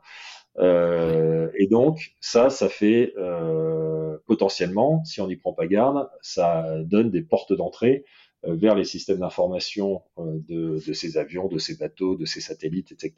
Euh, 0.59 1.51
et 1.57 1.67
donc 1.67 2.15
ça, 2.21 2.51
ça 2.51 2.69
fait 2.69 3.15
euh, 3.17 4.19
potentiellement, 4.27 5.03
si 5.05 5.21
on 5.21 5.27
n'y 5.27 5.37
prend 5.37 5.53
pas 5.53 5.67
garde, 5.67 6.09
ça 6.21 6.83
donne 6.85 7.11
des 7.11 7.23
portes 7.23 7.53
d'entrée 7.53 8.05
euh, 8.45 8.57
vers 8.57 8.75
les 8.75 8.85
systèmes 8.85 9.21
d'information 9.21 10.03
euh, 10.19 10.38
de, 10.49 10.83
de, 10.85 10.93
ces 10.93 11.17
avions, 11.17 11.47
de 11.47 11.59
ces 11.59 11.77
bateaux, 11.77 12.17
de 12.17 12.25
ces 12.25 12.41
satellites, 12.41 12.91
etc. 12.91 13.15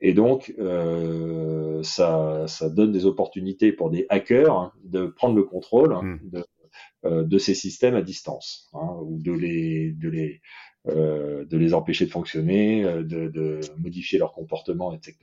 Et 0.00 0.14
donc, 0.14 0.54
euh, 0.60 1.82
ça, 1.82 2.46
ça, 2.46 2.70
donne 2.70 2.92
des 2.92 3.06
opportunités 3.06 3.72
pour 3.72 3.90
des 3.90 4.06
hackers 4.08 4.72
de 4.84 5.06
prendre 5.06 5.34
le 5.34 5.42
contrôle 5.42 5.94
hmm. 5.94 6.20
de, 7.02 7.24
de, 7.24 7.38
ces 7.38 7.54
systèmes 7.54 7.96
à 7.96 8.02
distance, 8.02 8.70
hein, 8.72 8.96
ou 9.02 9.18
de 9.20 9.32
les, 9.32 9.90
de 9.92 10.08
les, 10.08 10.40
euh, 10.88 11.44
de 11.44 11.58
les 11.58 11.74
empêcher 11.74 12.06
de 12.06 12.10
fonctionner, 12.10 12.84
euh, 12.84 13.02
de, 13.02 13.28
de, 13.28 13.60
modifier 13.78 14.18
leur 14.18 14.32
comportement, 14.32 14.94
etc. 14.94 15.18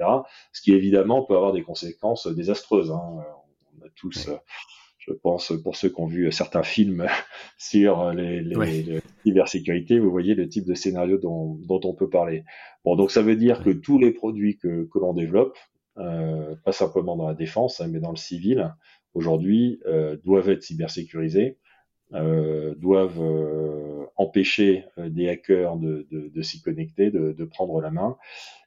Ce 0.51 0.61
qui 0.61 0.71
évidemment 0.71 1.23
peut 1.23 1.35
avoir 1.35 1.51
des 1.51 1.63
conséquences 1.63 2.27
désastreuses. 2.27 2.91
Hein. 2.91 3.01
On 3.79 3.83
a 3.83 3.89
tous, 3.95 4.27
euh, 4.27 4.35
je 4.99 5.13
pense, 5.13 5.53
pour 5.63 5.75
ceux 5.75 5.89
qui 5.89 5.99
ont 5.99 6.05
vu 6.05 6.31
certains 6.31 6.61
films 6.61 7.07
sur 7.57 8.11
les, 8.13 8.41
les, 8.41 9.01
cybersécurité, 9.25 9.97
vous 9.97 10.11
voyez 10.11 10.35
le 10.35 10.47
type 10.47 10.67
de 10.67 10.75
scénario 10.75 11.17
dont, 11.17 11.55
dont, 11.67 11.81
on 11.85 11.95
peut 11.95 12.09
parler. 12.09 12.43
Bon, 12.85 12.95
donc 12.95 13.09
ça 13.09 13.23
veut 13.23 13.35
dire 13.35 13.63
que 13.63 13.71
tous 13.71 13.97
les 13.97 14.11
produits 14.11 14.57
que, 14.57 14.87
que 14.93 14.99
l'on 14.99 15.13
développe, 15.13 15.57
euh, 15.97 16.55
pas 16.65 16.71
simplement 16.71 17.15
dans 17.15 17.27
la 17.27 17.33
défense, 17.33 17.81
hein, 17.81 17.87
mais 17.91 17.99
dans 17.99 18.11
le 18.11 18.17
civil, 18.17 18.75
aujourd'hui, 19.15 19.79
euh, 19.87 20.17
doivent 20.23 20.49
être 20.49 20.61
cybersécurisés 20.61 21.57
doivent 22.77 23.96
empêcher 24.17 24.85
des 24.97 25.29
hackers 25.29 25.77
de, 25.77 26.07
de 26.11 26.41
s'y 26.41 26.61
connecter, 26.61 27.11
de, 27.11 27.33
de, 27.33 27.45
prendre 27.45 27.79
la 27.81 27.91
main. 27.91 28.17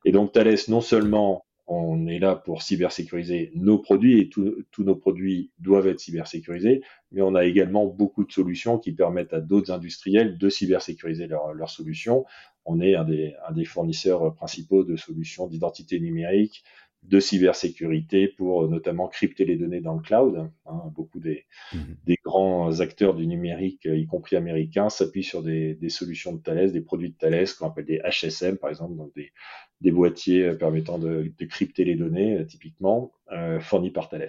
Et 0.04 0.12
donc 0.12 0.32
Thales, 0.32 0.56
non 0.68 0.80
seulement 0.80 1.44
on 1.66 2.08
est 2.08 2.18
là 2.18 2.34
pour 2.34 2.62
cybersécuriser 2.62 3.52
nos 3.54 3.78
produits 3.78 4.20
et 4.20 4.28
tous 4.28 4.64
nos 4.78 4.96
produits 4.96 5.52
doivent 5.60 5.86
être 5.86 6.00
cybersécurisés, 6.00 6.82
mais 7.12 7.22
on 7.22 7.36
a 7.36 7.44
également 7.44 7.86
beaucoup 7.86 8.24
de 8.24 8.32
solutions 8.32 8.76
qui 8.76 8.90
permettent 8.90 9.32
à 9.32 9.40
d'autres 9.40 9.70
industriels 9.70 10.36
de 10.36 10.48
cybersécuriser 10.48 11.28
leurs 11.28 11.70
solutions. 11.70 12.24
On 12.64 12.80
est 12.80 12.96
un 12.96 13.04
des, 13.04 13.34
un 13.48 13.52
des 13.52 13.64
fournisseurs 13.64 14.34
principaux 14.34 14.82
de 14.82 14.96
solutions 14.96 15.46
d'identité 15.46 16.00
numérique, 16.00 16.64
de 17.02 17.18
cybersécurité 17.18 18.28
pour 18.28 18.68
notamment 18.68 19.08
crypter 19.08 19.44
les 19.44 19.56
données 19.56 19.80
dans 19.80 19.94
le 19.94 20.02
cloud. 20.02 20.50
Hein. 20.66 20.82
beaucoup 20.94 21.18
des, 21.18 21.46
mhm. 21.72 21.96
des, 22.04 22.16
grands 22.24 22.80
acteurs 22.80 23.14
du 23.14 23.26
numérique, 23.26 23.86
y 23.86 24.06
compris 24.06 24.36
américains, 24.36 24.90
s'appuient 24.90 25.24
sur 25.24 25.42
des, 25.42 25.74
des, 25.74 25.88
solutions 25.88 26.34
de 26.34 26.42
Thales, 26.42 26.72
des 26.72 26.80
produits 26.80 27.10
de 27.10 27.16
Thales 27.16 27.48
qu'on 27.58 27.68
appelle 27.68 27.86
des 27.86 28.00
HSM 28.04 28.58
par 28.58 28.70
exemple, 28.70 28.96
donc 28.96 29.14
des, 29.14 29.32
des 29.80 29.90
boîtiers 29.90 30.52
permettant 30.54 30.98
de, 30.98 31.32
de, 31.36 31.44
crypter 31.46 31.84
les 31.84 31.96
données 31.96 32.46
typiquement 32.46 33.12
euh, 33.32 33.60
fournis 33.60 33.90
par 33.90 34.08
Thales. 34.08 34.28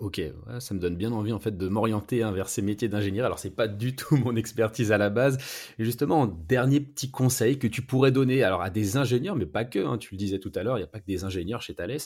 Ok, 0.00 0.18
ça 0.60 0.72
me 0.72 0.80
donne 0.80 0.96
bien 0.96 1.12
envie 1.12 1.32
en 1.34 1.38
fait 1.38 1.58
de 1.58 1.68
m'orienter 1.68 2.22
hein, 2.22 2.32
vers 2.32 2.48
ces 2.48 2.62
métiers 2.62 2.88
d'ingénieur. 2.88 3.26
Alors 3.26 3.38
c'est 3.38 3.54
pas 3.54 3.68
du 3.68 3.94
tout 3.96 4.16
mon 4.16 4.34
expertise 4.34 4.92
à 4.92 4.98
la 4.98 5.10
base. 5.10 5.36
Et 5.78 5.84
justement, 5.84 6.26
dernier 6.26 6.80
petit 6.80 7.10
conseil 7.10 7.58
que 7.58 7.66
tu 7.66 7.82
pourrais 7.82 8.10
donner 8.10 8.42
alors 8.42 8.62
à 8.62 8.70
des 8.70 8.96
ingénieurs, 8.96 9.36
mais 9.36 9.44
pas 9.44 9.66
que. 9.66 9.78
Hein, 9.78 9.98
tu 9.98 10.14
le 10.14 10.18
disais 10.18 10.38
tout 10.38 10.52
à 10.54 10.62
l'heure, 10.62 10.78
il 10.78 10.80
n'y 10.80 10.84
a 10.84 10.86
pas 10.86 11.00
que 11.00 11.06
des 11.06 11.24
ingénieurs 11.24 11.60
chez 11.60 11.74
Thales, 11.74 11.98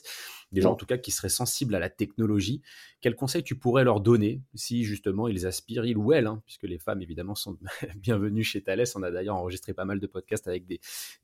des 0.50 0.60
gens 0.60 0.72
en 0.72 0.74
tout 0.74 0.86
cas 0.86 0.98
qui 0.98 1.12
seraient 1.12 1.28
sensibles 1.28 1.72
à 1.76 1.78
la 1.78 1.88
technologie. 1.88 2.62
Quel 3.00 3.14
conseil 3.14 3.44
tu 3.44 3.56
pourrais 3.56 3.84
leur 3.84 4.00
donner 4.00 4.42
si 4.56 4.82
justement 4.82 5.28
ils 5.28 5.46
aspirent, 5.46 5.84
ils 5.84 5.96
ou 5.96 6.12
elles, 6.12 6.26
hein, 6.26 6.42
puisque 6.46 6.64
les 6.64 6.80
femmes 6.80 7.00
évidemment 7.00 7.36
sont 7.36 7.56
bienvenues 7.96 8.42
chez 8.42 8.60
Thales. 8.60 8.86
On 8.96 9.04
a 9.04 9.12
d'ailleurs 9.12 9.36
enregistré 9.36 9.72
pas 9.72 9.84
mal 9.84 10.00
de 10.00 10.06
podcasts 10.08 10.48
avec 10.48 10.66
des, 10.66 10.80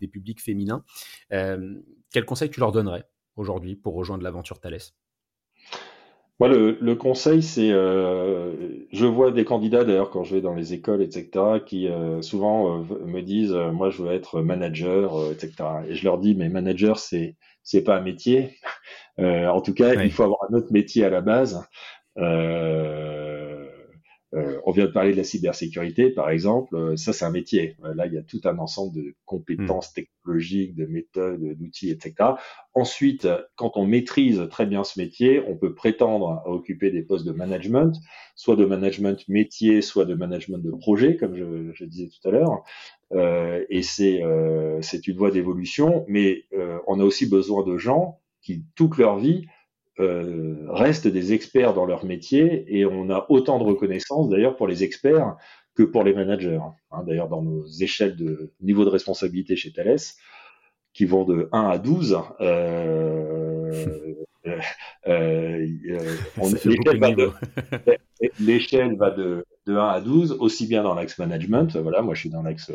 publics 0.06 0.40
féminins. 0.40 0.84
Euh, 1.32 1.80
quel 2.12 2.24
conseil 2.24 2.48
tu 2.48 2.60
leur 2.60 2.70
donnerais 2.70 3.08
aujourd'hui 3.34 3.74
pour 3.74 3.94
rejoindre 3.94 4.22
l'aventure 4.22 4.60
Thales? 4.60 4.78
Moi, 6.40 6.48
le, 6.48 6.78
le 6.80 6.94
conseil, 6.96 7.42
c'est, 7.42 7.70
euh, 7.70 8.54
je 8.92 9.04
vois 9.06 9.30
des 9.30 9.44
candidats 9.44 9.84
d'ailleurs 9.84 10.10
quand 10.10 10.24
je 10.24 10.36
vais 10.36 10.40
dans 10.40 10.54
les 10.54 10.72
écoles, 10.72 11.02
etc., 11.02 11.28
qui 11.66 11.86
euh, 11.88 12.22
souvent 12.22 12.80
euh, 12.80 13.04
me 13.04 13.20
disent, 13.20 13.52
euh, 13.52 13.70
moi, 13.72 13.90
je 13.90 14.02
veux 14.02 14.12
être 14.12 14.40
manager, 14.40 15.30
etc. 15.30 15.52
Et 15.88 15.94
je 15.94 16.04
leur 16.04 16.18
dis, 16.18 16.34
mais 16.34 16.48
manager, 16.48 16.98
c'est 16.98 17.36
c'est 17.62 17.84
pas 17.84 17.96
un 17.98 18.00
métier. 18.00 18.58
en 19.18 19.60
tout 19.60 19.74
cas, 19.74 19.94
il 20.02 20.10
faut 20.12 20.22
avoir 20.24 20.40
un 20.50 20.54
autre 20.56 20.72
métier 20.72 21.04
à 21.04 21.10
la 21.10 21.20
base. 21.20 21.62
Euh, 22.18 23.19
euh, 24.32 24.60
on 24.64 24.70
vient 24.70 24.84
de 24.84 24.92
parler 24.92 25.10
de 25.10 25.16
la 25.16 25.24
cybersécurité, 25.24 26.10
par 26.10 26.30
exemple. 26.30 26.76
Euh, 26.76 26.96
ça, 26.96 27.12
c'est 27.12 27.24
un 27.24 27.30
métier. 27.30 27.76
Euh, 27.84 27.94
là, 27.94 28.06
il 28.06 28.14
y 28.14 28.18
a 28.18 28.22
tout 28.22 28.40
un 28.44 28.58
ensemble 28.58 28.94
de 28.94 29.14
compétences 29.24 29.90
hmm. 29.90 29.94
technologiques, 29.94 30.74
de 30.76 30.86
méthodes, 30.86 31.42
d'outils, 31.58 31.90
etc. 31.90 32.14
Ensuite, 32.74 33.26
quand 33.56 33.72
on 33.76 33.86
maîtrise 33.86 34.46
très 34.48 34.66
bien 34.66 34.84
ce 34.84 35.00
métier, 35.00 35.42
on 35.48 35.56
peut 35.56 35.74
prétendre 35.74 36.42
à 36.44 36.48
occuper 36.48 36.92
des 36.92 37.02
postes 37.02 37.26
de 37.26 37.32
management, 37.32 37.92
soit 38.36 38.54
de 38.54 38.64
management 38.64 39.28
métier, 39.28 39.82
soit 39.82 40.04
de 40.04 40.14
management 40.14 40.58
de 40.58 40.70
projet, 40.70 41.16
comme 41.16 41.34
je, 41.34 41.72
je 41.74 41.84
disais 41.84 42.08
tout 42.08 42.28
à 42.28 42.30
l'heure. 42.30 42.62
Euh, 43.12 43.64
et 43.68 43.82
c'est 43.82 44.22
c'est 44.82 45.08
une 45.08 45.16
voie 45.16 45.32
d'évolution, 45.32 46.04
mais 46.06 46.44
on 46.86 47.00
a 47.00 47.04
aussi 47.04 47.28
besoin 47.28 47.64
de 47.64 47.76
gens 47.76 48.20
qui, 48.42 48.64
toute 48.76 48.96
leur 48.96 49.18
vie, 49.18 49.46
euh, 50.00 50.66
restent 50.68 51.08
des 51.08 51.32
experts 51.32 51.74
dans 51.74 51.84
leur 51.84 52.04
métier 52.04 52.64
et 52.68 52.86
on 52.86 53.10
a 53.10 53.26
autant 53.28 53.58
de 53.58 53.64
reconnaissance 53.64 54.28
d'ailleurs 54.28 54.56
pour 54.56 54.66
les 54.66 54.82
experts 54.82 55.36
que 55.74 55.82
pour 55.82 56.04
les 56.04 56.14
managers. 56.14 56.60
Hein. 56.90 57.04
d'ailleurs, 57.06 57.28
dans 57.28 57.42
nos 57.42 57.66
échelles 57.66 58.16
de 58.16 58.52
niveau 58.60 58.84
de 58.84 58.90
responsabilité 58.90 59.56
chez 59.56 59.72
Thales, 59.72 59.98
qui 60.92 61.04
vont 61.04 61.24
de 61.24 61.48
1 61.52 61.68
à 61.68 61.78
12, 61.78 62.18
euh, 62.40 64.14
euh, 65.06 65.06
l'échelle 68.40 68.96
va, 68.96 69.10
de, 69.10 69.20
de 69.20 69.44
1 69.66 69.76
à 69.76 70.00
12, 70.00 70.36
aussi 70.40 70.66
bien 70.66 70.82
dans 70.82 70.94
l'axe 70.94 71.18
management, 71.18 71.76
voilà, 71.76 72.02
moi 72.02 72.14
je 72.14 72.20
suis 72.20 72.30
dans 72.30 72.42
l'axe 72.42 72.72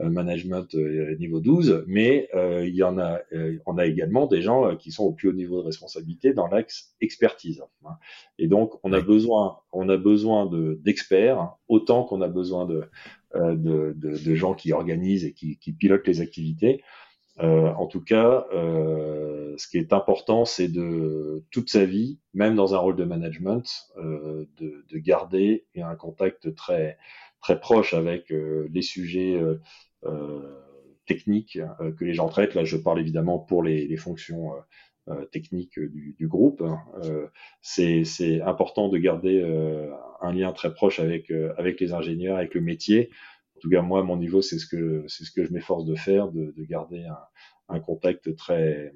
euh, 0.00 0.10
management 0.10 0.74
euh, 0.74 1.14
niveau 1.20 1.38
12, 1.38 1.84
mais 1.86 2.28
euh, 2.34 2.66
il 2.66 2.74
y 2.74 2.82
en 2.82 2.98
a, 2.98 3.20
on 3.64 3.78
a 3.78 3.86
également 3.86 4.26
des 4.26 4.42
gens 4.42 4.74
qui 4.74 4.90
sont 4.90 5.04
au 5.04 5.12
plus 5.12 5.28
haut 5.28 5.32
niveau 5.32 5.60
de 5.60 5.66
responsabilité 5.66 6.34
dans 6.34 6.48
l'axe 6.48 6.96
expertise. 7.00 7.62
Hein. 7.84 7.92
Et 8.40 8.48
donc, 8.48 8.72
on 8.82 8.92
a 8.92 9.00
besoin, 9.00 9.58
on 9.70 9.88
a 9.88 9.96
besoin 9.96 10.46
de 10.46 10.80
d'experts 10.82 11.54
autant 11.68 12.02
qu'on 12.02 12.22
a 12.22 12.28
besoin 12.28 12.66
de, 12.66 12.82
de, 13.36 13.94
de, 13.96 14.18
de, 14.18 14.34
gens 14.34 14.54
qui 14.54 14.72
organisent 14.72 15.24
et 15.24 15.32
qui, 15.32 15.58
qui 15.58 15.72
pilotent 15.72 16.08
les 16.08 16.20
activités. 16.20 16.82
Euh, 17.40 17.72
en 17.72 17.86
tout 17.86 18.00
cas, 18.02 18.46
euh, 18.54 19.54
ce 19.56 19.66
qui 19.66 19.78
est 19.78 19.92
important, 19.92 20.44
c'est 20.44 20.68
de 20.68 21.44
toute 21.50 21.68
sa 21.68 21.84
vie, 21.84 22.20
même 22.32 22.54
dans 22.54 22.74
un 22.74 22.78
rôle 22.78 22.96
de 22.96 23.04
management, 23.04 23.64
euh, 23.96 24.46
de, 24.56 24.84
de, 24.88 24.98
garder 24.98 25.66
un 25.76 25.96
contact 25.96 26.54
très 26.54 26.96
très 27.40 27.60
proche 27.60 27.92
avec 27.92 28.30
les 28.30 28.82
sujets 28.82 29.38
euh, 30.06 30.60
techniques 31.06 31.58
euh, 31.80 31.92
que 31.92 32.04
les 32.04 32.14
gens 32.14 32.28
traitent. 32.28 32.54
Là, 32.54 32.64
je 32.64 32.78
parle 32.78 32.98
évidemment 32.98 33.38
pour 33.38 33.62
les, 33.62 33.86
les 33.86 33.96
fonctions 33.98 34.52
euh, 35.08 35.26
techniques 35.26 35.78
du, 35.78 36.14
du 36.18 36.28
groupe. 36.28 36.62
Hein. 36.62 36.78
c'est 37.60 38.40
important 38.40 38.88
de 38.88 38.96
garder 38.96 39.42
un 40.22 40.32
lien 40.32 40.52
très 40.52 40.72
proche 40.72 40.98
avec 40.98 41.30
avec 41.58 41.78
les 41.78 41.92
ingénieurs, 41.92 42.38
avec 42.38 42.54
le 42.54 42.62
métier. 42.62 43.10
En 43.56 43.60
tout 43.60 43.70
cas, 43.70 43.82
moi, 43.82 44.00
à 44.00 44.02
mon 44.02 44.16
niveau, 44.16 44.42
c'est 44.42 44.58
ce 44.58 44.66
que 44.66 45.04
c'est 45.08 45.24
ce 45.24 45.30
que 45.30 45.44
je 45.44 45.52
m'efforce 45.52 45.84
de 45.84 45.94
faire, 45.94 46.30
de, 46.30 46.52
de 46.56 46.64
garder 46.64 47.04
un, 47.68 47.80
contact 47.80 48.34
très 48.36 48.92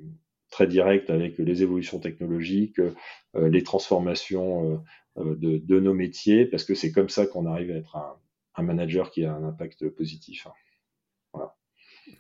très 0.51 0.66
direct 0.66 1.11
avec 1.11 1.38
les 1.38 1.62
évolutions 1.62 1.99
technologiques, 1.99 2.81
les 3.35 3.62
transformations 3.62 4.83
de, 5.16 5.59
de, 5.59 5.81
nos 5.81 5.94
métiers, 5.94 6.47
parce 6.47 6.64
que 6.64 6.75
c'est 6.75 6.92
comme 6.92 7.09
ça 7.09 7.27
qu'on 7.27 7.47
arrive 7.47 7.71
à 7.71 7.75
être 7.75 7.97
un, 7.97 8.16
un, 8.57 8.62
manager 8.62 9.11
qui 9.11 9.25
a 9.25 9.35
un 9.35 9.44
impact 9.44 9.88
positif. 9.90 10.47
Hein. 10.47 10.53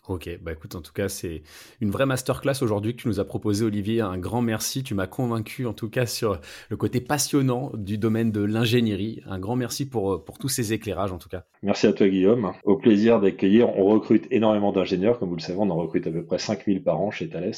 Ok, 0.08 0.30
bah 0.40 0.52
écoute, 0.52 0.74
en 0.74 0.80
tout 0.80 0.94
cas, 0.94 1.10
c'est 1.10 1.42
une 1.82 1.90
vraie 1.90 2.06
masterclass 2.06 2.62
aujourd'hui 2.62 2.96
que 2.96 3.02
tu 3.02 3.08
nous 3.08 3.20
as 3.20 3.26
proposé, 3.26 3.66
Olivier. 3.66 4.00
Un 4.00 4.16
grand 4.16 4.40
merci. 4.40 4.82
Tu 4.82 4.94
m'as 4.94 5.06
convaincu, 5.06 5.66
en 5.66 5.74
tout 5.74 5.90
cas, 5.90 6.06
sur 6.06 6.40
le 6.70 6.76
côté 6.78 7.02
passionnant 7.02 7.70
du 7.74 7.98
domaine 7.98 8.32
de 8.32 8.42
l'ingénierie. 8.42 9.20
Un 9.26 9.38
grand 9.38 9.54
merci 9.54 9.86
pour, 9.86 10.24
pour 10.24 10.38
tous 10.38 10.48
ces 10.48 10.72
éclairages, 10.72 11.12
en 11.12 11.18
tout 11.18 11.28
cas. 11.28 11.44
Merci 11.62 11.86
à 11.86 11.92
toi, 11.92 12.08
Guillaume. 12.08 12.52
Au 12.64 12.78
plaisir 12.78 13.20
d'accueillir. 13.20 13.68
On 13.76 13.84
recrute 13.84 14.26
énormément 14.30 14.72
d'ingénieurs. 14.72 15.18
Comme 15.18 15.28
vous 15.28 15.36
le 15.36 15.42
savez, 15.42 15.58
on 15.58 15.68
en 15.68 15.76
recrute 15.76 16.06
à 16.06 16.10
peu 16.10 16.24
près 16.24 16.38
5000 16.38 16.82
par 16.82 16.98
an 17.00 17.10
chez 17.10 17.28
Thales. 17.28 17.52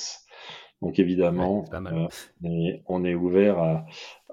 Donc 0.82 0.98
évidemment, 0.98 1.66
euh, 1.72 2.08
on 2.88 3.04
est 3.04 3.14
ouvert 3.14 3.58
à, 3.58 3.84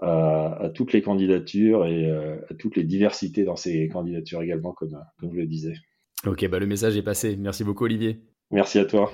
à, 0.02 0.70
toutes 0.74 0.94
les 0.94 1.02
candidatures 1.02 1.86
et 1.86 2.10
euh, 2.10 2.38
à 2.50 2.54
toutes 2.54 2.78
les 2.78 2.86
diversités 2.86 3.44
dans 3.44 3.58
ces 3.58 3.90
candidatures 3.90 4.42
également, 4.42 4.72
comme, 4.72 4.98
comme 5.20 5.34
je 5.34 5.40
le 5.40 5.46
disais. 5.46 5.74
Ok, 6.26 6.48
bah 6.50 6.60
le 6.60 6.66
message 6.66 6.98
est 6.98 7.04
passé. 7.04 7.36
Merci 7.38 7.64
beaucoup 7.64 7.86
Olivier. 7.86 8.22
Merci 8.52 8.80
à 8.80 8.86
toi. 8.86 9.12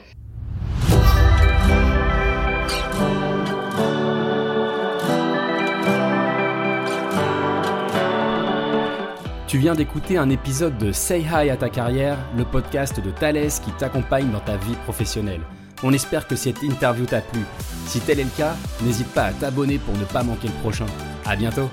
Tu 9.47 9.59
viens 9.59 9.75
d'écouter 9.75 10.17
un 10.17 10.31
épisode 10.31 10.79
de 10.79 10.91
Say 10.91 11.21
Hi 11.31 11.51
à 11.51 11.57
ta 11.57 11.69
carrière, 11.69 12.17
le 12.35 12.43
podcast 12.43 12.99
de 12.99 13.11
Thales 13.11 13.49
qui 13.63 13.71
t'accompagne 13.77 14.31
dans 14.31 14.39
ta 14.39 14.57
vie 14.57 14.75
professionnelle. 14.83 15.41
On 15.83 15.93
espère 15.93 16.27
que 16.27 16.35
cette 16.35 16.63
interview 16.63 17.05
t'a 17.05 17.21
plu. 17.21 17.41
Si 17.85 17.99
tel 17.99 18.19
est 18.19 18.23
le 18.23 18.35
cas, 18.35 18.55
n'hésite 18.83 19.09
pas 19.13 19.25
à 19.25 19.33
t'abonner 19.33 19.77
pour 19.77 19.95
ne 19.95 20.05
pas 20.05 20.23
manquer 20.23 20.47
le 20.47 20.53
prochain. 20.61 20.87
À 21.25 21.35
bientôt. 21.35 21.69